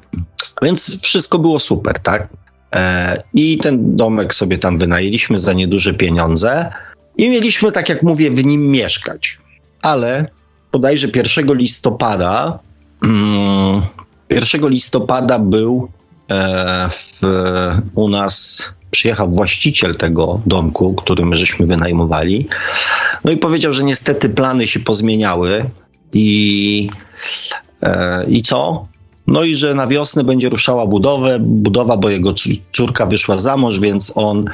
[0.63, 2.29] więc wszystko było super, tak?
[2.75, 6.73] E, I ten domek sobie tam wynajęliśmy za nieduże pieniądze.
[7.17, 9.39] I mieliśmy, tak jak mówię, w nim mieszkać.
[9.83, 10.27] Ale
[10.73, 12.59] bodajże 1 listopada,
[13.05, 13.83] mm,
[14.31, 15.89] 1 listopada był
[16.31, 17.21] e, w,
[17.95, 22.49] u nas, przyjechał właściciel tego domku, który my żeśmy wynajmowali.
[23.25, 25.65] No i powiedział, że niestety plany się pozmieniały
[26.13, 26.91] i,
[27.83, 28.87] e, i co?
[29.27, 32.35] No i że na wiosnę będzie ruszała budowę, budowa, bo jego
[32.73, 34.45] córka wyszła za mąż, więc on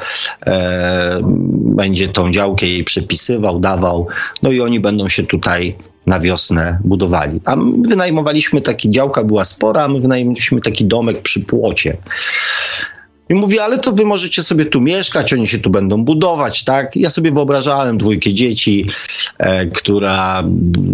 [0.47, 1.21] e,
[1.77, 4.07] będzie tą działkę jej przepisywał, dawał.
[4.43, 5.77] No i oni będą się tutaj
[6.07, 7.41] na wiosnę budowali.
[7.45, 11.97] A my wynajmowaliśmy taki działka, była spora, a my wynajmowaliśmy taki domek przy płocie.
[13.29, 16.97] I mówi, ale to wy możecie sobie tu mieszkać, oni się tu będą budować, tak?
[16.97, 18.87] Ja sobie wyobrażałem dwójkę dzieci,
[19.39, 20.43] e, która,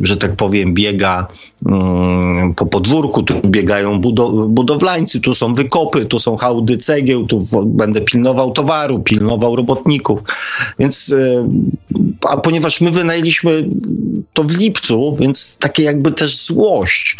[0.02, 1.26] że tak powiem, biega
[2.56, 8.00] po podwórku, tu biegają budo budowlańcy, tu są wykopy, tu są hałdy cegieł, tu będę
[8.00, 10.20] pilnował towaru, pilnował robotników.
[10.78, 11.48] Więc, e,
[12.28, 13.68] a ponieważ my wynajęliśmy
[14.32, 17.16] to w lipcu, więc takie jakby też złość.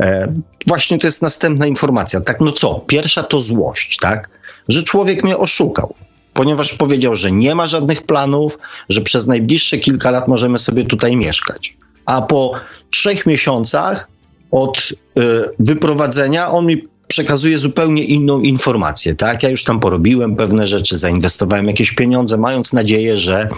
[0.00, 0.32] E,
[0.66, 2.20] właśnie to jest następna informacja.
[2.20, 2.74] Tak, no co?
[2.74, 4.30] Pierwsza to złość, tak?
[4.68, 5.94] Że człowiek mnie oszukał,
[6.34, 11.16] ponieważ powiedział, że nie ma żadnych planów, że przez najbliższe kilka lat możemy sobie tutaj
[11.16, 11.76] mieszkać.
[12.06, 12.52] A po
[12.90, 14.08] trzech miesiącach
[14.50, 15.22] od y,
[15.58, 19.42] wyprowadzenia on mi przekazuje zupełnie inną informację, tak?
[19.42, 23.48] Ja już tam porobiłem pewne rzeczy, zainwestowałem jakieś pieniądze, mając nadzieję, że,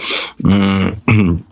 [0.45, 0.97] mm,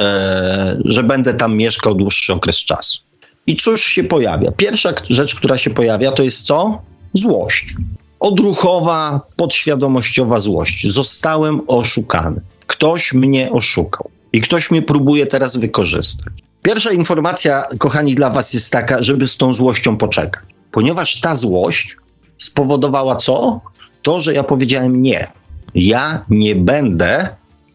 [0.00, 2.98] e, że będę tam mieszkał dłuższy okres czasu.
[3.46, 4.52] I cóż się pojawia?
[4.52, 6.82] Pierwsza rzecz, która się pojawia, to jest co?
[7.12, 7.74] Złość.
[8.20, 10.86] Odruchowa, podświadomościowa złość.
[10.86, 12.40] Zostałem oszukany.
[12.66, 14.10] Ktoś mnie oszukał.
[14.34, 16.32] I ktoś mnie próbuje teraz wykorzystać.
[16.62, 20.42] Pierwsza informacja, kochani, dla Was jest taka, żeby z tą złością poczekać.
[20.70, 21.96] Ponieważ ta złość
[22.38, 23.60] spowodowała co?
[24.02, 25.26] To, że ja powiedziałem nie.
[25.74, 27.28] Ja nie będę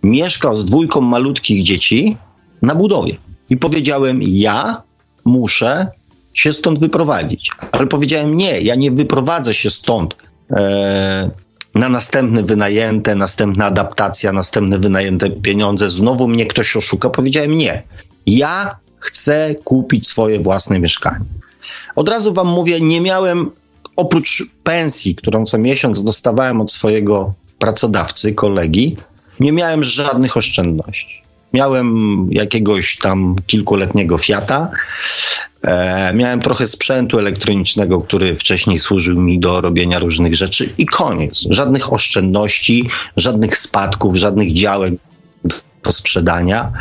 [0.03, 2.17] mieszkał z dwójką malutkich dzieci
[2.61, 3.13] na budowie.
[3.49, 4.83] I powiedziałem, ja
[5.25, 5.87] muszę
[6.33, 7.51] się stąd wyprowadzić.
[7.71, 10.15] Ale powiedziałem nie, ja nie wyprowadzę się stąd
[10.51, 11.29] e,
[11.75, 15.89] na następne wynajęte, następna adaptacja, następne wynajęte pieniądze.
[15.89, 17.09] Znowu mnie ktoś oszuka.
[17.09, 17.83] Powiedziałem nie.
[18.25, 21.25] Ja chcę kupić swoje własne mieszkanie.
[21.95, 23.51] Od razu wam mówię, nie miałem
[23.95, 28.97] oprócz pensji, którą co miesiąc dostawałem od swojego pracodawcy, kolegi,
[29.39, 31.21] nie miałem żadnych oszczędności.
[31.53, 34.71] Miałem jakiegoś tam kilkuletniego Fiata.
[35.63, 41.45] E, miałem trochę sprzętu elektronicznego, który wcześniej służył mi do robienia różnych rzeczy i koniec.
[41.49, 44.93] Żadnych oszczędności, żadnych spadków, żadnych działek
[45.83, 46.71] do sprzedania,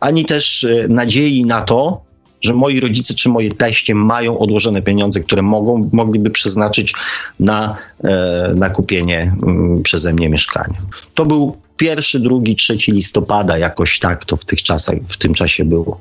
[0.00, 2.04] ani też e, nadziei na to,
[2.44, 6.94] że moi rodzice czy moje teście mają odłożone pieniądze, które mogą, mogliby przeznaczyć
[7.40, 10.78] na, e, na kupienie mm, przeze mnie mieszkania.
[11.14, 15.64] To był pierwszy, drugi, trzeci listopada, jakoś tak to w tych czasach, w tym czasie
[15.64, 15.98] było.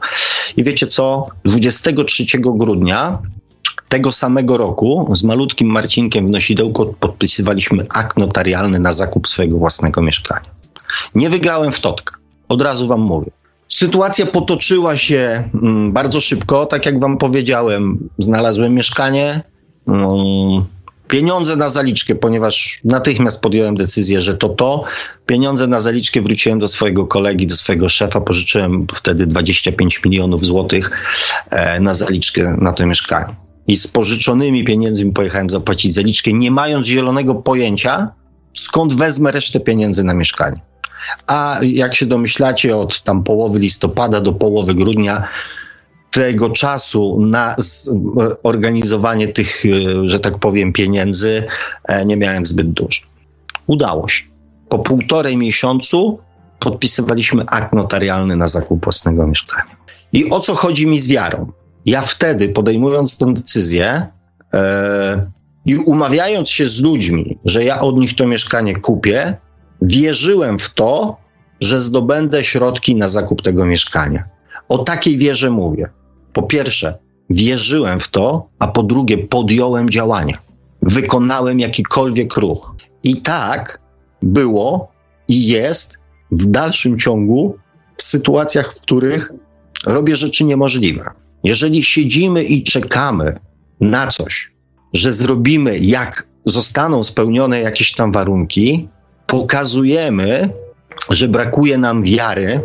[0.57, 1.27] I wiecie co?
[1.45, 3.19] 23 grudnia
[3.89, 10.01] tego samego roku z malutkim Marcinkiem w Nosidełku podpisywaliśmy akt notarialny na zakup swojego własnego
[10.01, 10.49] mieszkania.
[11.15, 12.15] Nie wygrałem w Totka.
[12.49, 13.31] Od razu wam mówię.
[13.67, 16.65] Sytuacja potoczyła się mm, bardzo szybko.
[16.65, 19.41] Tak jak wam powiedziałem, znalazłem mieszkanie.
[21.07, 24.83] Pieniądze na zaliczkę, ponieważ natychmiast podjąłem decyzję, że to to.
[25.25, 30.91] Pieniądze na zaliczkę wróciłem do swojego kolegi, do swojego szefa, pożyczyłem wtedy 25 milionów złotych
[31.49, 33.35] e, na zaliczkę na to mieszkanie.
[33.67, 38.11] I z pożyczonymi pieniędzmi pojechałem zapłacić zaliczkę, nie mając zielonego pojęcia,
[38.53, 40.61] skąd wezmę resztę pieniędzy na mieszkanie.
[41.27, 45.27] A jak się domyślacie, od tam połowy listopada do połowy grudnia
[46.13, 47.55] tego czasu na
[48.43, 51.43] organizowanie tych, e, że tak powiem, pieniędzy
[51.83, 53.01] e, nie miałem zbyt dużo.
[53.67, 54.23] Udało się.
[54.69, 56.19] Po półtorej miesiącu
[56.59, 59.75] podpisywaliśmy akt notarialny na zakup własnego mieszkania.
[60.13, 61.51] I o co chodzi mi z wiarą?
[61.85, 64.07] Ja wtedy, podejmując tę decyzję
[64.53, 65.31] e,
[65.65, 69.37] i umawiając się z ludźmi, że ja od nich to mieszkanie kupię,
[69.81, 71.17] wierzyłem w to,
[71.61, 74.23] że zdobędę środki na zakup tego mieszkania.
[74.69, 75.89] O takiej wierze mówię.
[76.33, 76.97] Po pierwsze,
[77.29, 80.37] wierzyłem w to, a po drugie, podjąłem działania.
[80.81, 82.75] Wykonałem jakikolwiek ruch.
[83.03, 83.79] I tak
[84.21, 84.91] było
[85.27, 85.97] i jest
[86.31, 87.55] w dalszym ciągu
[87.97, 89.31] w sytuacjach, w których
[89.85, 91.03] robię rzeczy niemożliwe.
[91.43, 93.39] Jeżeli siedzimy i czekamy
[93.81, 94.51] na coś,
[94.93, 98.89] że zrobimy, jak zostaną spełnione jakieś tam warunki,
[99.27, 100.49] pokazujemy,
[101.09, 102.61] że brakuje nam wiary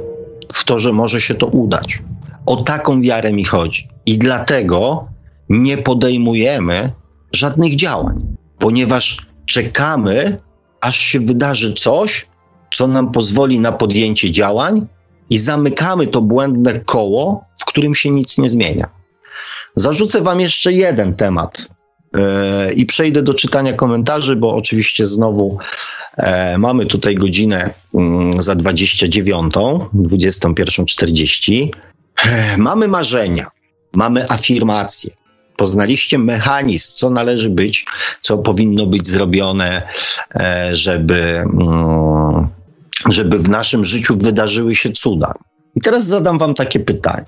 [0.52, 2.02] w to, że może się to udać.
[2.48, 3.88] O taką wiarę mi chodzi.
[4.06, 5.08] I dlatego
[5.48, 6.92] nie podejmujemy
[7.32, 10.40] żadnych działań, ponieważ czekamy,
[10.80, 12.26] aż się wydarzy coś,
[12.74, 14.86] co nam pozwoli na podjęcie działań,
[15.30, 18.88] i zamykamy to błędne koło, w którym się nic nie zmienia.
[19.76, 21.68] Zarzucę Wam jeszcze jeden temat
[22.14, 25.58] yy, i przejdę do czytania komentarzy, bo oczywiście znowu
[26.18, 31.68] E, mamy tutaj godzinę mm, za 29, 21.40.
[32.56, 33.46] Mamy marzenia,
[33.94, 35.10] mamy afirmacje.
[35.56, 37.84] Poznaliście mechanizm, co należy być,
[38.22, 39.88] co powinno być zrobione,
[40.34, 42.48] e, żeby, mm,
[43.08, 45.32] żeby w naszym życiu wydarzyły się cuda.
[45.76, 47.26] I teraz zadam Wam takie pytanie.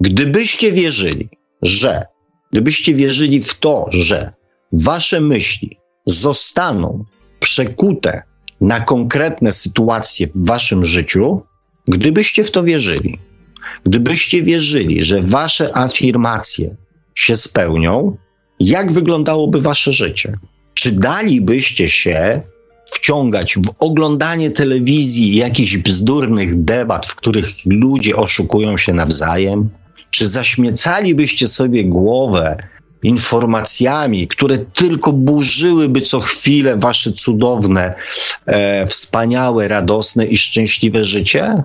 [0.00, 1.28] Gdybyście wierzyli,
[1.62, 2.06] że,
[2.52, 4.32] gdybyście wierzyli w to, że
[4.72, 7.04] wasze myśli zostaną
[7.40, 8.22] przekute
[8.60, 11.42] na konkretne sytuacje w waszym życiu,
[11.88, 13.18] gdybyście w to wierzyli,
[13.84, 16.76] gdybyście wierzyli, że wasze afirmacje
[17.14, 18.16] się spełnią,
[18.60, 20.32] jak wyglądałoby wasze życie?
[20.74, 22.42] Czy dalibyście się
[22.86, 29.70] wciągać w oglądanie telewizji jakichś bzdurnych debat, w których ludzie oszukują się nawzajem?
[30.10, 32.56] Czy zaśmiecalibyście sobie głowę
[33.02, 37.94] informacjami, które tylko burzyłyby co chwilę wasze cudowne,
[38.46, 41.62] e, wspaniałe, radosne i szczęśliwe życie?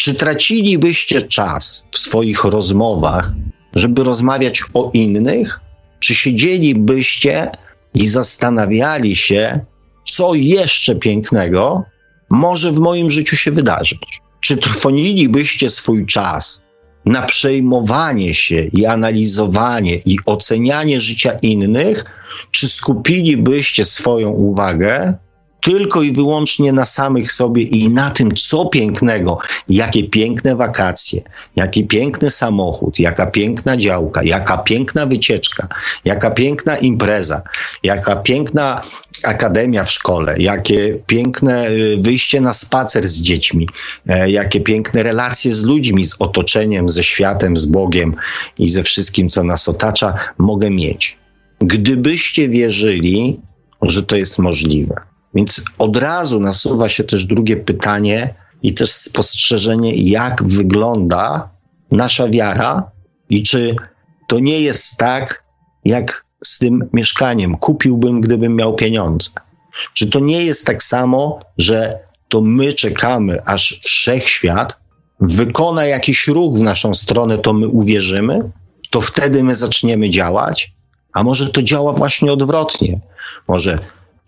[0.00, 3.32] Czy tracilibyście czas w swoich rozmowach,
[3.74, 5.60] żeby rozmawiać o innych?
[5.98, 7.50] Czy siedzielibyście
[7.94, 9.60] i zastanawiali się,
[10.04, 11.84] co jeszcze pięknego
[12.30, 13.98] może w moim życiu się wydarzyć?
[14.40, 16.62] Czy trwonilibyście swój czas
[17.06, 22.04] na przejmowanie się i analizowanie i ocenianie życia innych,
[22.50, 25.14] czy skupilibyście swoją uwagę
[25.62, 29.38] tylko i wyłącznie na samych sobie i na tym, co pięknego,
[29.68, 31.22] jakie piękne wakacje,
[31.56, 35.68] jaki piękny samochód, jaka piękna działka, jaka piękna wycieczka,
[36.04, 37.42] jaka piękna impreza,
[37.82, 38.82] jaka piękna
[39.22, 43.68] akademia w szkole, jakie piękne y, wyjście na spacer z dziećmi,
[44.06, 48.14] e, jakie piękne relacje z ludźmi, z otoczeniem, ze światem, z Bogiem
[48.58, 51.18] i ze wszystkim, co nas otacza, mogę mieć.
[51.60, 53.40] Gdybyście wierzyli,
[53.82, 55.09] że to jest możliwe.
[55.34, 61.48] Więc od razu nasuwa się też drugie pytanie i też spostrzeżenie, jak wygląda
[61.90, 62.90] nasza wiara
[63.30, 63.76] i czy
[64.28, 65.44] to nie jest tak,
[65.84, 67.56] jak z tym mieszkaniem.
[67.56, 69.30] Kupiłbym, gdybym miał pieniądze.
[69.94, 71.98] Czy to nie jest tak samo, że
[72.28, 74.80] to my czekamy, aż wszechświat
[75.20, 78.50] wykona jakiś ruch w naszą stronę, to my uwierzymy,
[78.90, 80.72] to wtedy my zaczniemy działać?
[81.12, 83.00] A może to działa właśnie odwrotnie?
[83.48, 83.78] Może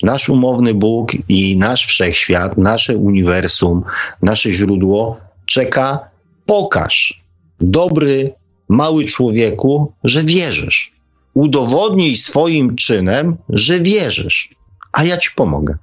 [0.02, 3.82] nasz umowny Bóg i nasz wszechświat, nasze uniwersum,
[4.22, 5.16] nasze źródło
[5.46, 5.98] czeka,
[6.46, 7.20] pokaż,
[7.60, 8.34] dobry,
[8.68, 10.92] mały człowieku, że wierzysz.
[11.34, 14.50] Udowodnij swoim czynem, że wierzysz,
[14.92, 15.76] a ja ci pomogę.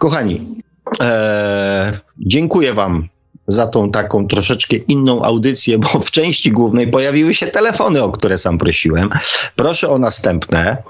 [0.00, 0.62] Kochani,
[1.00, 3.08] ee, dziękuję Wam
[3.48, 8.38] za tą taką troszeczkę inną audycję, bo w części głównej pojawiły się telefony, o które
[8.38, 9.10] sam prosiłem.
[9.56, 10.82] Proszę o następne.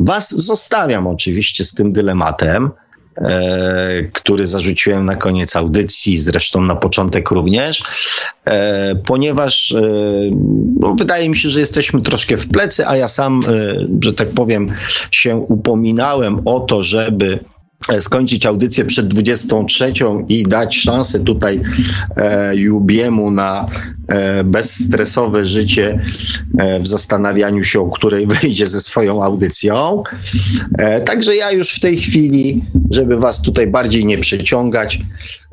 [0.00, 2.70] Was zostawiam oczywiście z tym dylematem,
[3.16, 7.82] e, który zarzuciłem na koniec audycji, zresztą na początek również,
[8.44, 9.80] e, ponieważ e,
[10.80, 14.28] no, wydaje mi się, że jesteśmy troszkę w plecy, a ja sam, e, że tak
[14.28, 14.74] powiem,
[15.10, 17.38] się upominałem o to, żeby
[18.00, 19.92] skończyć audycję przed 23
[20.28, 21.60] i dać szansę tutaj
[22.16, 23.66] e, Jubiemu na
[24.08, 26.00] e, bezstresowe życie
[26.58, 30.02] e, w zastanawianiu się, o której wyjdzie ze swoją audycją.
[30.78, 34.98] E, także ja już w tej chwili, żeby was tutaj bardziej nie przeciągać,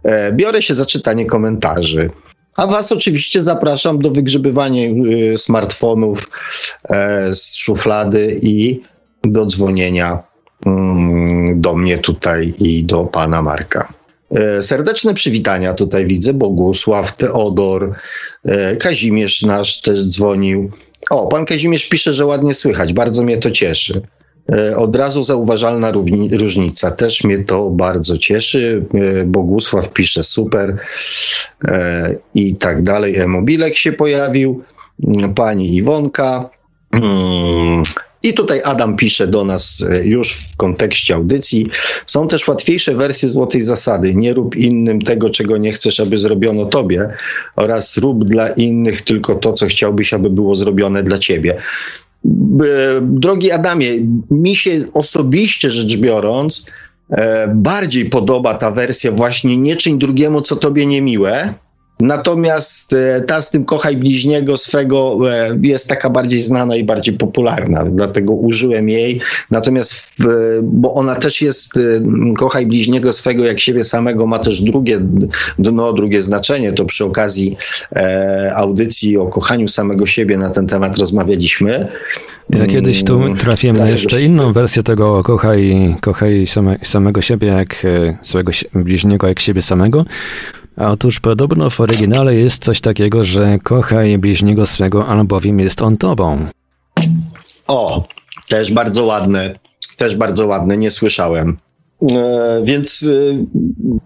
[0.04, 2.10] e, biorę się za czytanie komentarzy.
[2.56, 4.82] A Was oczywiście zapraszam do wygrzebywania
[5.38, 6.30] smartfonów
[7.34, 8.82] z szuflady i
[9.24, 10.35] do dzwonienia
[11.56, 13.94] do mnie tutaj i do pana Marka.
[14.32, 16.34] E, serdeczne przywitania tutaj widzę.
[16.34, 17.96] Bogusław, Teodor,
[18.46, 20.72] e, Kazimierz nasz też dzwonił.
[21.10, 22.94] O, pan Kazimierz pisze, że ładnie słychać.
[22.94, 24.02] Bardzo mnie to cieszy.
[24.52, 25.92] E, od razu zauważalna
[26.40, 26.92] różnica.
[26.92, 28.86] Też mnie to bardzo cieszy.
[29.26, 30.78] Bogusław pisze super
[32.36, 33.16] i tak dalej.
[33.16, 34.64] E-mobilek się pojawił.
[35.36, 36.50] Pani Iwonka.
[36.92, 37.84] Mm,
[38.26, 41.68] i tutaj Adam pisze do nas e, już w kontekście audycji.
[42.06, 44.16] Są też łatwiejsze wersje złotej zasady.
[44.16, 47.10] Nie rób innym tego, czego nie chcesz, aby zrobiono tobie,
[47.56, 51.58] oraz rób dla innych tylko to, co chciałbyś, aby było zrobione dla ciebie.
[53.02, 53.90] Drogi Adamie,
[54.32, 56.66] mi się osobiście rzecz biorąc,
[57.10, 61.54] e, bardziej podoba ta wersja właśnie nie czyń drugiemu, co tobie niemiłe,
[62.00, 67.18] Natomiast e, ta z tym kochaj bliźniego swego e, jest taka bardziej znana i bardziej
[67.18, 69.22] popularna, dlatego użyłem jej.
[69.52, 69.96] Natomiast,
[70.64, 71.82] bo ona też jest, e,
[72.38, 75.00] kochaj bliźniego swego jak siebie samego, ma też drugie
[75.60, 76.74] dno, drugie znaczenie.
[76.74, 77.58] To przy okazji
[78.56, 81.88] audycji o kochaniu samego siebie na ten temat rozmawialiśmy.
[82.50, 87.48] Ja kiedyś tu mm, trafiłem na jeszcze inną wersję tego kochaj, kochaj same, samego siebie
[87.48, 87.86] jak
[88.22, 90.06] swojego bliźniego jak siebie samego.
[90.78, 96.46] Otóż podobno w oryginale jest coś takiego, że kochaj bliźniego swego, albowiem jest on tobą.
[97.68, 98.08] O,
[98.50, 99.60] też bardzo ładne,
[99.98, 101.58] też bardzo ładne, nie słyszałem.
[102.12, 103.46] E, więc, e,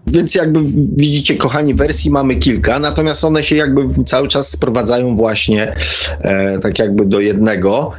[0.06, 0.60] więc jakby
[0.96, 5.76] widzicie, kochani, wersji mamy kilka, natomiast one się jakby cały czas sprowadzają właśnie
[6.20, 7.92] e, tak jakby do jednego.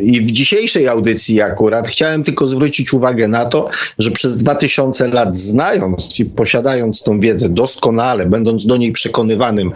[0.00, 5.36] I w dzisiejszej audycji akurat chciałem tylko zwrócić uwagę na to, że przez 2000 lat
[5.36, 9.72] znając i posiadając tą wiedzę doskonale, będąc do niej przekonywanym,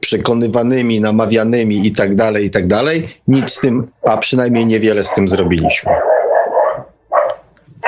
[0.00, 5.14] przekonywanymi, namawianymi i tak dalej, i tak dalej, nic z tym, a przynajmniej niewiele z
[5.14, 5.92] tym zrobiliśmy.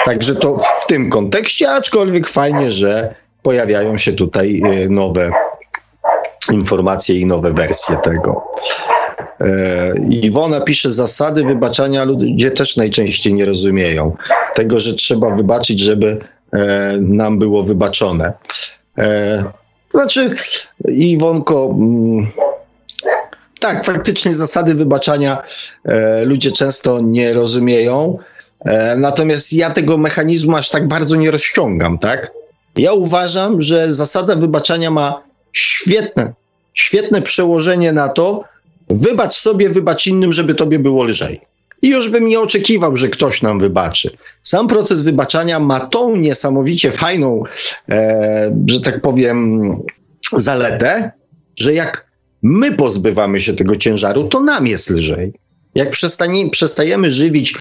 [0.04, 5.30] Także to w tym kontekście, aczkolwiek fajnie, że pojawiają się tutaj e, nowe
[6.52, 8.44] informacje i nowe wersje tego.
[9.44, 14.16] E, Iwona pisze, zasady wybaczania ludzie też najczęściej nie rozumieją.
[14.54, 16.18] Tego, że trzeba wybaczyć, żeby
[16.52, 18.32] e, nam było wybaczone.
[19.90, 20.30] Znaczy,
[20.88, 22.26] Iwonko, mm,
[23.60, 25.42] tak, faktycznie zasady wybaczania
[26.24, 28.18] ludzie często nie rozumieją.
[28.64, 32.32] E, natomiast ja tego mechanizmu aż tak bardzo nie rozciągam, tak?
[32.76, 36.32] Ja uważam, że zasada wybaczania ma świetne,
[36.74, 38.44] świetne przełożenie na to,
[38.94, 41.40] wybacz sobie, wybacz innym, żeby tobie było lżej.
[41.82, 44.10] I już bym nie oczekiwał, że ktoś nam wybaczy.
[44.42, 47.42] Sam proces wybaczania ma tą niesamowicie fajną,
[47.88, 49.60] e, że tak powiem,
[50.36, 51.10] zaletę,
[51.58, 52.06] że jak
[52.42, 55.32] my pozbywamy się tego ciężaru, to nam jest lżej.
[55.74, 57.54] Jak przestanie, przestajemy żywić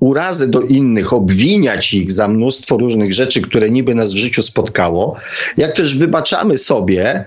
[0.00, 5.16] urazy do innych, obwiniać ich za mnóstwo różnych rzeczy, które niby nas w życiu spotkało,
[5.56, 7.24] jak też wybaczamy sobie,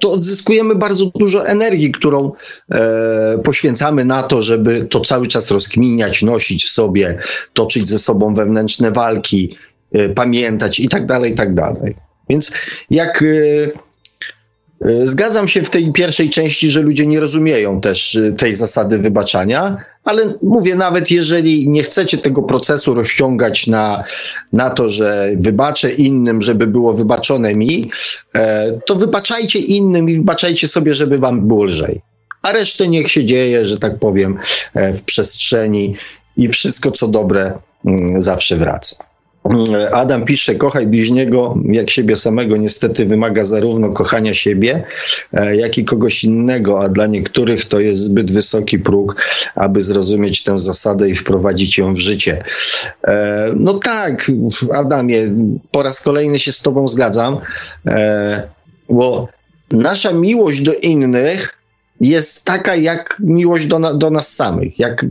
[0.00, 2.32] to odzyskujemy bardzo dużo energii, którą
[2.72, 7.18] e, poświęcamy na to, żeby to cały czas rozkminiać, nosić w sobie,
[7.52, 9.56] toczyć ze sobą wewnętrzne walki,
[9.92, 11.96] e, pamiętać i tak dalej, i tak dalej.
[12.28, 12.52] Więc
[12.90, 13.91] jak E,
[15.04, 19.76] zgadzam się w tej pierwszej części, że ludzie nie rozumieją też e, tej zasady wybaczania,
[20.04, 24.04] ale mówię, nawet jeżeli nie chcecie tego procesu rozciągać na,
[24.52, 27.90] na to, że wybaczę innym, żeby było wybaczone mi,
[28.34, 32.00] e, to wybaczajcie innym i wybaczajcie sobie, żeby wam było lżej.
[32.42, 34.38] A resztę niech się dzieje, że tak powiem,
[34.74, 35.96] w przestrzeni
[36.36, 39.11] i wszystko, co dobre, mm, zawsze wraca.
[39.92, 42.56] Adam pisze, kochaj bliźniego jak siebie samego.
[42.56, 44.84] Niestety wymaga zarówno kochania siebie,
[45.32, 49.16] e, jak i kogoś innego, a dla niektórych to jest zbyt wysoki próg,
[49.54, 52.44] aby zrozumieć tę zasadę i wprowadzić ją w życie.
[53.04, 54.30] E, no tak,
[54.74, 55.30] Adamie,
[55.70, 57.38] po raz kolejny się z Tobą zgadzam,
[57.86, 58.42] e,
[58.88, 59.28] bo
[59.70, 61.58] nasza miłość do innych
[62.00, 64.78] jest taka jak miłość do, na, do nas samych.
[64.78, 65.06] Jak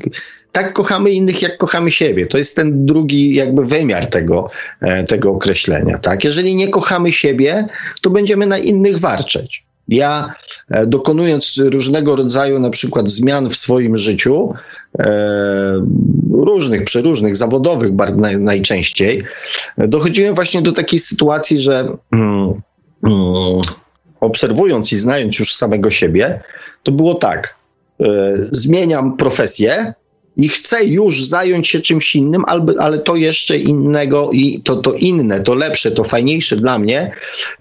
[0.52, 2.28] tak kochamy innych, jak kochamy siebie.
[2.28, 4.50] To jest ten drugi jakby wymiar tego,
[4.82, 5.98] e, tego określenia.
[5.98, 6.24] Tak?
[6.24, 7.68] Jeżeli nie kochamy siebie,
[8.02, 9.64] to będziemy na innych warczeć.
[9.88, 10.34] Ja
[10.70, 14.54] e, dokonując różnego rodzaju na przykład zmian w swoim życiu,
[15.00, 15.86] e,
[16.32, 19.24] różnych, przeróżnych, zawodowych naj, najczęściej,
[19.78, 22.62] dochodziłem właśnie do takiej sytuacji, że mm,
[23.04, 23.62] mm,
[24.20, 26.40] obserwując i znając już samego siebie,
[26.84, 27.56] to było tak.
[28.40, 29.94] zmieniam profesję,
[30.38, 32.44] i chcę już zająć się czymś innym,
[32.80, 37.12] ale to jeszcze innego i to, to inne, to lepsze, to fajniejsze dla mnie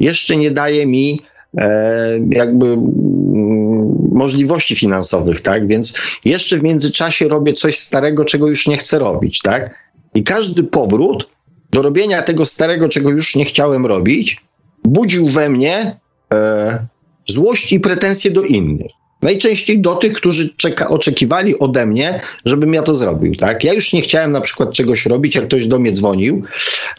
[0.01, 1.21] jeszcze nie daje mi
[1.59, 5.67] e, jakby mm, możliwości finansowych, tak?
[5.67, 5.95] Więc
[6.25, 9.75] jeszcze w międzyczasie robię coś starego, czego już nie chcę robić, tak?
[10.15, 11.29] I każdy powrót
[11.71, 14.37] do robienia tego starego, czego już nie chciałem robić,
[14.85, 16.01] budził we mnie
[16.35, 16.87] e,
[17.29, 19.00] złość i pretensje do innych.
[19.23, 23.65] Najczęściej do tych, którzy czeka, oczekiwali ode mnie, żebym ja to zrobił, tak?
[23.65, 26.43] Ja już nie chciałem na przykład czegoś robić, jak ktoś do mnie dzwonił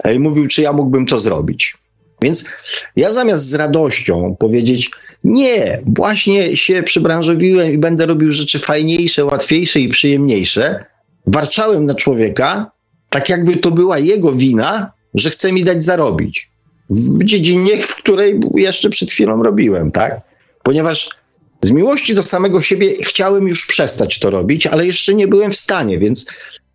[0.04, 1.78] e, i mówił, czy ja mógłbym to zrobić.
[2.22, 2.46] Więc
[2.96, 4.92] ja zamiast z radością powiedzieć,
[5.24, 10.86] nie, właśnie się przybranżowiłem i będę robił rzeczy fajniejsze, łatwiejsze i przyjemniejsze,
[11.28, 12.72] warczałem na człowieka,
[13.10, 16.52] tak jakby to była jego wina, że chce mi dać zarobić.
[16.90, 20.22] W dziedzinie, w której jeszcze przed chwilą robiłem, tak?
[20.64, 21.10] Ponieważ
[21.62, 25.56] z miłości do samego siebie chciałem już przestać to robić, ale jeszcze nie byłem w
[25.56, 26.26] stanie, więc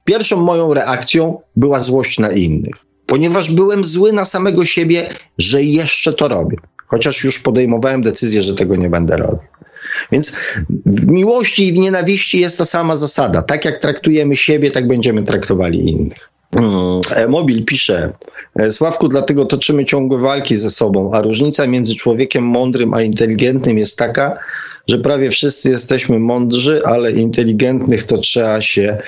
[0.04, 2.74] pierwszą moją reakcją była złość na innych,
[3.06, 5.08] ponieważ byłem zły na samego siebie,
[5.38, 6.56] że jeszcze to robię,
[6.86, 9.38] chociaż już podejmowałem decyzję, że tego nie będę robił.
[10.12, 10.36] Więc
[10.86, 13.42] w miłości i w nienawiści jest ta sama zasada.
[13.42, 16.30] Tak jak traktujemy siebie, tak będziemy traktowali innych.
[16.54, 18.12] Hmm, Mobil pisze,
[18.56, 23.78] e, Sławku, dlatego toczymy ciągłe walki ze sobą, a różnica między człowiekiem mądrym a inteligentnym
[23.78, 24.38] jest taka,
[24.88, 28.98] że prawie wszyscy jesteśmy mądrzy, ale inteligentnych to trzeba się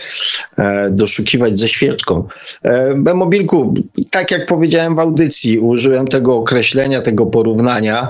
[0.59, 2.29] e, doszukiwać ze świeczką.
[2.63, 3.75] E, mobilku,
[4.11, 8.09] tak jak powiedziałem w audycji, użyłem tego określenia, tego porównania.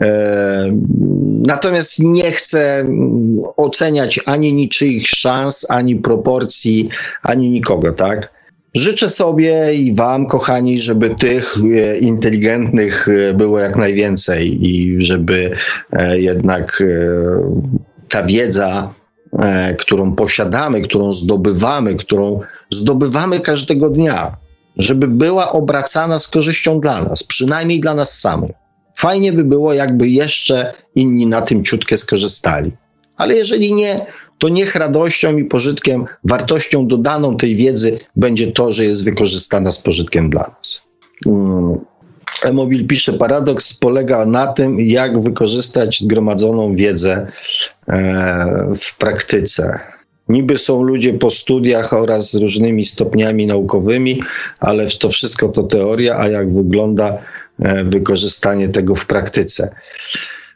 [0.00, 0.72] E,
[1.46, 2.88] natomiast nie chcę
[3.56, 6.88] oceniać ani niczyich szans, ani proporcji,
[7.22, 8.37] ani nikogo, tak?
[8.74, 15.50] Życzę sobie i Wam, kochani, żeby tych e, inteligentnych e, było jak najwięcej i żeby
[15.92, 16.82] e, jednak
[18.08, 18.94] ta wiedza,
[19.78, 22.40] którą posiadamy, którą zdobywamy, którą
[22.70, 24.36] zdobywamy każdego dnia,
[24.76, 28.50] żeby była obracana z korzyścią dla nas, przynajmniej dla nas samych.
[28.96, 32.72] Fajnie by było, jakby jeszcze inni na tym ciutkę skorzystali.
[33.16, 34.06] Ale jeżeli nie,
[34.38, 39.78] to niech radością i pożytkiem, wartością dodaną tej wiedzy będzie to, że jest wykorzystana z
[39.78, 40.82] pożytkiem dla nas.
[41.24, 41.78] Hmm.
[42.42, 47.26] Emobil pisze, paradoks polega na tym, jak wykorzystać zgromadzoną wiedzę
[47.88, 49.80] e, w praktyce.
[50.28, 54.22] Niby są ludzie po studiach oraz z różnymi stopniami naukowymi,
[54.60, 57.18] ale to wszystko to teoria, a jak wygląda
[57.58, 59.70] e, wykorzystanie tego w praktyce.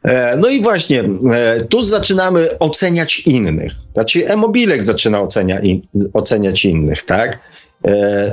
[0.02, 1.04] E, no i właśnie,
[1.34, 3.72] e, tu zaczynamy oceniać innych.
[3.92, 7.38] Znaczy, e-mobilek zaczyna ocenia in, oceniać innych, tak?
[7.86, 8.32] E,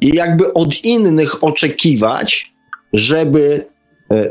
[0.00, 2.52] I jakby od innych oczekiwać,
[2.92, 3.70] żeby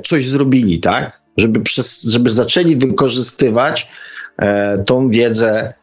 [0.03, 1.21] coś zrobili, tak?
[1.37, 3.89] Żeby, przez, żeby zaczęli wykorzystywać
[4.85, 5.73] tą wiedzę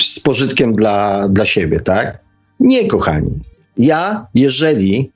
[0.00, 2.18] z pożytkiem dla, dla siebie, tak?
[2.60, 3.30] Nie, kochani.
[3.76, 5.12] Ja, jeżeli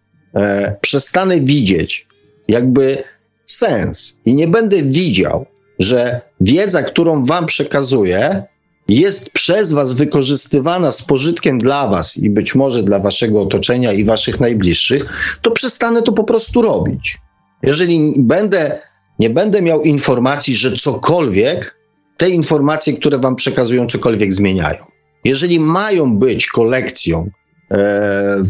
[0.81, 2.07] przestanę widzieć
[2.49, 3.05] jakby
[3.47, 5.47] sens i nie będę widział,
[5.79, 8.43] że wiedza, którą wam przekazuję,
[8.89, 14.05] jest przez was wykorzystywana z pożytkiem dla was i być może dla waszego otoczenia i
[14.05, 15.05] waszych najbliższych,
[15.43, 17.19] to przestanę to po prostu robić.
[17.63, 18.81] Jeżeli będę,
[19.19, 21.77] nie będę miał informacji, że cokolwiek,
[22.17, 24.85] te informacje, które wam przekazują, cokolwiek zmieniają.
[25.25, 27.31] Jeżeli mają być kolekcją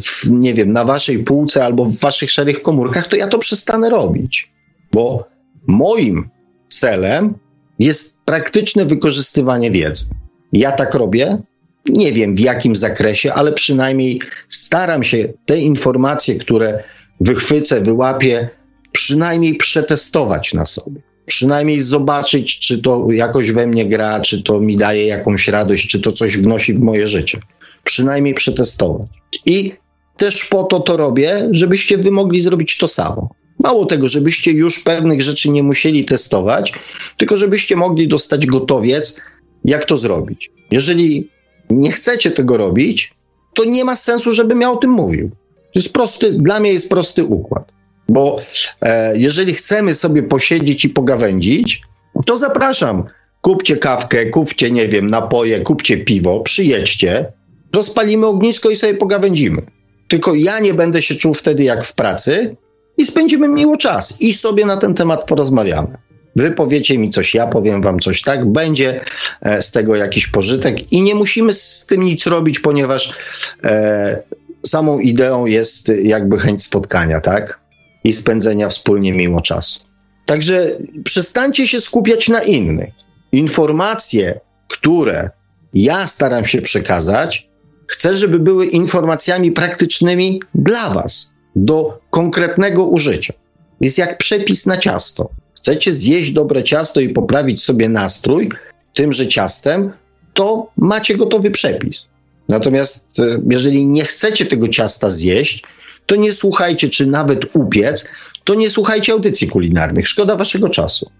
[0.05, 3.91] w, nie wiem, na waszej półce albo w waszych szarych komórkach, to ja to przestanę
[3.91, 4.51] robić.
[4.93, 5.29] Bo
[5.67, 6.29] moim
[6.69, 7.35] celem
[7.79, 10.05] jest praktyczne wykorzystywanie wiedzy.
[10.53, 11.39] Ja tak robię,
[11.89, 16.85] nie wiem w jakim zakresie, ale przynajmniej staram się te informacje, które
[17.21, 18.49] wychwycę, wyłapię,
[18.93, 21.01] przynajmniej przetestować na sobie.
[21.27, 26.01] Przynajmniej zobaczyć, czy to jakoś we mnie gra, czy to mi daje jakąś radość, czy
[26.01, 27.41] to coś wnosi w moje życie
[27.85, 29.09] przynajmniej przetestować.
[29.47, 29.73] I
[30.17, 33.31] też po to to robię, żebyście wy mogli zrobić to samo.
[33.59, 36.73] Mało tego, żebyście już pewnych rzeczy nie musieli testować,
[37.17, 39.21] tylko żebyście mogli dostać gotowiec,
[39.65, 40.51] jak to zrobić.
[40.71, 41.29] Jeżeli
[41.71, 43.15] nie chcecie tego robić,
[43.55, 45.31] to nie ma sensu, żebym ja o tym mówił.
[45.73, 47.73] To jest prosty, dla mnie jest prosty układ.
[48.09, 48.39] Bo
[48.81, 51.83] e, jeżeli chcemy sobie posiedzieć i pogawędzić,
[52.27, 53.05] to zapraszam.
[53.41, 57.33] Kupcie kawkę, kupcie, nie wiem, napoje, kupcie piwo, przyjedźcie,
[57.75, 59.63] rozpalimy ognisko i sobie pogawędzimy.
[60.09, 62.57] Tylko ja nie będę się czuł wtedy jak w pracy
[62.97, 65.99] i spędzimy miło czas i sobie na ten temat porozmawiamy.
[66.37, 68.45] Wy powiecie mi coś, ja powiem wam coś, tak?
[68.53, 69.01] Będzie
[69.43, 73.15] e, z tego jakiś pożytek i nie musimy z tym nic robić, ponieważ
[73.65, 74.23] e,
[74.67, 77.61] samą ideą jest jakby chęć spotkania, tak?
[78.05, 79.81] I spędzenia wspólnie miło czasu.
[80.27, 80.71] Także
[81.05, 82.95] przestańcie się skupiać na innych.
[83.33, 85.31] Informacje, które
[85.75, 87.49] ja staram się przekazać,
[87.95, 93.35] Chcę, żeby były informacjami praktycznymi dla Was, do konkretnego użycia.
[93.81, 95.31] Jest jak przepis na ciasto.
[95.57, 98.51] Chcecie zjeść dobre ciasto i poprawić sobie nastrój
[98.95, 99.93] tymże ciastem,
[100.33, 102.07] to macie gotowy przepis.
[102.49, 105.65] Natomiast e, jeżeli nie chcecie tego ciasta zjeść,
[106.07, 108.09] to nie słuchajcie, czy nawet upiec,
[108.45, 110.09] to nie słuchajcie audycji kulinarnych.
[110.09, 111.11] Szkoda waszego czasu.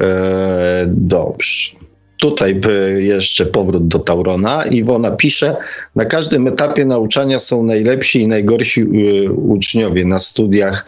[0.00, 1.70] Eee, dobrze.
[2.16, 2.60] Tutaj
[2.98, 4.64] jeszcze powrót do Taurona.
[4.64, 5.56] Iwona pisze,
[5.96, 10.86] na każdym etapie nauczania są najlepsi i najgorsi y, uczniowie na studiach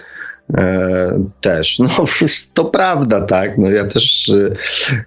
[0.55, 1.79] e, też.
[1.79, 1.89] No
[2.55, 3.59] to prawda, tak.
[3.59, 4.33] No ja też,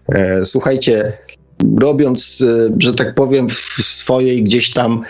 [0.10, 1.14] e, słuchajcie,
[1.80, 5.04] robiąc, e, że tak powiem, w swojej gdzieś tam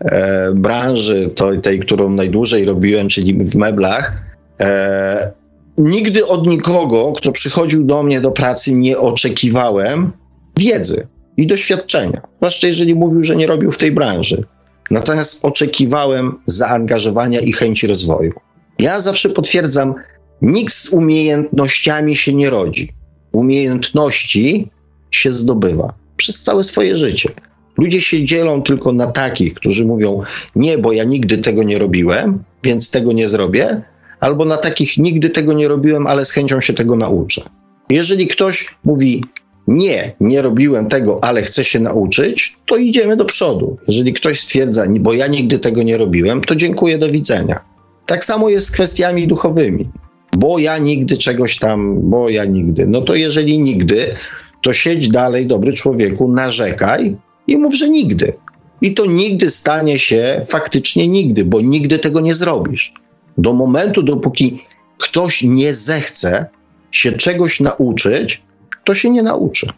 [0.00, 4.12] e, branży, to, tej, którą najdłużej robiłem, czyli w meblach,
[4.60, 5.32] e,
[5.78, 10.12] nigdy od nikogo, kto przychodził do mnie do pracy, nie oczekiwałem,
[10.58, 11.06] wiedzy
[11.36, 14.44] i doświadczenia, zwłaszcza jeżeli mówił, że nie robił w tej branży.
[14.90, 18.32] Natomiast oczekiwałem zaangażowania i chęci rozwoju.
[18.78, 19.94] Ja zawsze potwierdzam,
[20.42, 22.92] nikt z umiejętnościami się nie rodzi.
[23.32, 24.70] Umiejętności
[25.10, 27.30] się zdobywa przez całe swoje życie.
[27.78, 30.22] Ludzie się dzielą tylko na takich, którzy mówią:
[30.56, 33.82] Nie, bo ja nigdy tego nie robiłem, więc tego nie zrobię,
[34.20, 37.42] albo na takich nigdy tego nie robiłem, ale z chęcią się tego nauczę.
[37.90, 39.24] Jeżeli ktoś mówi:
[39.68, 43.76] nie, nie robiłem tego, ale chcę się nauczyć, to idziemy do przodu.
[43.88, 47.60] Jeżeli ktoś stwierdza, bo ja nigdy tego nie robiłem, to dziękuję, do widzenia.
[48.06, 49.88] Tak samo jest z kwestiami duchowymi.
[50.36, 52.86] Bo ja nigdy czegoś tam, bo ja nigdy.
[52.86, 54.14] No to jeżeli nigdy,
[54.62, 57.16] to siedź dalej, dobry człowieku, narzekaj
[57.46, 58.32] i mów, że nigdy.
[58.80, 62.94] I to nigdy stanie się faktycznie nigdy, bo nigdy tego nie zrobisz.
[63.38, 64.62] Do momentu, dopóki
[64.98, 66.46] ktoś nie zechce
[66.90, 68.42] się czegoś nauczyć,
[68.88, 69.68] to się nie nauczy.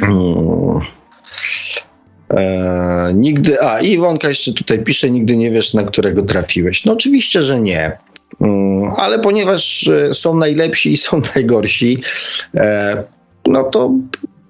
[0.00, 0.80] Hmm.
[2.30, 6.84] Eee, nigdy, a Iwonka jeszcze tutaj pisze, nigdy nie wiesz, na którego trafiłeś.
[6.84, 7.98] No oczywiście, że nie.
[8.38, 12.02] Hmm, ale ponieważ e, są najlepsi i są najgorsi,
[12.54, 13.04] e,
[13.46, 13.92] no to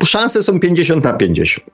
[0.04, 1.66] szanse są 50 na 50.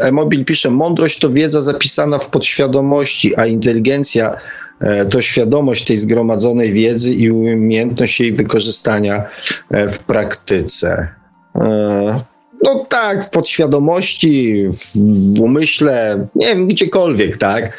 [0.00, 4.38] E-mobil pisze, mądrość to wiedza zapisana w podświadomości, a inteligencja e,
[5.10, 9.24] to świadomość tej zgromadzonej wiedzy i umiejętność jej wykorzystania
[9.70, 11.08] e, w praktyce.
[11.54, 12.20] E,
[12.62, 14.64] no tak, w podświadomości,
[15.36, 17.78] w umyśle, nie wiem, gdziekolwiek, tak.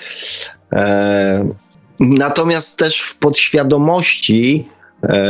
[1.99, 4.67] Natomiast też w podświadomości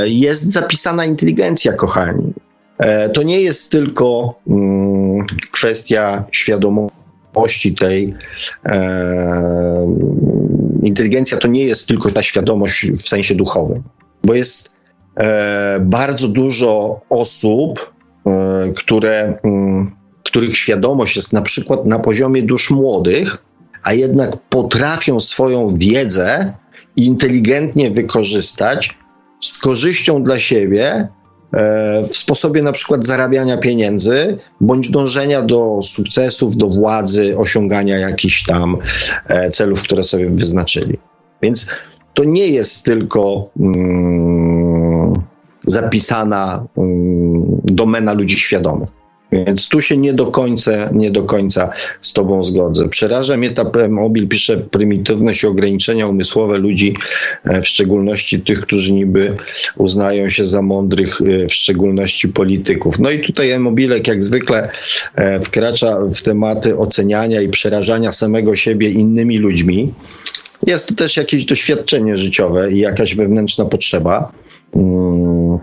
[0.05, 2.33] jest zapisana inteligencja, kochani.
[2.77, 8.13] E, to nie jest tylko mm, kwestia świadomości tej.
[10.85, 13.83] Inteligencja to nie jest tylko ta świadomość w sensie duchowym,
[14.23, 14.75] bo jest
[15.17, 17.93] e, bardzo dużo osób,
[18.25, 23.43] e, które, mm, których świadomość jest na przykład na poziomie dusz młodych,
[23.83, 26.53] a jednak potrafią swoją wiedzę
[26.97, 28.97] inteligentnie wykorzystać
[29.39, 31.07] z korzyścią dla siebie
[32.09, 38.77] w sposobie na przykład zarabiania pieniędzy, bądź dążenia do sukcesów, do władzy, osiągania jakichś tam
[39.27, 40.97] e, celów, które sobie wyznaczyli.
[41.41, 41.69] Więc
[42.13, 45.13] to nie jest tylko mm,
[45.67, 48.89] zapisana mm, domena ludzi świadomych.
[49.31, 51.69] Więc tu się nie do końca, nie do końca
[52.01, 52.89] z tobą zgodzę.
[52.89, 56.95] Przeraża mnie ta mobil, pisze prymitywność i ograniczenia umysłowe ludzi,
[57.43, 59.37] e, w szczególności tych, którzy niby
[59.77, 62.99] uznają się za mądrych, e, w szczególności polityków.
[62.99, 64.69] No i tutaj mobilek jak zwykle
[65.15, 69.93] e, wkracza w tematy oceniania i przerażania samego siebie innymi ludźmi.
[70.67, 74.31] Jest to też jakieś doświadczenie życiowe i jakaś wewnętrzna potrzeba.
[74.73, 75.59] Hmm.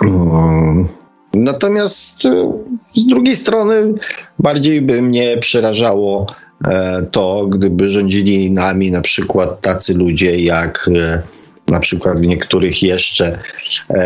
[0.00, 0.95] Hmm.
[1.36, 2.52] Natomiast e,
[2.94, 3.94] z drugiej strony
[4.38, 6.26] bardziej by mnie przerażało
[6.64, 11.22] e, to, gdyby rządzili nami na przykład tacy ludzie jak e,
[11.68, 13.38] na przykład w niektórych jeszcze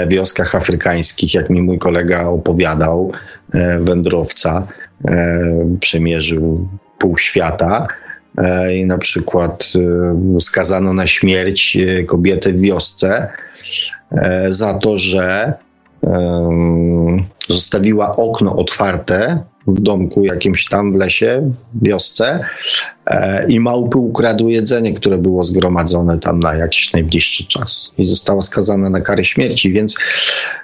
[0.09, 3.13] wioskach afrykańskich, jak mi mój kolega opowiadał,
[3.81, 4.67] wędrowca,
[5.81, 7.87] przemierzył pół świata
[8.75, 9.73] i na przykład
[10.39, 13.29] skazano na śmierć kobietę w wiosce
[14.49, 15.55] za to, że
[17.49, 22.45] zostawiła okno otwarte w domku jakimś tam w lesie, w wiosce
[23.07, 28.43] e, i małpy ukradły jedzenie, które było zgromadzone tam na jakiś najbliższy czas i została
[28.43, 29.97] skazana na karę śmierci, więc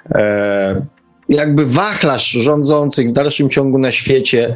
[0.09, 0.85] e,
[1.29, 4.55] jakby wachlarz rządzących w dalszym ciągu na świecie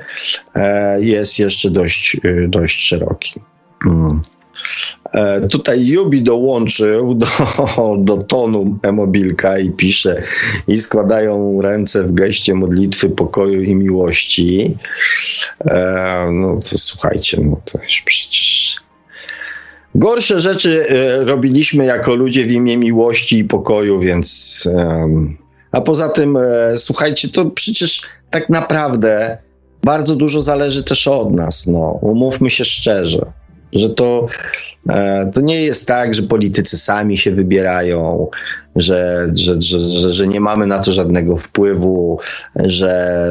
[0.56, 2.18] e, jest jeszcze dość,
[2.48, 3.42] dość szeroki.
[3.86, 4.22] Mm.
[5.14, 7.28] E, tutaj Jubi dołączył do,
[7.98, 10.24] do tonu e-mobilka i pisze
[10.68, 14.78] i składają ręce w geście modlitwy pokoju i miłości.
[15.66, 18.76] E, no to słuchajcie, no to już przecież...
[19.96, 24.64] Gorsze rzeczy e, robiliśmy jako ludzie w imię miłości i pokoju, więc...
[25.72, 26.38] A poza tym,
[26.78, 29.38] słuchajcie, to przecież tak naprawdę
[29.84, 32.00] bardzo dużo zależy też od nas, no.
[32.02, 33.32] Umówmy się szczerze
[33.74, 34.28] że to,
[34.90, 38.28] e, to nie jest tak, że politycy sami się wybierają,
[38.76, 42.20] że, że, że, że, nie mamy na to żadnego wpływu,
[42.56, 43.22] że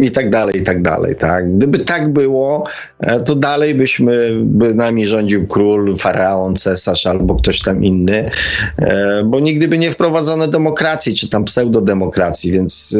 [0.00, 1.56] i tak dalej, i tak dalej, tak?
[1.56, 2.64] Gdyby tak było,
[3.00, 8.30] e, to dalej byśmy, by nami rządził król, faraon, cesarz albo ktoś tam inny,
[8.78, 12.96] e, bo nigdy by nie wprowadzono demokracji, czy tam pseudodemokracji, więc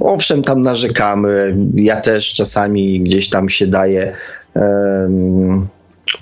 [0.00, 4.12] owszem, tam narzekamy, ja też czasami gdzieś tam się daję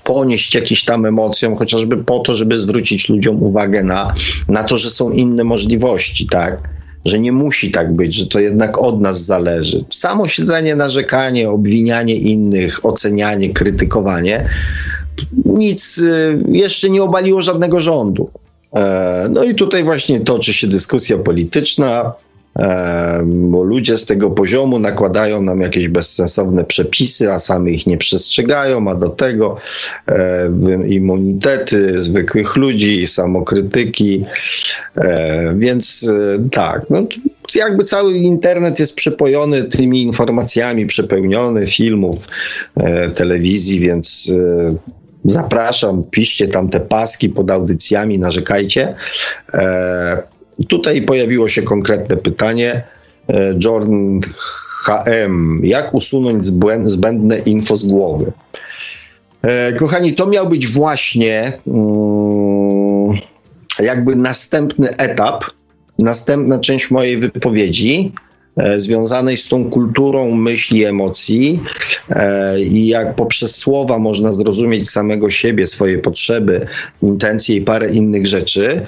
[0.04, 4.14] ponieść jakieś tam emocjom, chociażby po to, żeby zwrócić ludziom uwagę na,
[4.48, 6.68] na to, że są inne możliwości, tak?
[7.04, 9.84] Że nie musi tak być, że to jednak od nas zależy.
[9.90, 14.48] Samo siedzenie, narzekanie, obwinianie innych, ocenianie, krytykowanie,
[15.44, 18.30] nic y, jeszcze nie obaliło żadnego rządu.
[18.74, 22.12] E, no i tutaj właśnie toczy się dyskusja polityczna
[23.24, 28.90] bo ludzie z tego poziomu nakładają nam jakieś bezsensowne przepisy, a sami ich nie przestrzegają,
[28.90, 29.56] a do tego
[30.08, 30.50] e,
[30.86, 34.24] immunitety zwykłych ludzi, samokrytyki,
[34.96, 37.02] e, więc e, tak, no,
[37.54, 42.28] jakby cały internet jest przepojony tymi informacjami, przepełniony filmów,
[43.14, 44.32] telewizji, więc
[45.24, 48.94] zapraszam, piszcie tam te paski pod audycjami, narzekajcie.
[50.68, 52.82] Tutaj pojawiło się konkretne pytanie.
[53.28, 54.20] E, Jordan
[54.84, 55.60] HM.
[55.64, 56.46] Jak usunąć
[56.86, 58.32] zbędne info z głowy?
[59.42, 63.20] E, kochani, to miał być właśnie mm,
[63.80, 65.44] jakby następny etap,
[65.98, 68.12] następna część mojej wypowiedzi
[68.76, 71.60] związanej z tą kulturą myśli, emocji
[72.10, 76.66] e, i jak poprzez słowa można zrozumieć samego siebie, swoje potrzeby,
[77.02, 78.86] intencje i parę innych rzeczy.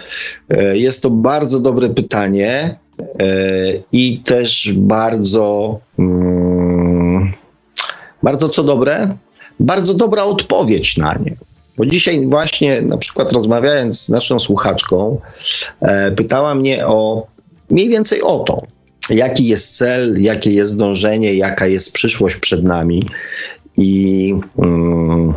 [0.72, 2.76] Jest to bardzo dobre pytanie
[3.92, 7.32] i też bardzo, mm,
[8.22, 9.16] bardzo co dobre,
[9.60, 11.36] bardzo dobra odpowiedź na nie.
[11.76, 15.20] Bo dzisiaj właśnie na przykład rozmawiając z naszą słuchaczką,
[15.80, 17.26] e, pytała mnie o
[17.70, 18.62] mniej więcej o to,
[19.10, 23.02] jaki jest cel, jakie jest dążenie, jaka jest przyszłość przed nami.
[23.76, 25.34] I mm,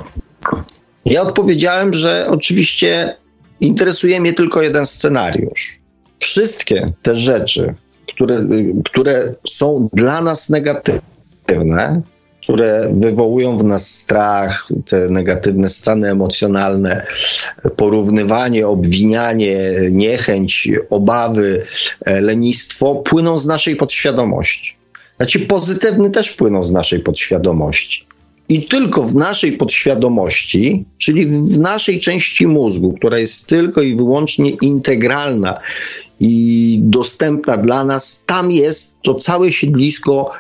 [1.06, 3.16] ja odpowiedziałem, że oczywiście
[3.62, 5.80] interesuje mnie tylko jeden scenariusz.
[6.20, 7.74] Wszystkie te rzeczy,
[8.08, 8.48] które,
[8.86, 12.02] które są dla nas negatywne,
[12.48, 17.06] które wywołują w nas strach, te negatywne stany emocjonalne,
[17.76, 19.60] porównywanie, obwinianie,
[19.92, 21.64] niechęć, obawy,
[22.06, 24.76] e, lenistwo, płyną z naszej podświadomości.
[25.18, 28.08] Znaczy, pozytywny też płyną z naszej podświadomości.
[28.50, 34.50] I tylko w naszej podświadomości, czyli w naszej części mózgu, która jest tylko i wyłącznie
[34.50, 35.60] integralna
[36.20, 40.32] i dostępna dla nas, tam jest to całe siedlisko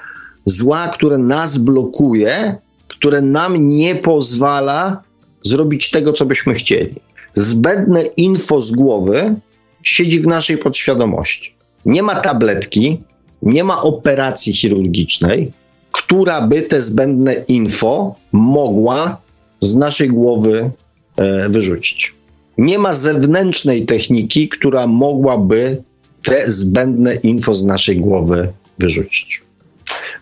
[0.49, 2.55] zła, które nas blokuje,
[2.87, 5.03] które nam nie pozwala
[5.41, 6.95] zrobić tego, co byśmy chcieli.
[7.33, 9.35] Zbędne info z głowy
[9.83, 11.55] siedzi w naszej podświadomości.
[11.85, 13.03] Nie ma tabletki,
[13.41, 15.51] nie ma operacji chirurgicznej,
[15.91, 19.21] która by te zbędne info mogła
[19.59, 20.71] z naszej głowy
[21.17, 22.13] e, wyrzucić.
[22.57, 25.83] Nie ma zewnętrznej techniki, która mogłaby
[26.23, 29.46] te zbędne info z naszej głowy wyrzucić.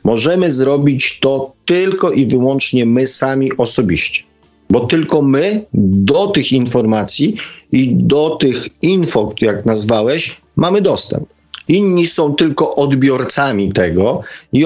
[0.06, 4.23] Możemy zrobić to tylko i wyłącznie my sami osobiście,
[4.69, 7.36] bo tylko my do tych informacji
[7.72, 11.26] i do tych info, jak nazwałeś, mamy dostęp.
[11.68, 14.22] Inni są tylko odbiorcami tego
[14.53, 14.65] i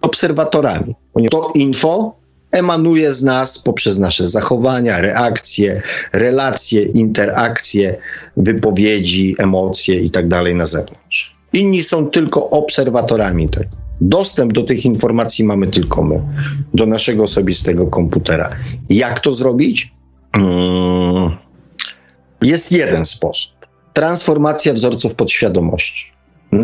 [0.00, 0.94] obserwatorami.
[1.30, 2.14] To info
[2.50, 5.82] emanuje z nas poprzez nasze zachowania, reakcje,
[6.12, 7.96] relacje, interakcje,
[8.36, 10.28] wypowiedzi, emocje itd.
[10.28, 11.36] Tak na zewnątrz.
[11.52, 13.83] Inni są tylko obserwatorami tego.
[14.00, 16.22] Dostęp do tych informacji mamy tylko my,
[16.74, 18.50] do naszego osobistego komputera.
[18.90, 19.92] Jak to zrobić?
[20.36, 21.36] Hmm.
[22.42, 23.52] Jest jeden sposób.
[23.92, 26.12] Transformacja wzorców podświadomości.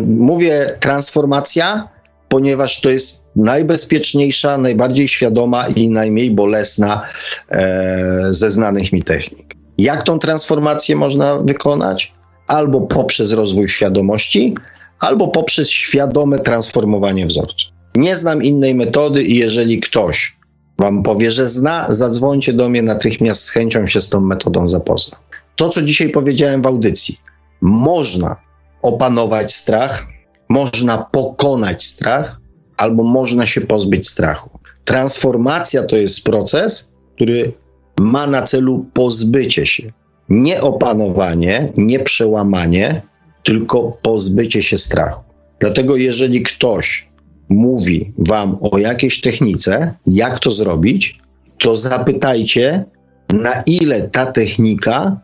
[0.07, 1.89] Mówię transformacja,
[2.29, 7.01] ponieważ to jest najbezpieczniejsza, najbardziej świadoma i najmniej bolesna
[7.49, 9.55] e, ze znanych mi technik.
[9.77, 12.13] Jak tą transformację można wykonać?
[12.47, 14.55] Albo poprzez rozwój świadomości,
[15.01, 17.71] albo poprzez świadome transformowanie wzorców.
[17.95, 20.37] Nie znam innej metody i jeżeli ktoś
[20.79, 25.17] wam powie, że zna, zadzwońcie do mnie natychmiast z chęcią się z tą metodą zapozna.
[25.55, 27.17] To, co dzisiaj powiedziałem w audycji,
[27.61, 28.35] można
[28.81, 30.05] opanować strach,
[30.49, 32.39] można pokonać strach,
[32.77, 34.49] albo można się pozbyć strachu.
[34.85, 37.53] Transformacja to jest proces, który
[37.99, 39.83] ma na celu pozbycie się.
[40.29, 43.01] Nie opanowanie, nie przełamanie,
[43.43, 45.21] tylko pozbycie się strachu.
[45.59, 47.09] Dlatego, jeżeli ktoś
[47.49, 51.19] mówi Wam o jakiejś technice, jak to zrobić,
[51.59, 52.85] to zapytajcie,
[53.33, 55.17] na ile ta technika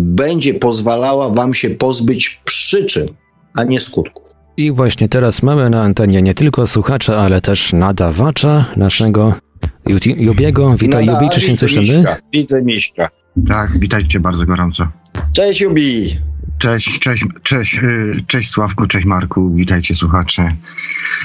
[0.00, 3.08] będzie pozwalała Wam się pozbyć przyczyn,
[3.54, 4.24] a nie skutków.
[4.56, 9.34] I właśnie teraz mamy na antenie nie tylko słuchacza, ale też nadawacza naszego
[10.16, 10.76] Jubiego.
[10.78, 11.96] Witaj Nada, Jubi, czy się słyszymy?
[11.96, 13.08] Miśka, widzę Miśka.
[13.48, 14.88] Tak, witajcie bardzo gorąco.
[15.32, 16.18] Cześć Jubi.
[16.58, 20.52] Cześć, cześć, cześć, y, cześć Sławku, cześć Marku, witajcie słuchacze.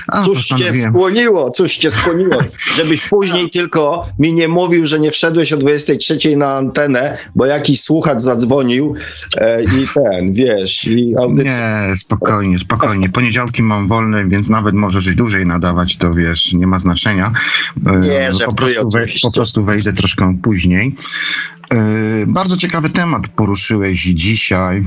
[0.08, 2.38] A, cóż cię skłoniło, cóż cię skłoniło,
[2.76, 7.82] żebyś później tylko mi nie mówił, że nie wszedłeś o 23 na antenę, bo jakiś
[7.82, 8.96] słuchacz zadzwonił
[9.38, 11.88] e, i ten, wiesz, i audycja...
[11.88, 13.10] Nie, spokojnie, spokojnie.
[13.10, 17.32] Poniedziałki mam wolne, więc nawet możesz dłużej nadawać, to wiesz, nie ma znaczenia.
[17.86, 18.90] E, nie, że po, prostu
[19.22, 20.96] po prostu wejdę troszkę później.
[21.74, 24.84] E, bardzo ciekawy temat poruszyłeś dzisiaj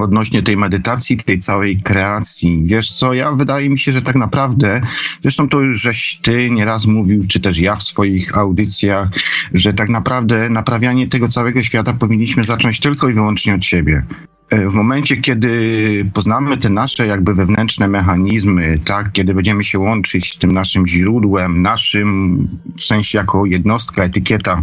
[0.00, 2.62] odnośnie tej medytacji, tej całej kreacji.
[2.64, 4.80] Wiesz co, ja wydaje mi się, że tak naprawdę,
[5.22, 9.08] zresztą to już żeś ty nieraz mówił, czy też ja w swoich audycjach,
[9.54, 14.06] że tak naprawdę naprawianie tego całego świata powinniśmy zacząć tylko i wyłącznie od siebie.
[14.50, 20.32] E, w momencie, kiedy poznamy te nasze jakby wewnętrzne mechanizmy, tak, kiedy będziemy się łączyć
[20.32, 22.38] z tym naszym źródłem, naszym
[22.76, 24.62] w sensie jako jednostka, etykieta,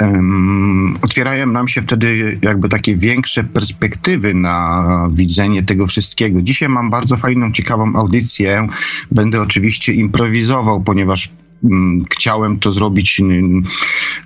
[0.00, 6.42] um, otwierają nam się wtedy jakby takie większe perspektywy na widzenie tego wszystkiego.
[6.42, 8.66] Dzisiaj mam bardzo fajną, ciekawą audycję.
[9.10, 11.30] Będę oczywiście improwizował, ponieważ
[12.10, 13.62] chciałem to zrobić mm,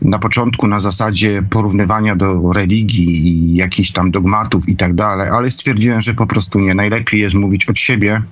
[0.02, 5.51] na początku na zasadzie porównywania do religii i jakichś tam dogmatów i tak dalej, ale
[5.51, 6.74] stwierdziłem, że po prostu nie.
[6.74, 8.23] Najlepiej jest mówić od siebie,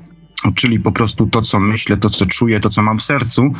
[0.52, 3.52] czyli po prostu to, co myślę, to, co czuję, to, co mam w sercu.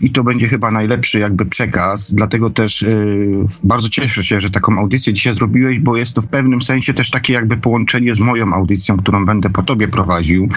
[0.00, 4.78] I to będzie chyba najlepszy jakby przekaz, dlatego też yy, bardzo cieszę się, że taką
[4.78, 8.52] audycję dzisiaj zrobiłeś, bo jest to w pewnym sensie też takie jakby połączenie z moją
[8.52, 10.48] audycją, którą będę po tobie prowadził.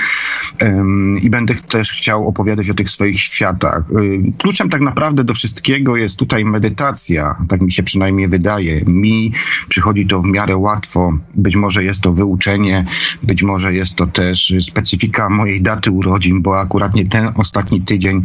[1.22, 3.84] I będę też chciał opowiadać o tych swoich światach.
[3.92, 8.82] Yy, kluczem tak naprawdę do wszystkiego jest tutaj medytacja, tak mi się przynajmniej wydaje.
[8.88, 9.32] Mi
[9.70, 12.86] przychodzi to w miarę łatwo, być może jest to wyuczenie,
[13.24, 18.24] być może jest to też specyfika mojej daty urodzin, bo akurat nie ten ostatni tydzień,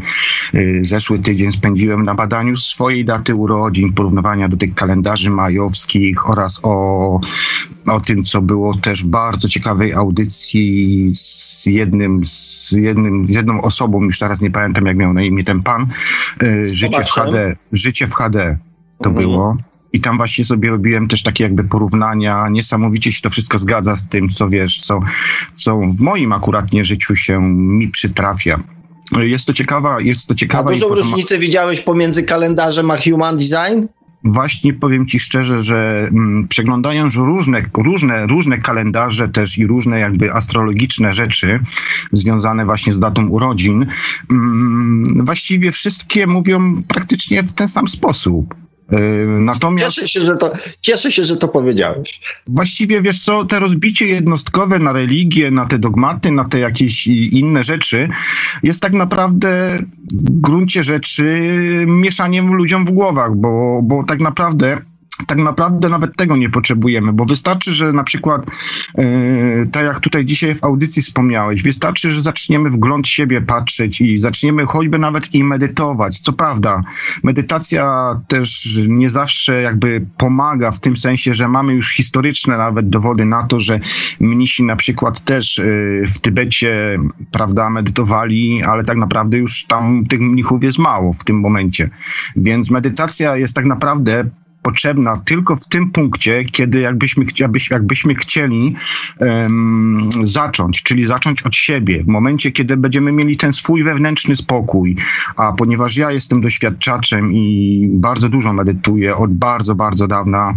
[0.55, 6.61] y, zeszły tydzień spędziłem na badaniu swojej daty urodzin, porównywania do tych kalendarzy majowskich oraz
[6.63, 7.21] o,
[7.87, 13.63] o tym, co było też w bardzo ciekawej audycji z jednym, z jednym, z jedną
[13.63, 15.87] osobą, już teraz nie pamiętam jak miał na imię ten pan,
[16.43, 18.59] y, Życie w HD, Życie w HD
[18.99, 19.27] to mhm.
[19.27, 19.57] było.
[19.93, 22.49] I tam właśnie sobie robiłem też takie jakby porównania.
[22.49, 25.01] Niesamowicie się to wszystko zgadza z tym, co wiesz, co,
[25.55, 28.63] co w moim akuratnie życiu się mi przytrafia.
[29.19, 33.87] Jest to ciekawa, jest to ciekawa A dużą różnicę widziałeś pomiędzy kalendarzem a Human Design?
[34.25, 40.33] Właśnie powiem ci szczerze, że mm, przeglądając różne, różne, różne kalendarze też i różne jakby
[40.33, 41.61] astrologiczne rzeczy
[42.13, 43.87] związane właśnie z datą urodzin,
[44.33, 48.55] mm, właściwie wszystkie mówią praktycznie w ten sam sposób.
[48.93, 48.99] Yy,
[49.41, 49.97] natomiast.
[49.97, 52.21] Cieszę się, że to, cieszę się, że to powiedziałeś.
[52.47, 57.65] Właściwie wiesz co, te rozbicie jednostkowe na religię, na te dogmaty, na te jakieś inne
[57.65, 58.09] rzeczy
[58.63, 59.79] jest tak naprawdę
[60.11, 61.25] w gruncie rzeczy
[61.87, 64.79] mieszaniem ludziom w głowach, bo, bo tak naprawdę
[65.27, 68.47] tak naprawdę nawet tego nie potrzebujemy, bo wystarczy, że na przykład,
[68.99, 69.05] yy,
[69.73, 74.19] tak jak tutaj dzisiaj w audycji wspomniałeś, wystarczy, że zaczniemy w gląd siebie patrzeć i
[74.19, 76.21] zaczniemy choćby nawet i medytować.
[76.21, 76.81] Co prawda,
[77.23, 83.25] medytacja też nie zawsze jakby pomaga w tym sensie, że mamy już historyczne nawet dowody
[83.25, 83.81] na to, że
[84.21, 86.99] mnisi na przykład też yy, w Tybecie,
[87.31, 91.91] prawda, medytowali, ale tak naprawdę już tam tych mnichów jest mało w tym momencie.
[92.37, 94.31] Więc medytacja jest tak naprawdę
[94.67, 97.27] potrzebna tylko w tym punkcie, kiedy jakbyśmy,
[97.71, 98.75] jakbyśmy chcieli
[99.21, 104.97] um, zacząć, czyli zacząć od siebie, w momencie, kiedy będziemy mieli ten swój wewnętrzny spokój.
[105.37, 110.55] A ponieważ ja jestem doświadczaczem i bardzo dużo medytuję od bardzo, bardzo dawna,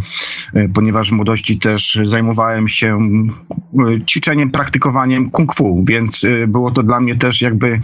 [0.54, 3.00] e, ponieważ w młodości też zajmowałem się
[4.10, 7.80] ćwiczeniem, praktykowaniem kung fu, więc e, było to dla mnie też jakby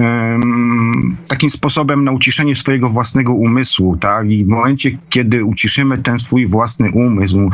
[0.00, 4.30] um, takim sposobem na uciszenie swojego własnego umysłu, tak?
[4.30, 7.50] I w momencie, kiedy kiedy uciszymy ten swój własny umysł,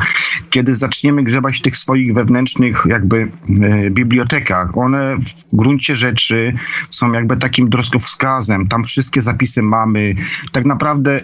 [0.49, 3.27] kiedy zaczniemy grzebać w tych swoich wewnętrznych jakby
[3.61, 6.53] e, bibliotekach, one w gruncie rzeczy
[6.89, 10.15] są jakby takim droskowskazem, tam wszystkie zapisy mamy,
[10.51, 11.19] tak naprawdę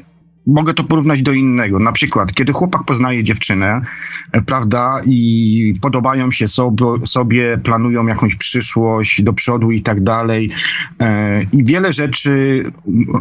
[0.47, 1.79] mogę to porównać do innego.
[1.79, 3.81] Na przykład, kiedy chłopak poznaje dziewczynę,
[4.31, 6.45] e, prawda, i podobają się
[7.03, 10.49] sobie, planują jakąś przyszłość do przodu i tak dalej.
[11.01, 12.63] E, I wiele rzeczy,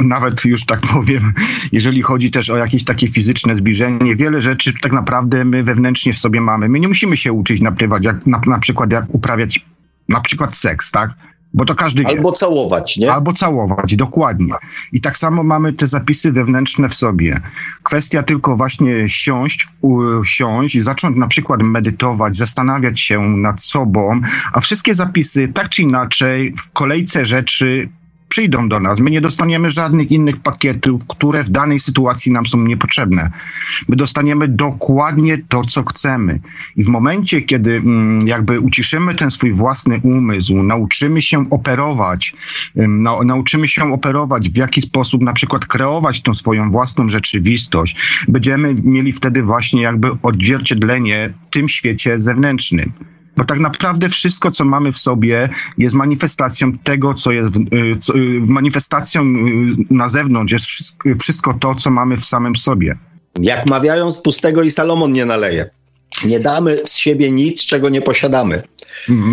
[0.05, 1.33] nawet już tak powiem,
[1.73, 6.19] jeżeli chodzi też o jakieś takie fizyczne zbliżenie, wiele rzeczy tak naprawdę my wewnętrznie w
[6.19, 6.69] sobie mamy.
[6.69, 7.61] My nie musimy się uczyć
[8.05, 9.67] jak, na, na przykład jak uprawiać
[10.09, 11.11] na przykład seks, tak?
[11.55, 12.37] Bo to każdy Albo wie.
[12.37, 13.13] całować, nie?
[13.13, 14.53] Albo całować, dokładnie.
[14.93, 17.41] I tak samo mamy te zapisy wewnętrzne w sobie.
[17.83, 19.69] Kwestia tylko właśnie siąść,
[20.25, 24.21] siąść i zacząć na przykład medytować, zastanawiać się nad sobą,
[24.53, 27.89] a wszystkie zapisy tak czy inaczej w kolejce rzeczy
[28.31, 29.01] przyjdą do nas.
[29.01, 33.31] My nie dostaniemy żadnych innych pakietów, które w danej sytuacji nam są niepotrzebne.
[33.89, 36.39] My dostaniemy dokładnie to, co chcemy.
[36.77, 42.35] I w momencie, kiedy mm, jakby uciszymy ten swój własny umysł, nauczymy się operować,
[42.77, 47.97] na, nauczymy się operować, w jaki sposób na przykład kreować tą swoją własną rzeczywistość,
[48.29, 52.93] będziemy mieli wtedy właśnie jakby odzwierciedlenie w tym świecie zewnętrznym.
[53.37, 55.49] Bo tak naprawdę wszystko, co mamy w sobie,
[55.79, 59.27] jest manifestacją tego, co jest, y, co, y, manifestacją y,
[59.91, 62.99] na zewnątrz, jest wszystko, wszystko to, co mamy w samym sobie.
[63.41, 65.71] Jak mawiają z pustego i Salomon nie naleje.
[66.25, 68.63] Nie damy z siebie nic, czego nie posiadamy.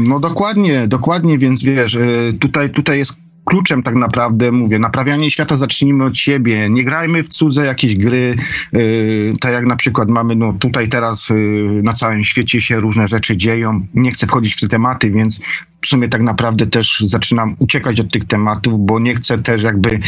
[0.08, 1.98] No dokładnie, dokładnie, więc wiesz,
[2.40, 3.14] tutaj, tutaj jest
[3.48, 8.36] kluczem tak naprawdę, mówię, naprawianie świata zacznijmy od siebie, nie grajmy w cudze jakieś gry,
[8.74, 13.08] yy, tak jak na przykład mamy, no tutaj teraz yy, na całym świecie się różne
[13.08, 15.40] rzeczy dzieją, nie chcę wchodzić w te tematy, więc
[15.82, 20.00] w sumie tak naprawdę też zaczynam uciekać od tych tematów, bo nie chcę też jakby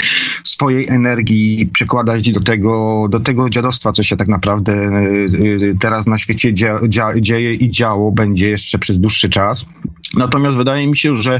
[0.44, 4.76] swojej energii przekładać do tego, do tego dziadostwa, co się tak naprawdę
[5.40, 6.80] yy, teraz na świecie dzieje,
[7.22, 9.66] dzieje i działo będzie jeszcze przez dłuższy czas.
[10.18, 11.40] Natomiast wydaje mi się, że.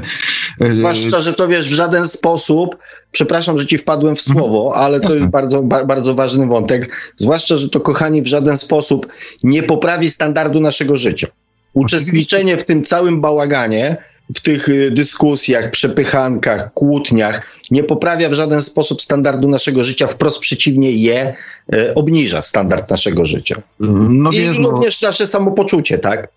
[0.62, 2.78] E, Zwłaszcza, że to wiesz, w żaden sposób,
[3.12, 4.86] przepraszam, że ci wpadłem w słowo, mhm.
[4.86, 7.14] ale to jest bardzo, ba, bardzo ważny wątek.
[7.16, 9.08] Zwłaszcza, że to kochani w żaden sposób
[9.44, 11.28] nie poprawi standardu naszego życia.
[11.74, 13.98] Uczestniczenie w tym całym bałaganie,
[14.36, 17.41] w tych y, dyskusjach, przepychankach, kłótniach
[17.72, 21.36] nie poprawia w żaden sposób standardu naszego życia, wprost przeciwnie je
[21.74, 23.62] e, obniża standard naszego życia.
[23.80, 25.08] No, I wiesz, no- również no...
[25.08, 26.28] nasze samopoczucie, tak?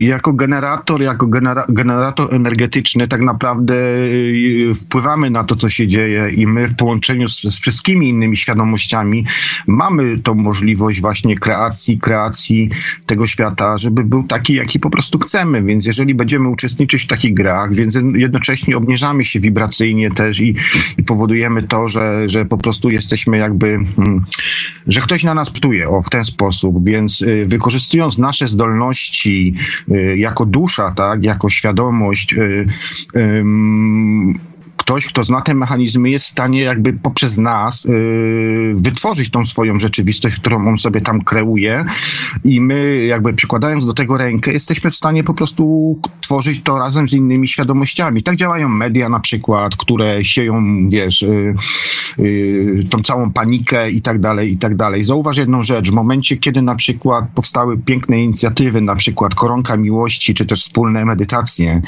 [0.00, 6.28] Jako generator, jako genera generator energetyczny tak naprawdę y, wpływamy na to, co się dzieje
[6.30, 9.24] i my w połączeniu z, z, wszystkimi innymi świadomościami
[9.66, 12.70] mamy tą możliwość właśnie kreacji, kreacji
[13.06, 17.34] tego świata, żeby był taki, jaki po prostu chcemy, więc jeżeli będziemy uczestniczyć w takich
[17.34, 20.54] grach, więc jednocześnie obniżamy się wibracyjnie też i,
[20.98, 24.24] i powodujemy to, że, że po prostu jesteśmy jakby, hmm,
[24.86, 29.54] że ktoś na nas ptuje, o, w ten sposób, więc y, wykorzystując nasze zdolności,
[30.16, 32.66] jako dusza, tak, jako świadomość, y,
[34.88, 39.80] ktoś, kto zna te mechanizmy, jest w stanie jakby poprzez nas yy, wytworzyć tą swoją
[39.80, 41.84] rzeczywistość, którą on sobie tam kreuje
[42.44, 47.08] i my jakby przykładając do tego rękę, jesteśmy w stanie po prostu tworzyć to razem
[47.08, 48.22] z innymi świadomościami.
[48.22, 51.54] Tak działają media na przykład, które sieją, wiesz, yy,
[52.18, 55.04] yy, tą całą panikę i tak dalej, i tak dalej.
[55.04, 60.34] Zauważ jedną rzecz, w momencie, kiedy na przykład powstały piękne inicjatywy, na przykład Koronka Miłości,
[60.34, 61.80] czy też wspólne medytacje,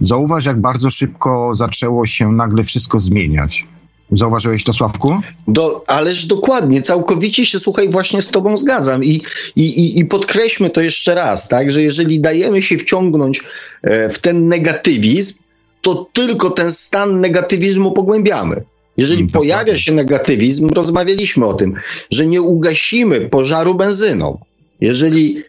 [0.00, 3.66] zauważ, jak bardzo szybko zaczęło się nagle wszystko zmieniać.
[4.12, 5.20] Zauważyłeś to, Sławku?
[5.48, 9.22] Do, ależ dokładnie, całkowicie się, słuchaj, właśnie z tobą zgadzam i,
[9.56, 13.42] i, i podkreślmy to jeszcze raz, tak, że jeżeli dajemy się wciągnąć
[13.82, 15.34] e, w ten negatywizm,
[15.82, 18.62] to tylko ten stan negatywizmu pogłębiamy.
[18.96, 21.74] Jeżeli hmm, pojawia się negatywizm, rozmawialiśmy o tym,
[22.10, 24.38] że nie ugasimy pożaru benzyną.
[24.80, 25.42] Jeżeli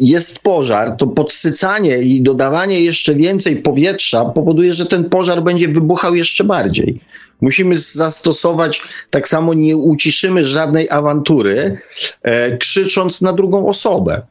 [0.00, 6.14] jest pożar, to podsycanie i dodawanie jeszcze więcej powietrza powoduje, że ten pożar będzie wybuchał
[6.14, 7.00] jeszcze bardziej.
[7.40, 11.78] Musimy zastosować, tak samo nie uciszymy żadnej awantury,
[12.22, 14.22] e, krzycząc na drugą osobę.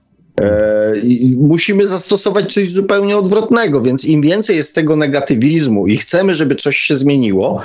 [0.42, 0.94] E,
[1.38, 6.78] musimy zastosować coś zupełnie odwrotnego, więc im więcej jest tego negatywizmu i chcemy, żeby coś
[6.78, 7.62] się zmieniło,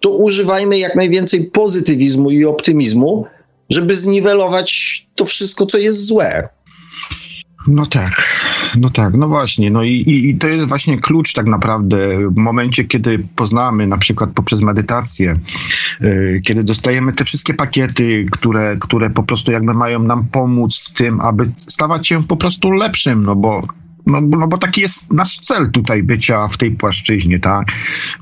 [0.00, 3.26] to używajmy jak najwięcej pozytywizmu i optymizmu,
[3.70, 6.48] żeby zniwelować to wszystko, co jest złe.
[7.66, 8.40] No tak,
[8.76, 9.70] no tak, no właśnie.
[9.70, 11.98] No i, i, to jest właśnie klucz tak naprawdę
[12.30, 15.38] w momencie, kiedy poznamy na przykład poprzez medytację,
[16.00, 20.92] yy, kiedy dostajemy te wszystkie pakiety, które, które po prostu jakby mają nam pomóc w
[20.92, 23.62] tym, aby stawać się po prostu lepszym, no bo
[24.06, 27.68] no, no bo taki jest nasz cel tutaj bycia w tej płaszczyźnie, tak?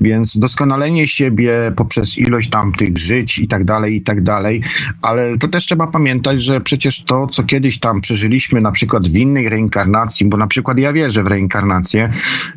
[0.01, 4.61] Więc doskonalenie siebie poprzez ilość tam tych żyć i tak dalej, i tak dalej,
[5.01, 9.17] ale to też trzeba pamiętać, że przecież to, co kiedyś tam przeżyliśmy na przykład w
[9.17, 12.09] innej reinkarnacji, bo na przykład ja wierzę w reinkarnację,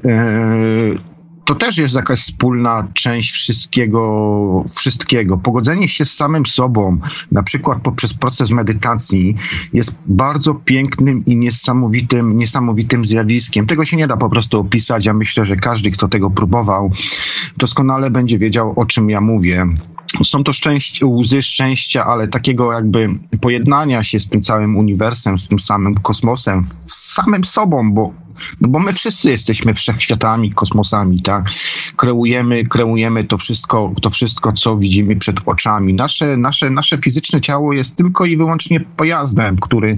[0.04, 0.98] yy,
[1.46, 5.38] to też jest jakaś wspólna część wszystkiego, wszystkiego.
[5.38, 6.98] Pogodzenie się z samym sobą,
[7.32, 9.34] na przykład poprzez proces medytacji,
[9.72, 13.66] jest bardzo pięknym i niesamowitym, niesamowitym zjawiskiem.
[13.66, 15.06] Tego się nie da po prostu opisać.
[15.06, 16.90] Ja myślę, że każdy, kto tego próbował,
[17.56, 19.66] doskonale będzie wiedział, o czym ja mówię
[20.24, 23.08] są to szczęście, łzy szczęścia, ale takiego jakby
[23.40, 28.12] pojednania się z tym całym uniwersem, z tym samym kosmosem, z samym sobą, bo
[28.60, 31.44] no bo my wszyscy jesteśmy wszechświatami, kosmosami, tak?
[31.96, 35.94] Kreujemy, kreujemy to wszystko, to wszystko, co widzimy przed oczami.
[35.94, 39.96] Nasze, nasze, nasze fizyczne ciało jest tylko i wyłącznie pojazdem, który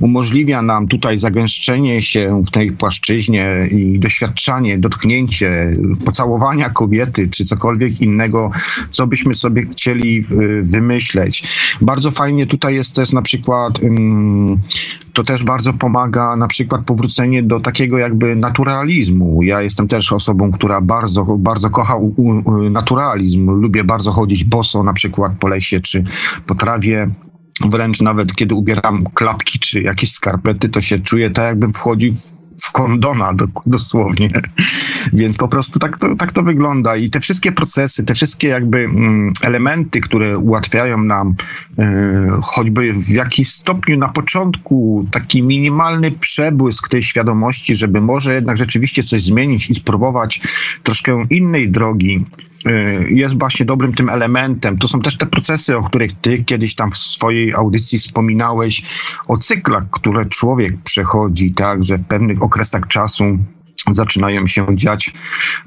[0.00, 8.00] umożliwia nam tutaj zagęszczenie się w tej płaszczyźnie i doświadczanie, dotknięcie, pocałowania kobiety, czy cokolwiek
[8.00, 8.50] innego,
[8.90, 11.42] co byśmy sobie chcieli y, wymyśleć.
[11.80, 13.80] Bardzo fajnie tutaj jest też na przykład,
[15.16, 19.42] to też bardzo pomaga na przykład powrócenie do takiego jakby naturalizmu.
[19.42, 21.96] Ja jestem też osobą, która bardzo, bardzo kocha
[22.70, 23.50] naturalizm.
[23.50, 26.04] Lubię bardzo chodzić boso na przykład po lesie czy
[26.46, 27.10] po trawie
[27.64, 32.35] wręcz nawet kiedy ubieram klapki czy jakieś skarpety, to się czuję tak, jakbym wchodził w
[32.72, 34.30] kondona do, dosłownie.
[35.12, 38.78] Więc po prostu tak to, tak to wygląda i te wszystkie procesy, te wszystkie jakby
[38.78, 41.34] mm, elementy, które ułatwiają nam
[42.42, 49.02] choćby w jakiś stopniu na początku taki minimalny przebłysk tej świadomości, żeby może jednak rzeczywiście
[49.02, 50.40] coś zmienić i spróbować
[50.82, 52.24] troszkę innej drogi,
[53.08, 54.78] jest właśnie dobrym tym elementem.
[54.78, 58.82] To są też te procesy, o których ty kiedyś tam w swojej audycji wspominałeś,
[59.28, 63.24] o cyklach, które człowiek przechodzi, tak, że w pewnych okresach czasu
[63.92, 65.12] zaczynają się dziać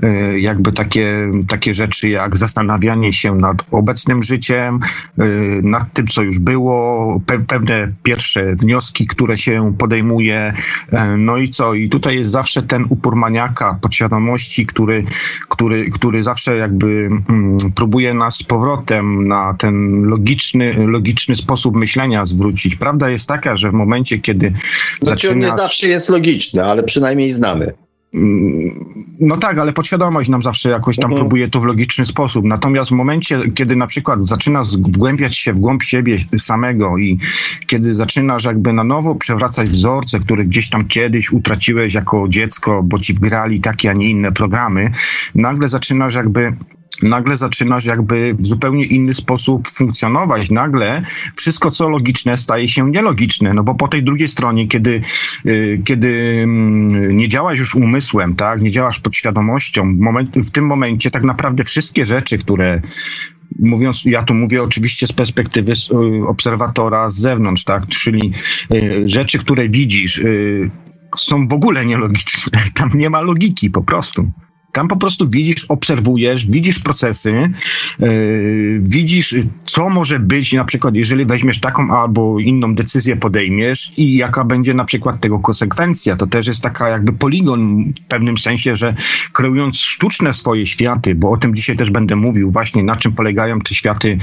[0.03, 4.79] y, jakby takie, takie rzeczy jak zastanawianie się nad obecnym życiem,
[5.19, 10.53] y, nad tym, co już było, pe pewne pierwsze wnioski, które się podejmuje.
[10.93, 11.73] Y, no i co?
[11.73, 15.03] I tutaj jest zawsze ten upór maniaka podświadomości, który,
[15.49, 22.25] który, który zawsze jakby mm, próbuje nas z powrotem na ten logiczny, logiczny sposób myślenia
[22.25, 22.75] zwrócić.
[22.75, 24.53] Prawda jest taka, że w momencie, kiedy
[25.01, 25.51] znaczy, zaczynasz...
[25.51, 27.73] nie zawsze jest logiczny, ale przynajmniej znamy.
[28.13, 28.85] Mm,
[29.19, 31.21] no tak, ale podświadomość nam zawsze jakoś tam mhm.
[31.21, 32.45] próbuje to w logiczny sposób.
[32.45, 37.19] Natomiast w momencie, kiedy na przykład zaczynasz wgłębiać się w głąb siebie samego i
[37.67, 42.99] kiedy zaczynasz jakby na nowo przewracać wzorce, które gdzieś tam kiedyś utraciłeś jako dziecko, bo
[42.99, 44.91] ci wgrali takie, a nie inne programy,
[45.35, 46.53] nagle zaczynasz jakby
[47.03, 50.51] nagle zaczynasz jakby w zupełnie inny sposób funkcjonować.
[50.51, 51.01] Nagle
[51.35, 55.01] wszystko, co logiczne, staje się nielogiczne, no bo po tej drugiej stronie, kiedy,
[55.45, 61.11] y, kiedy mm, nie działasz już umysłem, tak, nie działasz podświadomością, moment, w tym momencie
[61.11, 62.81] tak naprawdę wszystkie rzeczy, które
[63.59, 68.31] mówiąc, ja tu mówię oczywiście z perspektywy y, obserwatora z zewnątrz, tak, czyli
[68.73, 70.21] y, rzeczy, które widzisz,
[71.17, 72.63] są w ogóle nielogiczne.
[72.75, 74.31] Tam nie ma logiki po prostu.
[74.71, 77.49] Tam po prostu widzisz, obserwujesz, widzisz procesy,
[77.99, 84.17] yy, widzisz, co może być, na przykład, jeżeli weźmiesz taką albo inną decyzję podejmiesz i
[84.17, 86.15] jaka będzie na przykład tego konsekwencja.
[86.15, 88.93] To też jest taka jakby poligon w pewnym sensie, że
[89.33, 93.59] kreując sztuczne swoje światy, bo o tym dzisiaj też będę mówił, właśnie na czym polegają
[93.59, 94.17] te światy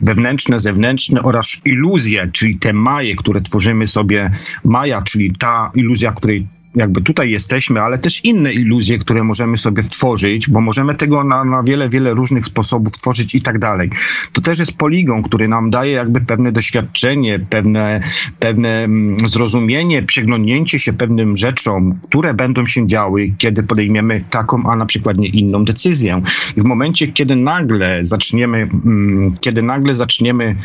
[0.00, 4.30] wewnętrzne, zewnętrzne oraz iluzje, czyli te maje, które tworzymy sobie,
[4.64, 9.82] maja, czyli ta iluzja, której jakby tutaj jesteśmy, ale też inne iluzje, które możemy sobie
[9.82, 13.90] tworzyć, bo możemy tego na, na wiele, wiele różnych sposobów tworzyć i tak dalej.
[14.32, 18.00] To też jest poligon, który nam daje jakby pewne doświadczenie, pewne,
[18.38, 24.76] pewne mm, zrozumienie, przeglądnięcie się pewnym rzeczom, które będą się działy, kiedy podejmiemy taką, a
[24.76, 26.22] na przykład nie inną decyzję.
[26.56, 30.56] I w momencie, kiedy nagle zaczniemy, mm, kiedy nagle zaczniemy,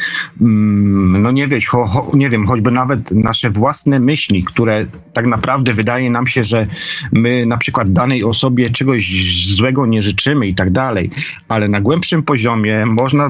[0.42, 5.28] mm, no nie, wiesz, ho, ho, nie wiem, choćby nawet nasze własne myśli, które tak
[5.28, 6.68] naprawdę wydają wydaje nam się, że
[7.12, 9.12] my na przykład danej osobie czegoś
[9.56, 11.10] złego nie życzymy i tak dalej,
[11.50, 13.30] ale na głębszym poziomie można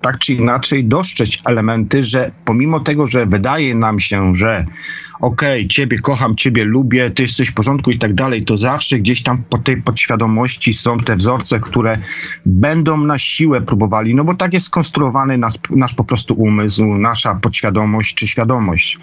[0.00, 4.64] tak czy inaczej dostrzec elementy, że pomimo tego, że wydaje nam się, że
[5.20, 8.98] okej, okay, ciebie kocham, ciebie lubię, ty jesteś w porządku i tak dalej, to zawsze
[8.98, 11.98] gdzieś tam po tej podświadomości są te wzorce, które
[12.46, 17.34] będą na siłę próbowali, no bo tak jest skonstruowany nasz, nasz po prostu umysł, nasza
[17.34, 18.98] podświadomość czy świadomość.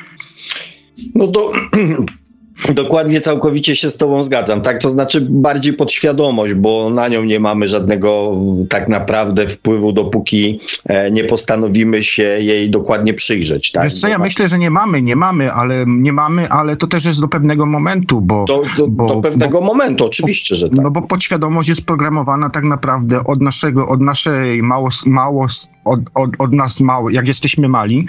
[1.16, 1.52] No to
[2.74, 4.62] Dokładnie, całkowicie się z Tobą zgadzam.
[4.62, 8.32] Tak, to znaczy bardziej podświadomość, bo na nią nie mamy żadnego
[8.70, 13.72] tak naprawdę wpływu, dopóki e, nie postanowimy się jej dokładnie przyjrzeć.
[13.72, 13.84] Tak?
[13.84, 17.06] Wiesz co, ja myślę, że nie mamy, nie mamy, ale nie mamy, ale to też
[17.06, 18.46] jest do pewnego momentu, bo...
[18.46, 20.80] Do, do, bo, do pewnego bo, momentu, oczywiście, że tak.
[20.80, 25.48] No bo podświadomość jest programowana tak naprawdę od naszego, od naszej mało, mało
[25.86, 28.08] od, od, od nas mało, jak jesteśmy mali,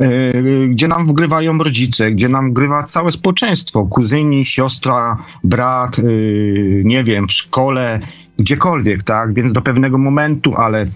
[0.00, 7.04] yy, gdzie nam wgrywają rodzice, gdzie nam wgrywa całe społeczeństwo, kuzyni, siostra, brat, yy, nie
[7.04, 8.00] wiem, w szkole,
[8.38, 9.34] gdziekolwiek, tak?
[9.34, 10.86] Więc do pewnego momentu, ale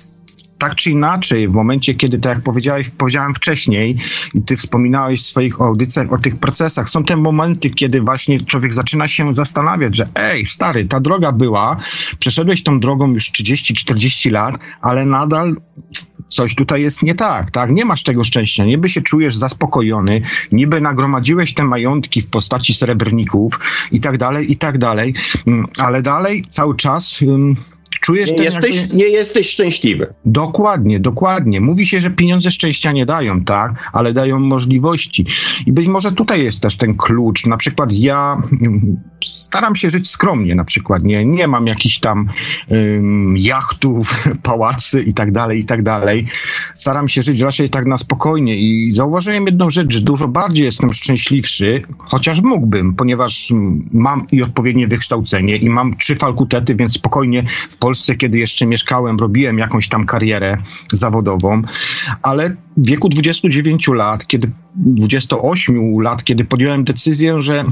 [0.59, 3.97] tak czy inaczej, w momencie, kiedy, tak jak powiedziałeś, powiedziałem wcześniej
[4.35, 8.75] i ty wspominałeś w swoich audycjach o tych procesach, są te momenty, kiedy właśnie człowiek
[8.75, 11.77] zaczyna się zastanawiać, że ej, stary, ta droga była,
[12.19, 15.57] przeszedłeś tą drogą już 30-40 lat, ale nadal
[16.29, 17.71] coś tutaj jest nie tak, tak?
[17.71, 20.21] Nie masz tego szczęścia, niby się czujesz zaspokojony,
[20.53, 23.61] niby nagromadziłeś te majątki w postaci srebrników
[23.93, 25.15] i tak dalej, i tak dalej,
[25.47, 27.21] mm, ale dalej cały czas...
[28.01, 28.97] Czujesz nie, jesteś, jakby...
[28.97, 30.15] nie jesteś szczęśliwy.
[30.25, 31.61] Dokładnie, dokładnie.
[31.61, 35.27] Mówi się, że pieniądze szczęścia nie dają, tak, ale dają możliwości.
[35.67, 37.47] I być może tutaj jest też ten klucz.
[37.47, 38.97] Na przykład ja mm,
[39.37, 41.03] staram się żyć skromnie, na przykład.
[41.03, 42.29] Nie, nie mam jakichś tam
[42.69, 46.27] um, jachtów, pałacy i tak dalej, i tak dalej.
[46.75, 50.93] Staram się żyć raczej tak na spokojnie i zauważyłem jedną rzecz, że dużo bardziej jestem
[50.93, 53.53] szczęśliwszy, chociaż mógłbym, ponieważ
[53.93, 59.17] mam i odpowiednie wykształcenie i mam trzy fakultety, więc spokojnie w Polsce, kiedy jeszcze mieszkałem,
[59.17, 60.57] robiłem jakąś tam karierę
[60.93, 61.63] zawodową,
[62.23, 67.65] ale w wieku 29 lat, kiedy 28 lat, kiedy podjąłem decyzję, że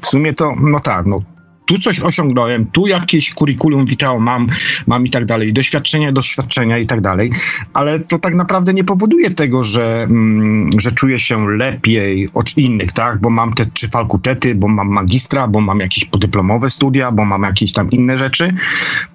[0.00, 1.20] w sumie to, no tak, no
[1.66, 4.46] tu coś osiągnąłem, tu jakieś kurikulum vitae mam,
[4.86, 7.30] mam i tak dalej, doświadczenia, doświadczenia i tak dalej,
[7.72, 12.92] ale to tak naprawdę nie powoduje tego, że, mm, że czuję się lepiej od innych,
[12.92, 17.24] tak, bo mam te trzy fakultety, bo mam magistra, bo mam jakieś podyplomowe studia, bo
[17.24, 18.52] mam jakieś tam inne rzeczy,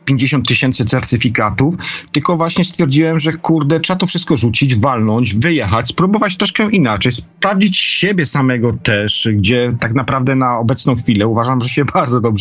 [0.06, 1.76] 50 tysięcy certyfikatów,
[2.12, 7.78] tylko właśnie stwierdziłem, że kurde, trzeba to wszystko rzucić, walnąć, wyjechać, spróbować troszkę inaczej, sprawdzić
[7.78, 12.41] siebie samego też, gdzie tak naprawdę na obecną chwilę uważam, że się bardzo dobrze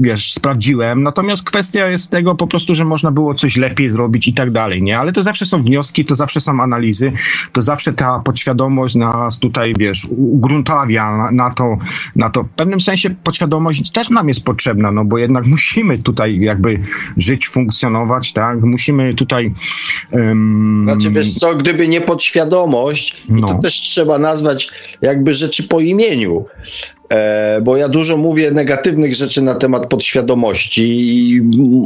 [0.00, 1.02] wiesz, sprawdziłem.
[1.02, 4.82] Natomiast kwestia jest tego po prostu, że można było coś lepiej zrobić i tak dalej,
[4.82, 4.98] nie?
[4.98, 7.12] Ale to zawsze są wnioski, to zawsze są analizy,
[7.52, 11.76] to zawsze ta podświadomość nas tutaj, wiesz, ugruntawia na, na to,
[12.16, 12.42] na to.
[12.42, 16.80] W pewnym sensie podświadomość też nam jest potrzebna, no bo jednak musimy tutaj jakby
[17.16, 18.62] żyć, funkcjonować, tak?
[18.62, 19.54] Musimy tutaj...
[20.12, 20.80] Um...
[20.84, 23.48] Znaczy, wiesz co, gdyby nie podświadomość, no.
[23.48, 24.70] to też trzeba nazwać
[25.02, 26.44] jakby rzeczy po imieniu.
[27.10, 30.82] E, bo ja dużo mówię negatywnych rzeczy na temat podświadomości
[31.34, 31.40] i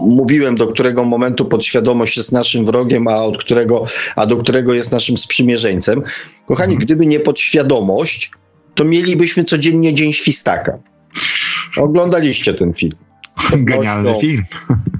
[0.06, 3.86] mówiłem, do którego momentu podświadomość jest naszym wrogiem, a, od którego,
[4.16, 6.02] a do którego jest naszym sprzymierzeńcem.
[6.46, 6.86] Kochani, mhm.
[6.86, 8.30] gdyby nie podświadomość,
[8.74, 10.78] to mielibyśmy codziennie Dzień Świstaka.
[11.76, 12.92] Oglądaliście ten film.
[13.52, 14.42] Genialny film.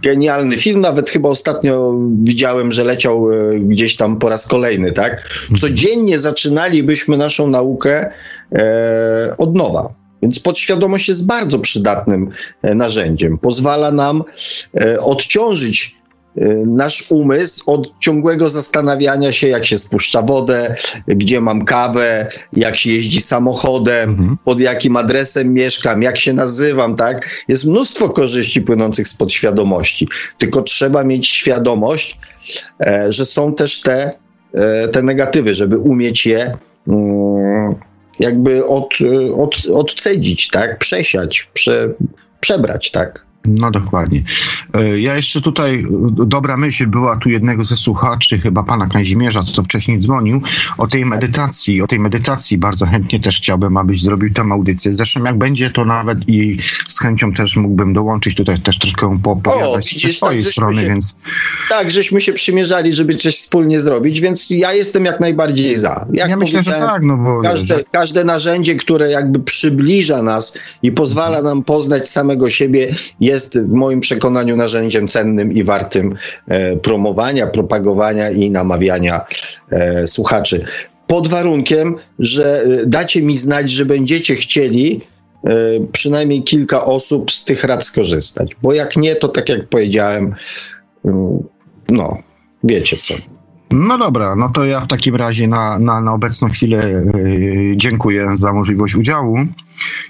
[0.03, 5.13] Genialny film, nawet chyba ostatnio widziałem, że leciał e, gdzieś tam po raz kolejny, tak?
[5.13, 5.61] Mhm.
[5.61, 8.11] Codziennie zaczynalibyśmy naszą naukę
[8.53, 10.04] e, od nowa.
[10.25, 12.31] Więc podświadomość jest bardzo przydatnym
[12.63, 13.39] e, narzędziem.
[13.39, 14.23] Pozwala nam
[14.81, 15.97] e, odciążyć
[16.37, 20.75] e, nasz umysł od ciągłego zastanawiania się, jak się spuszcza wodę,
[21.07, 24.37] gdzie mam kawę, jak się jeździ samochodem, mhm.
[24.45, 27.45] pod jakim adresem mieszkam, jak się nazywam, tak?
[27.49, 30.09] Jest mnóstwo korzyści płynących z podświadomości.
[30.39, 32.19] Tylko trzeba mieć świadomość,
[33.09, 34.13] że są też te,
[34.93, 36.57] te negatywy, żeby umieć je
[36.89, 37.75] mm,
[38.19, 38.95] jakby od,
[39.37, 40.79] od, odcedzić, tak?
[40.79, 41.95] Przesiać, prze,
[42.41, 43.27] przebrać, tak?
[43.45, 44.23] No dokładnie.
[44.75, 49.43] E, ja jeszcze tutaj, e, dobra myśl była tu jednego ze słuchaczy, chyba pana Kazimierza,
[49.43, 50.41] co wcześniej dzwonił,
[50.79, 51.83] o tej medytacji.
[51.83, 54.93] O tej medytacji bardzo chętnie też chciałbym, abyś zrobił tę audycję.
[54.93, 56.59] Zresztą jak będzie, to nawet i
[56.89, 61.15] z chęcią też mógłbym dołączyć tutaj też troszkę poopowiadać ze swojej tak, strony, się, więc...
[61.69, 66.07] Tak, żeśmy się przymierzali, żeby coś wspólnie zrobić, więc ja jestem jak najbardziej za.
[66.13, 67.43] Jak ja myślę, że tak, no bo...
[67.43, 67.85] Każde, że...
[67.91, 73.73] każde narzędzie, które jakby przybliża nas i pozwala nam poznać samego siebie, jest jest w
[73.73, 76.17] moim przekonaniu narzędziem cennym i wartym
[76.49, 79.25] e, promowania, propagowania i namawiania
[79.71, 80.65] e, słuchaczy.
[81.07, 85.01] Pod warunkiem, że e, dacie mi znać, że będziecie chcieli
[85.93, 88.51] przynajmniej kilka osób z tych rad skorzystać.
[88.63, 90.35] Bo jak nie, to tak jak powiedziałem,
[91.05, 91.39] mm,
[91.91, 92.19] no,
[92.65, 93.15] wiecie co.
[93.75, 98.29] No dobra, no to ja w takim razie na, na, na obecną chwilę yy, dziękuję
[98.35, 99.37] za możliwość udziału.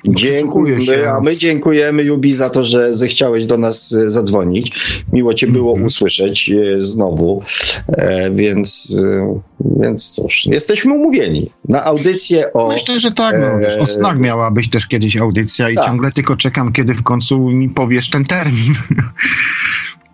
[0.08, 4.72] Dziękujemy, a my dziękujemy Jubi za to, że zechciałeś do nas e, zadzwonić.
[5.12, 5.86] Miło cię było -hmm.
[5.86, 7.42] usłyszeć e, znowu,
[7.88, 9.40] e, więc, e,
[9.80, 12.68] więc cóż, jesteśmy umówieni na audycję o...
[12.68, 15.86] Myślę, że tak, no wiesz, to znak miała być też kiedyś audycja i tak.
[15.86, 18.74] ciągle tylko czekam, kiedy w końcu mi powiesz ten termin.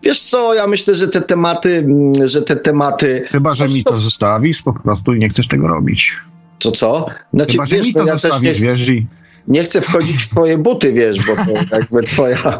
[0.02, 3.24] Wiesz co, ja myślę, że te tematy, mm, że te tematy...
[3.30, 6.16] Chyba, że mi to zostawisz po prostu i nie chcesz tego robić.
[6.58, 7.06] Co, co?
[7.34, 9.06] Znaczy, Chyba, wiesz, że mi to ja zostawisz, nie, wiesz, i...
[9.48, 12.58] Nie chcę wchodzić w twoje buty, wiesz, bo to jakby twoja...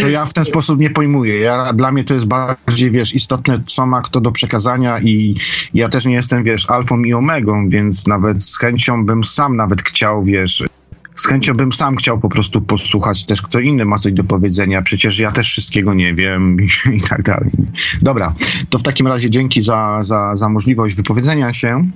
[0.00, 1.38] To ja w ten sposób nie pojmuję.
[1.38, 5.34] Ja, dla mnie to jest bardziej, wiesz, istotne, co ma kto do przekazania i
[5.74, 9.82] ja też nie jestem, wiesz, alfą i omegą, więc nawet z chęcią bym sam nawet
[9.82, 10.64] chciał, wiesz,
[11.18, 14.82] z chęcią bym sam chciał po prostu posłuchać też, kto inny ma coś do powiedzenia.
[14.82, 17.50] Przecież ja też wszystkiego nie wiem i, i tak dalej.
[18.02, 18.34] Dobra,
[18.70, 21.88] to w takim razie dzięki za, za, za możliwość wypowiedzenia się.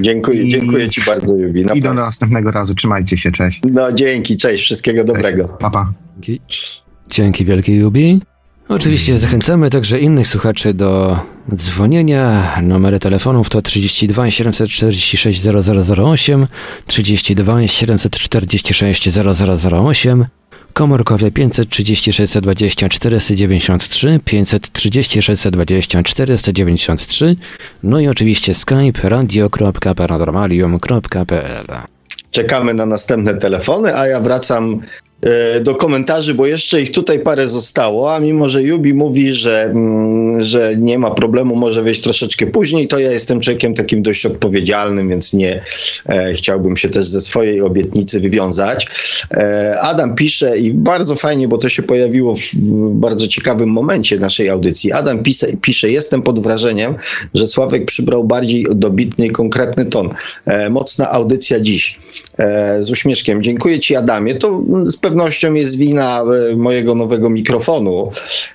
[0.00, 1.64] Dziękuję, I, dziękuję Ci bardzo, Jubi.
[1.74, 2.74] I do następnego razu.
[2.74, 3.60] Trzymajcie się, cześć.
[3.72, 5.14] No dzięki, cześć, wszystkiego cześć.
[5.14, 5.48] dobrego.
[5.48, 5.92] Papa.
[6.20, 6.40] Dzięki.
[7.10, 8.20] Dzięki wielkie, Jubi.
[8.70, 11.18] Oczywiście zachęcamy także innych słuchaczy do
[11.54, 12.56] dzwonienia.
[12.62, 16.46] Numery telefonów to 32 746 0008,
[16.86, 19.08] 32 746
[19.72, 20.26] 0008,
[20.72, 27.36] komórkowie 536 20 493, 536 20 493,
[27.82, 31.66] no i oczywiście skype radio.paranormalium.pl.
[32.30, 34.80] Czekamy na następne telefony, a ja wracam
[35.60, 40.40] do komentarzy, bo jeszcze ich tutaj parę zostało, a mimo, że Jubi mówi, że, mm,
[40.44, 45.08] że nie ma problemu, może wejść troszeczkę później, to ja jestem człowiekiem takim dość odpowiedzialnym,
[45.08, 45.62] więc nie
[46.08, 48.86] e, chciałbym się też ze swojej obietnicy wywiązać.
[49.30, 54.18] E, Adam pisze i bardzo fajnie, bo to się pojawiło w, w bardzo ciekawym momencie
[54.18, 54.92] naszej audycji.
[54.92, 56.94] Adam pisze, pisze, jestem pod wrażeniem,
[57.34, 60.08] że Sławek przybrał bardziej dobitny i konkretny ton.
[60.46, 61.98] E, mocna audycja dziś.
[62.38, 63.42] E, z uśmieszkiem.
[63.42, 64.34] Dziękuję Ci Adamie.
[64.34, 65.09] To z pewnością
[65.54, 66.22] jest wina
[66.52, 68.10] e, mojego nowego mikrofonu.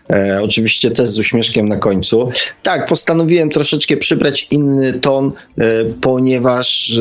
[0.09, 2.29] E, oczywiście też z uśmieszkiem na końcu.
[2.63, 6.97] Tak, postanowiłem troszeczkę przybrać inny ton, e, ponieważ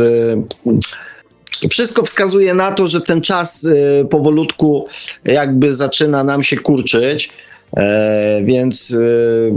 [1.63, 4.89] e, wszystko wskazuje na to, że ten czas e, powolutku
[5.25, 7.31] jakby zaczyna nam się kurczyć.
[7.77, 9.57] E, więc, e,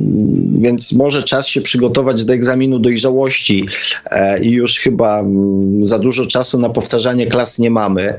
[0.61, 3.65] więc może czas się przygotować do egzaminu dojrzałości
[4.05, 8.13] e, i już chyba mm, za dużo czasu na powtarzanie klas nie mamy.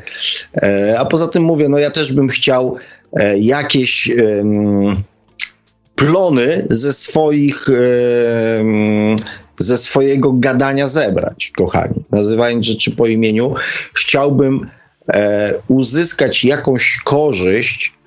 [0.62, 2.76] E, a poza tym mówię, no ja też bym chciał
[3.12, 5.02] e, jakieś em,
[5.94, 9.16] plony ze swoich em,
[9.58, 12.04] ze swojego gadania zebrać, kochani.
[12.10, 13.54] Nazywając rzeczy po imieniu,
[13.94, 14.70] chciałbym
[15.12, 17.97] e, uzyskać jakąś korzyść e,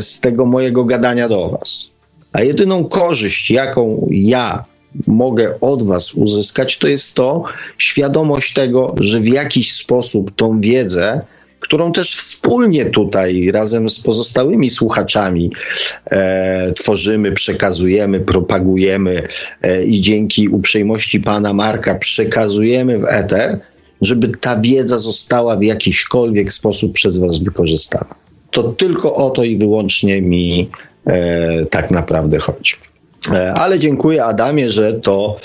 [0.00, 1.90] z tego mojego gadania do Was.
[2.32, 4.64] A jedyną korzyść, jaką ja
[5.06, 7.44] mogę od Was uzyskać, to jest to
[7.78, 11.20] świadomość tego, że w jakiś sposób tą wiedzę,
[11.60, 15.50] którą też wspólnie tutaj razem z pozostałymi słuchaczami
[16.10, 19.28] e, tworzymy, przekazujemy, propagujemy
[19.62, 23.60] e, i dzięki uprzejmości pana Marka przekazujemy w eter,
[24.00, 28.23] żeby ta wiedza została w jakiśkolwiek sposób przez was wykorzystana.
[28.54, 30.70] To tylko o to i wyłącznie mi
[31.06, 32.74] e, tak naprawdę chodzi.
[33.32, 35.36] E, Ale dziękuję Adamie, że to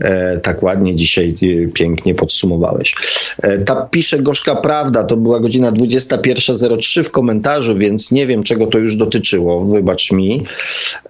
[0.00, 2.94] e, tak ładnie dzisiaj e, pięknie podsumowałeś.
[3.42, 8.66] E, ta pisze gorzka prawda, to była godzina 21.03 w komentarzu, więc nie wiem czego
[8.66, 10.44] to już dotyczyło, wybacz mi,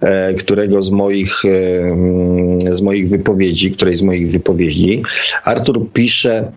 [0.01, 5.03] e, którego z moich, e, mm, z moich wypowiedzi, której z moich wypowiedzi.
[5.43, 6.51] Artur pisze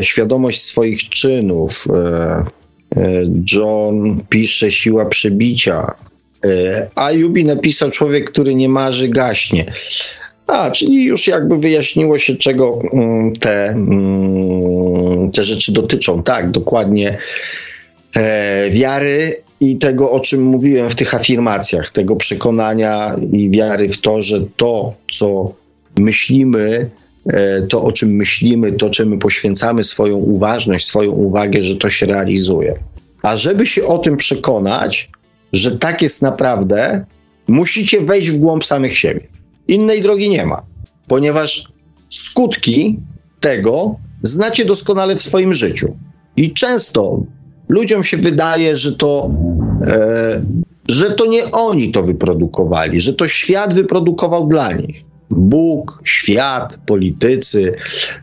[0.00, 1.84] świadomość swoich czynów.
[2.96, 3.00] E,
[3.52, 5.94] John pisze siła przebicia.
[6.46, 9.72] E, A Jubi napisał człowiek, który nie marzy, gaśnie.
[10.46, 16.22] A, czyli już jakby wyjaśniło się, czego mm, te, mm, te rzeczy dotyczą.
[16.22, 17.18] Tak, dokładnie
[18.16, 24.00] e, wiary i tego, o czym mówiłem w tych afirmacjach, tego przekonania i wiary w
[24.00, 25.54] to, że to, co
[25.98, 26.90] myślimy,
[27.68, 32.78] to, o czym myślimy, to, czemu poświęcamy swoją uważność, swoją uwagę, że to się realizuje.
[33.22, 35.10] A żeby się o tym przekonać,
[35.52, 37.04] że tak jest naprawdę,
[37.48, 39.28] musicie wejść w głąb samych siebie.
[39.68, 40.62] Innej drogi nie ma,
[41.08, 41.68] ponieważ
[42.08, 42.98] skutki
[43.40, 45.96] tego znacie doskonale w swoim życiu.
[46.36, 47.22] I często
[47.68, 49.30] ludziom się wydaje, że to,
[49.86, 50.42] e,
[50.88, 55.07] że to nie oni to wyprodukowali, że to świat wyprodukował dla nich.
[55.30, 57.74] Bóg, świat, politycy,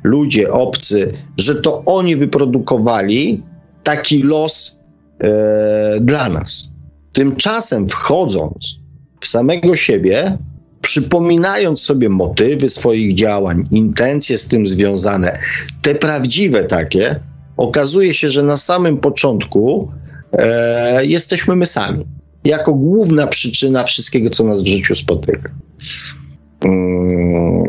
[0.03, 3.43] ludzie obcy, że to oni wyprodukowali
[3.83, 4.79] taki los
[5.19, 6.71] e, dla nas.
[7.11, 8.75] Tymczasem wchodząc
[9.19, 10.37] w samego siebie,
[10.81, 15.39] przypominając sobie motywy swoich działań, intencje z tym związane,
[15.81, 17.19] te prawdziwe takie,
[17.57, 19.91] okazuje się, że na samym początku
[20.33, 22.05] e, jesteśmy my sami.
[22.43, 25.49] Jako główna przyczyna wszystkiego, co nas w życiu spotyka.
[26.65, 27.65] E.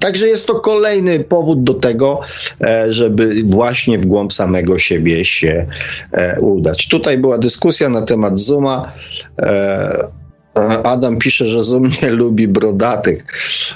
[0.00, 2.20] Także jest to kolejny powód do tego,
[2.60, 5.66] e, żeby właśnie w głąb samego siebie się
[6.12, 6.88] e, udać.
[6.88, 8.92] Tutaj była dyskusja na temat Zooma.
[10.84, 13.24] Adam pisze, że Zoom lubi brodatych.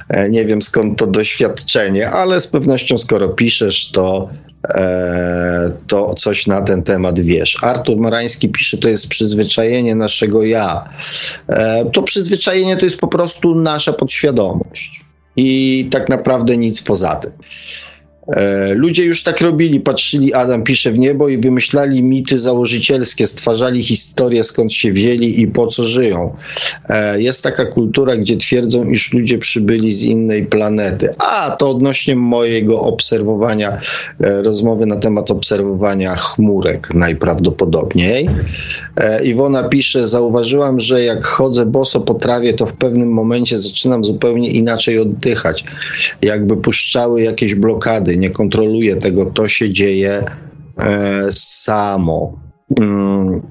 [0.08, 4.28] E, Nie wiem skąd to doświadczenie, ale z pewnością skoro piszesz, to,
[4.68, 7.58] e, to coś na ten temat wiesz.
[7.62, 10.84] Artur Marański pisze, to jest przyzwyczajenie naszego ja.
[11.48, 15.04] E, To przyzwyczajenie to jest po prostu nasza podświadomość.
[15.36, 17.32] I tak naprawdę nic poza tym.
[18.36, 23.82] E, Ludzie już tak robili, patrzyli, Adam pisze w niebo i wymyślali mity założycielskie, stwarzali
[23.82, 26.34] historię, skąd się wzięli i po co żyją.
[26.88, 31.14] E, Jest taka kultura, gdzie twierdzą, iż ludzie przybyli z innej planety.
[31.18, 33.80] A, to odnośnie mojego obserwowania,
[34.20, 38.28] e, rozmowy na temat obserwowania chmurek najprawdopodobniej.
[39.24, 44.50] Iwona pisze, zauważyłam, że jak chodzę boso po trawie, to w pewnym momencie zaczynam zupełnie
[44.50, 45.64] inaczej oddychać.
[46.22, 48.16] Jakby puszczały jakieś blokady.
[48.20, 50.24] Nie kontroluję tego, to się dzieje
[50.78, 52.40] e, samo.
[52.80, 53.42] Mm.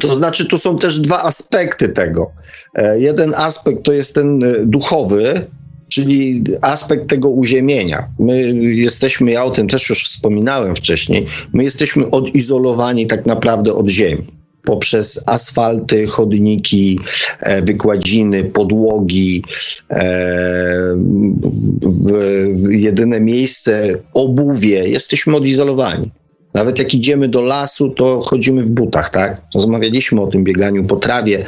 [0.00, 2.32] To znaczy, tu są też dwa aspekty tego.
[2.74, 5.46] E, Jeden aspekt to jest ten e, duchowy,
[5.88, 8.08] czyli aspekt tego uziemienia.
[8.18, 13.88] My jesteśmy, ja o tym też już wspominałem wcześniej, my jesteśmy odizolowani tak naprawdę od
[13.88, 14.26] ziemi.
[14.66, 16.98] Poprzez asfalty, chodniki,
[17.40, 19.42] e, wykładziny, podłogi,
[19.90, 20.96] e,
[22.70, 26.10] jedyne miejsce, obuwie, jesteśmy odizolowani.
[26.56, 29.42] Nawet jak idziemy do lasu, to chodzimy w butach, tak?
[29.54, 31.44] Rozmawialiśmy o tym bieganiu po trawie.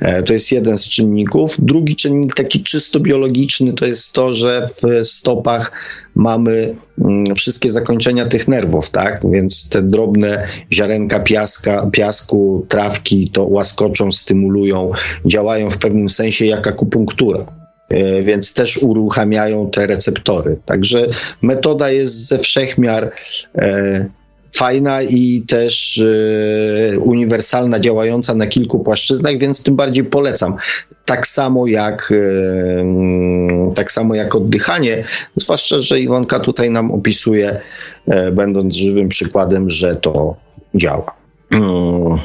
[0.00, 1.56] E, to jest jeden z czynników.
[1.58, 5.72] Drugi czynnik, taki czysto biologiczny, to jest to, że w stopach
[6.14, 6.74] mamy
[7.04, 9.20] mm, wszystkie zakończenia tych nerwów, tak?
[9.32, 14.90] Więc te drobne ziarenka piaska, piasku, trawki to łaskoczą, stymulują,
[15.26, 17.46] działają w pewnym sensie jak akupunktura
[17.88, 20.60] e, więc też uruchamiają te receptory.
[20.64, 21.06] Także
[21.42, 23.12] metoda jest ze wszechmiar
[23.58, 24.21] e,
[24.52, 25.98] fajna i też
[26.94, 30.56] e, uniwersalna, działająca na kilku płaszczyznach, więc tym bardziej polecam.
[31.04, 35.04] Tak samo jak e, tak samo jak oddychanie,
[35.36, 37.60] zwłaszcza, że Iwonka tutaj nam opisuje,
[38.06, 40.36] e, będąc żywym przykładem, że to
[40.74, 41.14] działa.
[41.50, 42.18] Mm.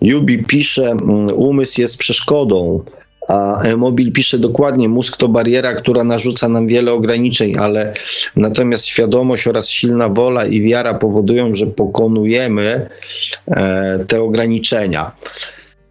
[0.00, 2.84] Jubi pisze, mm, umysł jest przeszkodą
[3.32, 7.94] a Mobil pisze dokładnie, mózg to bariera, która narzuca nam wiele ograniczeń, ale
[8.36, 12.88] natomiast świadomość oraz silna wola i wiara powodują, że pokonujemy
[13.46, 15.12] e, te ograniczenia.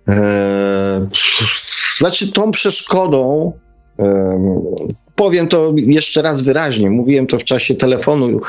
[0.08, 1.08] E,
[1.98, 3.52] znaczy, tą przeszkodą,
[4.00, 4.62] e,
[5.16, 8.42] powiem to jeszcze raz wyraźnie, mówiłem to w czasie telefonu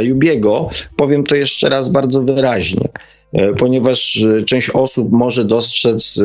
[0.00, 2.88] Jubiego, powiem to jeszcze raz bardzo wyraźnie.
[3.32, 6.24] E, ponieważ e, część osób może dostrzec, e,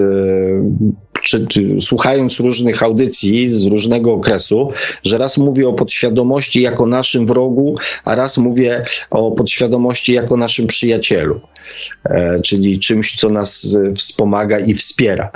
[1.24, 4.72] czy, czy, słuchając różnych audycji z różnego okresu,
[5.04, 7.76] że raz mówię o podświadomości jako naszym wrogu,
[8.06, 11.42] a raz mówię o podświadomości jako naszym przyjacielu,
[12.44, 15.32] czyli czymś, co nas wspomaga i wspiera.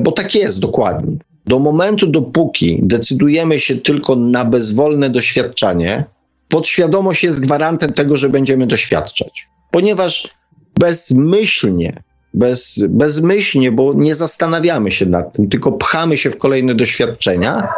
[0.00, 1.16] Bo tak jest dokładnie.
[1.46, 6.04] Do momentu, dopóki decydujemy się tylko na bezwolne doświadczanie,
[6.48, 9.48] podświadomość jest gwarantem tego, że będziemy doświadczać.
[9.70, 10.34] Ponieważ
[10.80, 12.02] bezmyślnie,
[12.34, 17.68] bez, bezmyślnie, bo nie zastanawiamy się nad tym, tylko pchamy się w kolejne doświadczenia,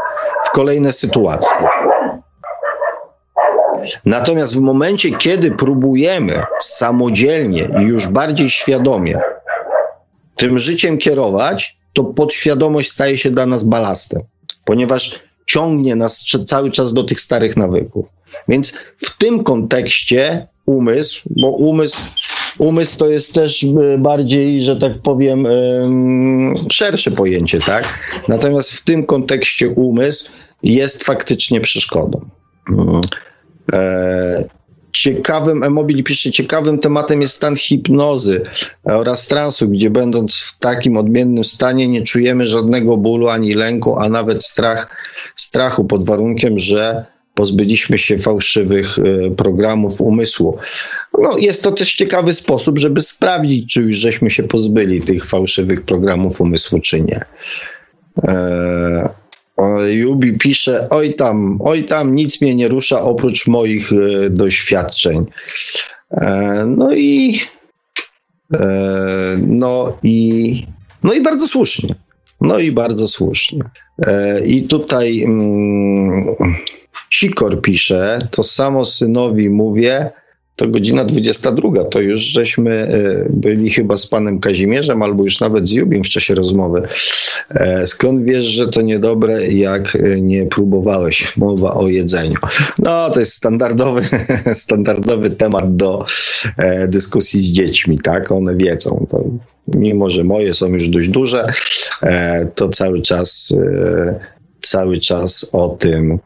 [0.47, 1.68] w kolejne sytuacje.
[4.05, 9.20] Natomiast w momencie, kiedy próbujemy samodzielnie i już bardziej świadomie
[10.36, 14.23] tym życiem kierować, to podświadomość staje się dla nas balastem,
[14.64, 18.09] ponieważ ciągnie nas cały czas do tych starych nawyków.
[18.48, 22.02] Więc w tym kontekście umysł, bo umysł,
[22.59, 25.47] umysł to jest też e, bardziej, że tak powiem,
[26.73, 27.85] szersze pojęcie, tak?
[28.28, 30.31] Natomiast w tym kontekście umysł
[30.62, 32.20] jest faktycznie przeszkodą.
[35.02, 38.43] Ciekawym, Emobil pisze, ciekawym tematem jest stan hipnozy
[38.85, 44.09] oraz transu, gdzie będąc w takim odmiennym stanie nie czujemy żadnego bólu ani lęku, a
[44.09, 44.89] nawet strach,
[45.35, 50.59] strachu pod warunkiem, że pozbyliśmy się fałszywych e, programów umysłu.
[51.18, 55.85] No, jest to też ciekawy sposób, żeby sprawdzić, czy już żeśmy się pozbyli tych fałszywych
[55.85, 57.24] programów umysłu, czy nie.
[58.23, 59.09] Eee,
[59.89, 65.27] Jubi pisze, oj tam, oj tam, nic mnie nie rusza oprócz moich e, doświadczeń.
[66.11, 67.41] E, no i
[68.55, 70.66] e, no i
[71.03, 71.95] no i bardzo słusznie.
[72.41, 73.62] No i bardzo słusznie.
[74.07, 76.37] E, I tutaj mm,
[77.11, 80.11] Sikor pisze, to samo synowi mówię,
[80.57, 85.69] to godzina 22, to już żeśmy e, byli chyba z panem Kazimierzem, albo już nawet
[85.69, 86.83] z Jubim w czasie rozmowy.
[87.51, 91.37] E, skąd wiesz, że to niedobre, jak e, nie próbowałeś?
[91.37, 92.37] Mowa o jedzeniu.
[92.78, 94.03] No, to jest standardowy,
[94.55, 96.05] standardowy temat do
[96.89, 98.33] dyskusji z dziećmi, tak?
[98.33, 99.07] One wiedzą.
[99.11, 99.24] To,
[99.74, 101.47] mimo, że moje są już dość duże,
[102.55, 103.55] to cały czas,
[104.61, 106.19] cały czas o tym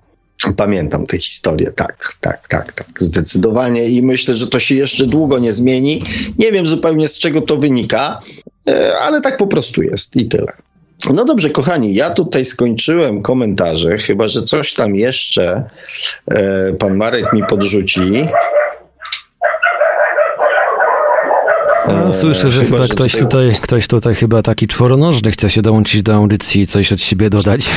[0.57, 5.39] Pamiętam tę historię, tak, tak, tak, tak, zdecydowanie i myślę, że to się jeszcze długo
[5.39, 6.03] nie zmieni.
[6.39, 8.21] Nie wiem zupełnie z czego to wynika,
[8.69, 10.53] e, ale tak po prostu jest i tyle.
[11.15, 15.63] No dobrze, kochani, ja tutaj skończyłem komentarze, chyba że coś tam jeszcze
[16.31, 18.01] e, pan Marek mi podrzuci.
[21.89, 23.29] No, słyszę, że chyba, chyba że ktoś, tutaj...
[23.29, 23.63] tutaj...
[23.63, 27.71] ktoś tutaj chyba taki czworonożny chce się dołączyć do audycji i coś od siebie dodać.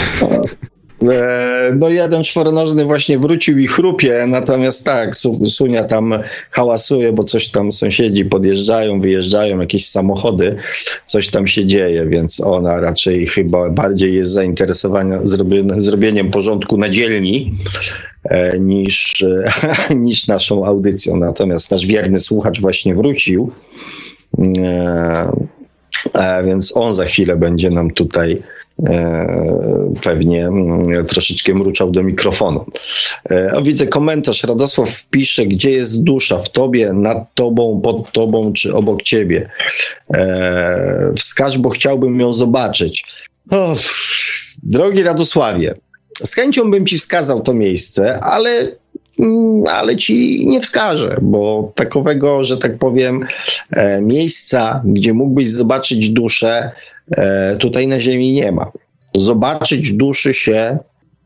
[1.11, 5.15] E, no jeden czworonożny właśnie wrócił i chrupie, natomiast tak,
[5.48, 6.14] Sunia tam
[6.51, 10.56] hałasuje, bo coś tam sąsiedzi podjeżdżają, wyjeżdżają, jakieś samochody,
[11.06, 15.19] coś tam się dzieje, więc ona raczej chyba bardziej jest zainteresowana
[15.77, 17.53] zrobieniem porządku na dzielni
[18.23, 19.25] e, niż,
[19.95, 21.17] niż naszą audycją.
[21.17, 23.51] Natomiast nasz wierny słuchacz właśnie wrócił,
[24.57, 28.43] e, więc on za chwilę będzie nam tutaj
[30.02, 32.66] pewnie mm, troszeczkę mruczał do mikrofonu.
[33.32, 34.43] E, o, widzę komentarz.
[34.43, 36.40] Radosław pisze, gdzie jest dusza?
[36.40, 39.50] W tobie, nad tobą, pod tobą czy obok ciebie?
[40.14, 43.06] E, wskaż, bo chciałbym ją zobaczyć.
[43.52, 43.76] O,
[44.64, 45.76] drogi Radosławie,
[46.24, 48.72] z chęcią bym ci wskazał to miejsce, ale
[49.19, 53.26] mm, ale ci nie wskażę, bo takowego, że tak powiem,
[53.72, 56.72] e, miejsca, gdzie mógłbyś zobaczyć duszę, e,
[57.59, 58.72] tutaj na Ziemi nie ma.
[59.15, 60.77] Zobaczyć duszy się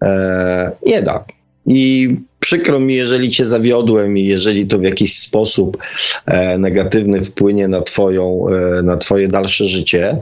[0.01, 1.25] e, nie da.
[1.65, 5.77] I przykro mi, jeżeli cię zawiodłem i jeżeli to w jakiś sposób
[6.25, 10.17] e, negatywny wpłynie na, twoją, e, na twoje dalsze życie.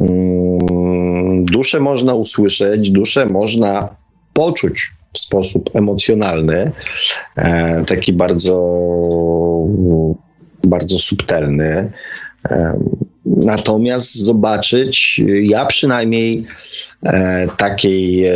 [0.00, 3.96] Mm, duszę można usłyszeć, duszę można
[4.32, 6.72] poczuć w sposób emocjonalny,
[7.36, 8.56] e, taki bardzo,
[10.64, 11.92] bardzo subtelny.
[13.26, 16.46] Natomiast zobaczyć, ja przynajmniej
[17.02, 18.34] e, takiej, e,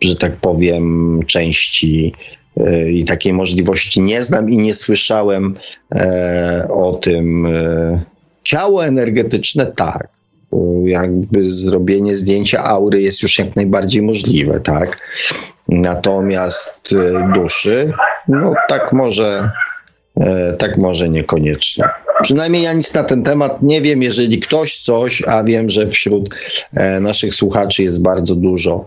[0.00, 2.14] że tak powiem, części
[2.56, 5.54] e, i takiej możliwości nie znam i nie słyszałem
[6.70, 7.48] o tym.
[8.42, 10.08] Ciało energetyczne tak
[10.84, 15.10] jakby zrobienie zdjęcia aury jest już jak najbardziej możliwe, tak?
[15.68, 16.96] Natomiast
[17.34, 17.92] duszy,
[18.28, 19.50] no tak może,
[20.58, 21.84] tak może niekoniecznie.
[22.22, 24.02] Przynajmniej ja nic na ten temat nie wiem.
[24.02, 26.34] Jeżeli ktoś coś, a wiem, że wśród
[26.74, 28.84] e, naszych słuchaczy jest bardzo dużo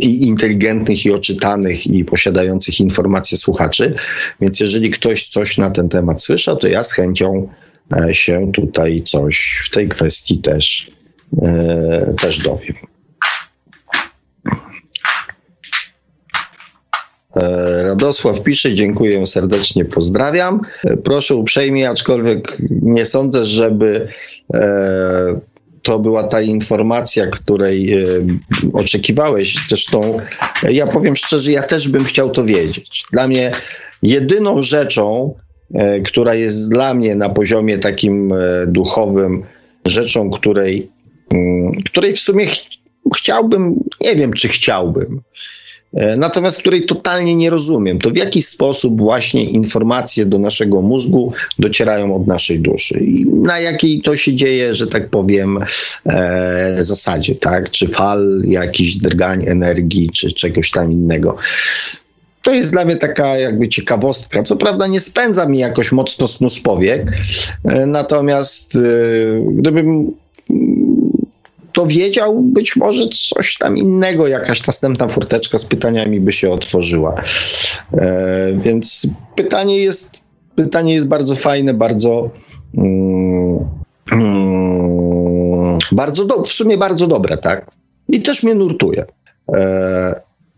[0.00, 3.94] i inteligentnych, i oczytanych, i posiadających informacje słuchaczy,
[4.40, 7.48] więc jeżeli ktoś coś na ten temat słyszał, to ja z chęcią
[7.92, 10.90] E, się tutaj coś w tej kwestii też,
[11.42, 12.74] e, też dowiem.
[17.82, 20.60] Radosław pisze, dziękuję serdecznie, pozdrawiam.
[21.04, 24.08] Proszę uprzejmie, aczkolwiek nie sądzę, żeby
[25.82, 28.06] to była ta informacja, której
[28.72, 29.56] oczekiwałeś.
[29.68, 30.18] Zresztą
[30.62, 33.04] ja powiem szczerze, ja też bym chciał to wiedzieć.
[33.12, 33.52] Dla mnie
[34.02, 35.34] jedyną rzeczą,
[35.74, 39.42] E, która jest dla mnie na poziomie takim e, duchowym
[39.86, 40.90] rzeczą, której,
[41.34, 42.56] mm, której w sumie ch
[43.16, 45.20] chciałbym, nie wiem czy chciałbym, e,
[46.16, 52.16] natomiast której totalnie nie rozumiem, to w jaki sposób właśnie informacje do naszego mózgu docierają
[52.16, 55.58] od naszej duszy i na jakiej to się dzieje, że tak powiem,
[56.06, 57.70] e, zasadzie, tak?
[57.70, 61.36] Czy fal, jakichś drgań energii, czy czegoś tam innego.
[62.42, 64.42] To jest dla mnie taka jakby ciekawostka.
[64.42, 67.12] Co prawda nie spędza mi jakoś mocno snu z powiek,
[67.64, 68.80] e, natomiast e,
[69.52, 70.12] gdybym
[71.76, 77.14] to wiedział, być może coś tam innego, jakaś następna furteczka z pytaniami by się otworzyła.
[77.92, 79.06] E, więc
[79.36, 80.22] pytanie jest,
[80.54, 82.30] pytanie jest bardzo fajne, bardzo.
[82.76, 83.58] Mm,
[84.12, 87.70] mm, bardzo do, w sumie bardzo dobre, tak?
[88.08, 89.04] I też mnie nurtuje.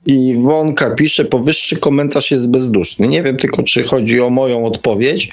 [0.07, 3.09] I Wonka pisze, powyższy komentarz jest bezduszny.
[3.09, 5.31] Nie wiem tylko, czy chodzi o moją odpowiedź,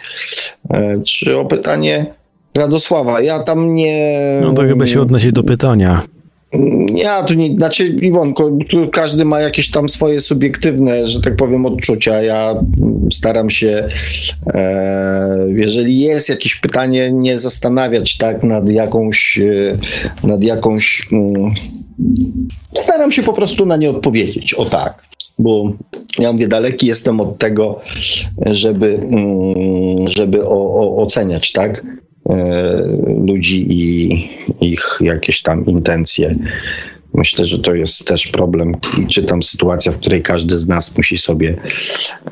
[0.70, 2.14] e, czy o pytanie
[2.56, 3.22] Radosława.
[3.22, 4.40] Ja tam nie...
[4.42, 6.02] No to chyba się odnosi do pytania.
[6.96, 11.66] Ja tu nie, znaczy Iwonko, tu każdy ma jakieś tam swoje subiektywne, że tak powiem,
[11.66, 12.22] odczucia.
[12.22, 12.56] Ja
[13.14, 13.90] staram się,
[14.54, 21.54] e, jeżeli jest jakieś pytanie, nie zastanawiać tak nad jakąś, e, nad jakąś, mm,
[22.74, 25.04] staram się po prostu na nie odpowiedzieć, o tak.
[25.40, 25.72] Bo
[26.20, 27.80] ja mówię, daleki jestem od tego,
[28.46, 31.84] żeby, mm, żeby o, o, oceniać, tak?
[32.30, 32.82] E,
[33.28, 34.30] ludzi i
[34.62, 36.36] ich jakieś tam intencje.
[37.14, 38.76] Myślę, że to jest też problem,
[39.10, 41.56] czy tam sytuacja, w której każdy z nas musi sobie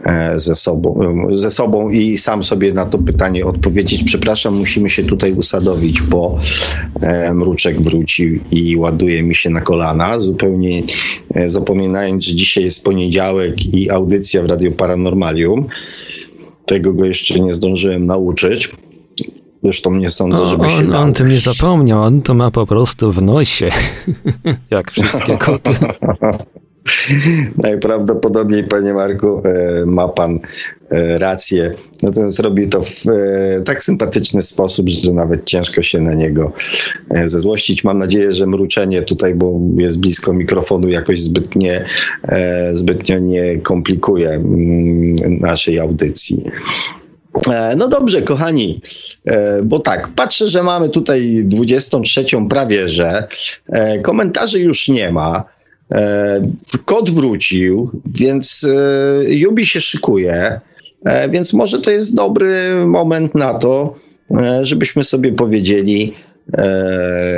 [0.06, 4.04] e, ze sobą, ze sobą i sam sobie na to pytanie odpowiedzieć.
[4.04, 6.40] Przepraszam, musimy się tutaj usadowić, bo
[7.02, 10.84] e, mruczek wrócił i ładuje mi się na kolana, zupełnie
[11.46, 15.68] zapominając, że dzisiaj jest poniedziałek i audycja w Radio Paranormalium.
[16.66, 18.72] Tego go jeszcze nie zdążyłem nauczyć.
[19.64, 23.12] Zresztą nie sądzę, żeby się on, on tym nie zapomniał, on to ma po prostu
[23.12, 23.70] w nosie,
[24.72, 25.72] jak wszystkie koty.
[27.64, 30.40] Najprawdopodobniej, panie Marku, e, ma pan
[30.90, 31.74] e, rację.
[32.04, 36.52] Natomiast robi to w e, tak sympatyczny sposób, że nawet ciężko się na niego
[37.26, 37.84] zezłościć.
[37.84, 41.86] Mam nadzieję, że mruczenie tutaj, bo jest blisko mikrofonu, jakoś zbytnie,
[42.74, 46.44] zbytnio nie komplikuje mm, naszej audycji.
[47.52, 48.82] E, no dobrze, kochani,
[49.26, 53.28] e, bo tak, patrzę, że mamy tutaj 23 prawie, że
[53.70, 55.54] e, komentarzy już nie ma.
[56.86, 58.68] Kod wrócił, więc
[59.28, 60.60] Jubi się szykuje,
[61.30, 63.96] więc może to jest dobry moment na to,
[64.62, 66.14] żebyśmy sobie powiedzieli,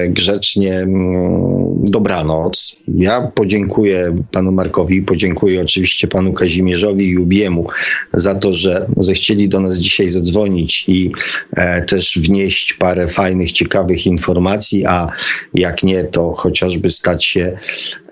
[0.10, 2.76] grzecznie mm, dobranoc.
[2.88, 7.68] Ja podziękuję panu Markowi, podziękuję oczywiście panu Kazimierzowi Jubiemu
[8.14, 11.12] za to, że zechcieli do nas dzisiaj zadzwonić i
[11.56, 15.08] e, też wnieść parę fajnych, ciekawych informacji, a
[15.54, 17.58] jak nie, to chociażby stać się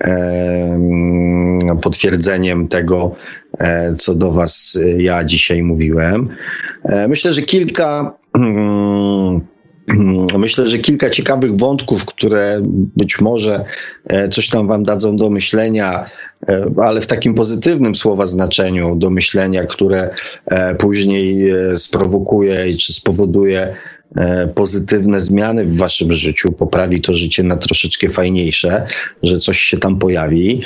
[0.02, 0.80] e,
[1.82, 3.16] potwierdzeniem tego,
[3.98, 6.30] co do Was ja dzisiaj mówiłem.
[7.08, 8.14] Myślę, że kilka.
[8.38, 9.42] Hmm,
[10.38, 12.62] Myślę, że kilka ciekawych wątków, które
[12.98, 13.66] być może
[14.32, 16.06] coś tam Wam dadzą do myślenia,
[16.82, 20.10] ale w takim pozytywnym słowa znaczeniu do myślenia, które
[20.78, 23.76] później sprowokuje czy spowoduje
[24.16, 28.88] E, pozytywne zmiany w waszym życiu, poprawi to życie na troszeczkę fajniejsze,
[29.24, 30.62] że coś się tam pojawi.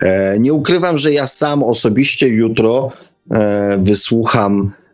[0.00, 2.92] E, nie ukrywam, że ja sam osobiście jutro
[3.30, 4.85] e, wysłucham E,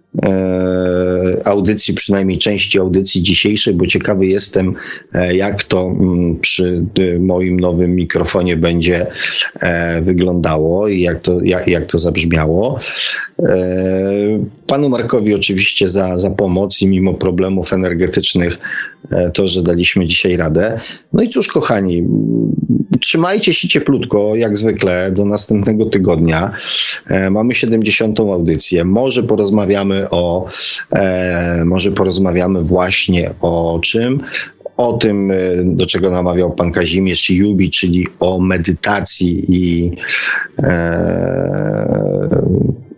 [1.44, 4.74] audycji, przynajmniej części audycji dzisiejszej, bo ciekawy jestem,
[5.14, 9.06] e, jak to mm, przy y, moim nowym mikrofonie będzie
[9.60, 12.80] e, wyglądało i jak to, jak, jak to zabrzmiało.
[14.66, 18.58] Panu Markowi oczywiście za, za pomoc i mimo problemów energetycznych
[19.34, 20.80] to, że daliśmy dzisiaj radę.
[21.12, 22.04] No i cóż, kochani,
[23.00, 26.50] trzymajcie się cieplutko, jak zwykle, do następnego tygodnia.
[27.30, 28.20] Mamy 70.
[28.20, 28.84] audycję.
[28.84, 30.46] Może porozmawiamy o,
[30.92, 34.20] e, może porozmawiamy właśnie o czym?
[34.76, 39.92] o tym, e, do czego namawiał pan Kazimierz Jubi, czyli o medytacji i,
[40.58, 42.42] e,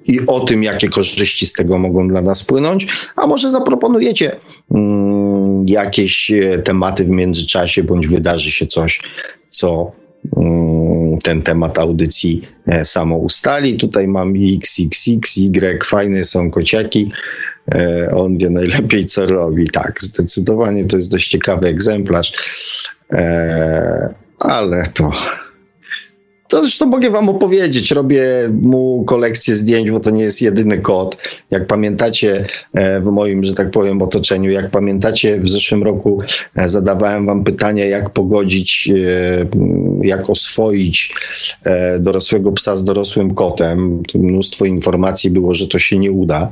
[0.06, 4.36] i o tym, jakie korzyści z tego mogą dla nas płynąć, a może zaproponujecie
[4.70, 9.00] mm, jakieś e, tematy w międzyczasie, bądź wydarzy się coś,
[9.54, 9.92] co
[10.36, 13.76] mm, ten temat audycji e, samo ustali.
[13.76, 17.10] Tutaj mam XXX, Y, fajne są kociaki.
[17.74, 19.70] E, on wie najlepiej, co robi.
[19.70, 22.32] Tak, zdecydowanie to jest dość ciekawy egzemplarz,
[24.38, 25.12] ale to
[26.48, 27.90] to zresztą mogę wam opowiedzieć.
[27.90, 28.24] Robię
[28.62, 31.16] mu kolekcję zdjęć, bo to nie jest jedyny kot.
[31.50, 36.22] Jak pamiętacie e, w moim, że tak powiem, otoczeniu, jak pamiętacie w zeszłym roku
[36.56, 39.46] e, zadawałem wam pytanie, jak pogodzić, e,
[40.02, 41.14] jak oswoić
[41.98, 44.02] dorosłego psa z dorosłym kotem.
[44.14, 46.50] Mnóstwo informacji było, że to się nie uda.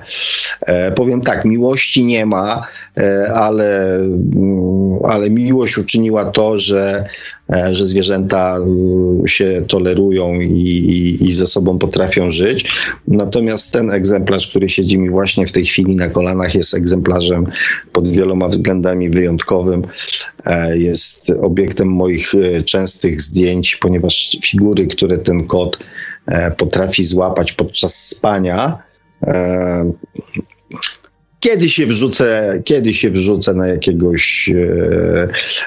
[0.94, 2.66] Powiem tak, miłości nie ma,
[3.34, 7.04] ale, mm, ale miłość uczyniła to, że
[7.72, 12.70] że zwierzęta e, się tolerują i, i, i ze sobą potrafią żyć.
[13.08, 17.46] Natomiast ten egzemplarz, który siedzi mi właśnie w tej chwili na kolanach, jest egzemplarzem
[17.92, 19.82] pod wieloma względami wyjątkowym.
[20.46, 22.32] E, jest obiektem moich
[22.64, 25.78] częstych zdjęć, ponieważ figury, które ten kot
[26.56, 28.82] potrafi złapać podczas spania,
[31.42, 34.50] kiedy się wrzucę, kiedy się wrzucę na jakiegoś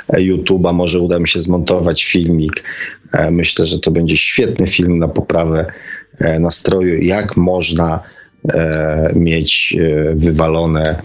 [0.09, 2.63] e, YouTube'a, może uda mi się zmontować filmik.
[3.11, 5.65] E, myślę, że to będzie świetny film na poprawę
[6.19, 7.99] e, nastroju, jak można
[8.53, 11.01] e, mieć e, wywalone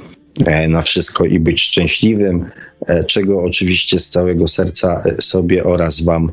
[0.46, 2.44] e, na wszystko i być szczęśliwym,
[3.06, 6.32] czego oczywiście z całego serca sobie oraz Wam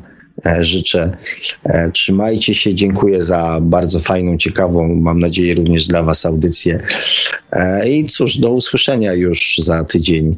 [0.60, 1.16] życzę.
[1.64, 6.82] E, trzymajcie się, dziękuję za bardzo fajną, ciekawą, mam nadzieję również dla Was audycję.
[7.52, 10.36] E, I cóż, do usłyszenia już za tydzień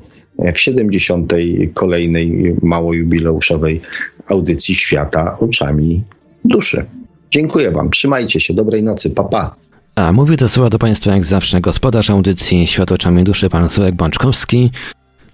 [0.54, 1.32] w 70.
[1.74, 3.80] kolejnej mało jubileuszowej
[4.26, 6.04] audycji Świata oczami
[6.44, 6.86] duszy.
[7.30, 9.30] Dziękuję Wam, trzymajcie się, dobrej nocy, papa.
[9.30, 9.56] Pa.
[9.94, 13.94] A mówię to słowa do Państwa jak zawsze gospodarz audycji Świat oczami duszy, pan Sławek
[13.94, 14.70] Bączkowski.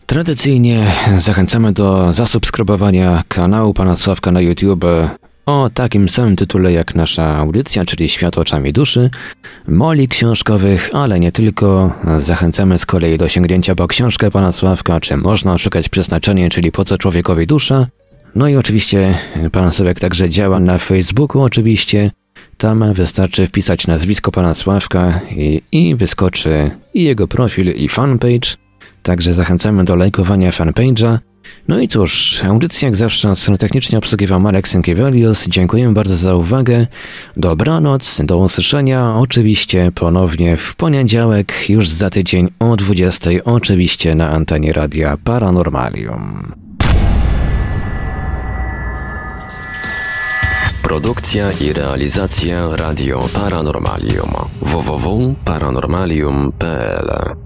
[0.06, 4.84] Tradycyjnie zachęcamy do zasubskrybowania kanału Pana Sławka na YouTube
[5.46, 9.10] o takim samym tytule jak nasza audycja, czyli Świat oczami duszy,
[9.68, 11.92] moli książkowych, ale nie tylko.
[12.20, 16.84] Zachęcamy z kolei do sięgnięcia po książkę Pana Sławka, czy można szukać przeznaczenie, czyli po
[16.84, 17.86] co człowiekowi dusza.
[18.34, 19.18] No i oczywiście
[19.52, 22.10] Pan Sławek także działa na Facebooku oczywiście.
[22.58, 28.65] Tam wystarczy wpisać nazwisko Pana Sławka i, i wyskoczy i jego profil i fanpage.
[29.06, 31.18] Także zachęcamy do lajkowania fanpage'a.
[31.68, 35.48] No i cóż, audycja jak zawsze technicznie obsługiwał Marek Sękiewelius.
[35.48, 36.86] Dziękuję bardzo za uwagę.
[37.36, 44.72] Dobranoc, do usłyszenia oczywiście ponownie w poniedziałek, już za tydzień o 20, oczywiście na antenie
[44.72, 46.52] radia Paranormalium.
[50.82, 54.30] Produkcja i realizacja Radio Paranormalium
[54.62, 57.45] www.paranormalium.pl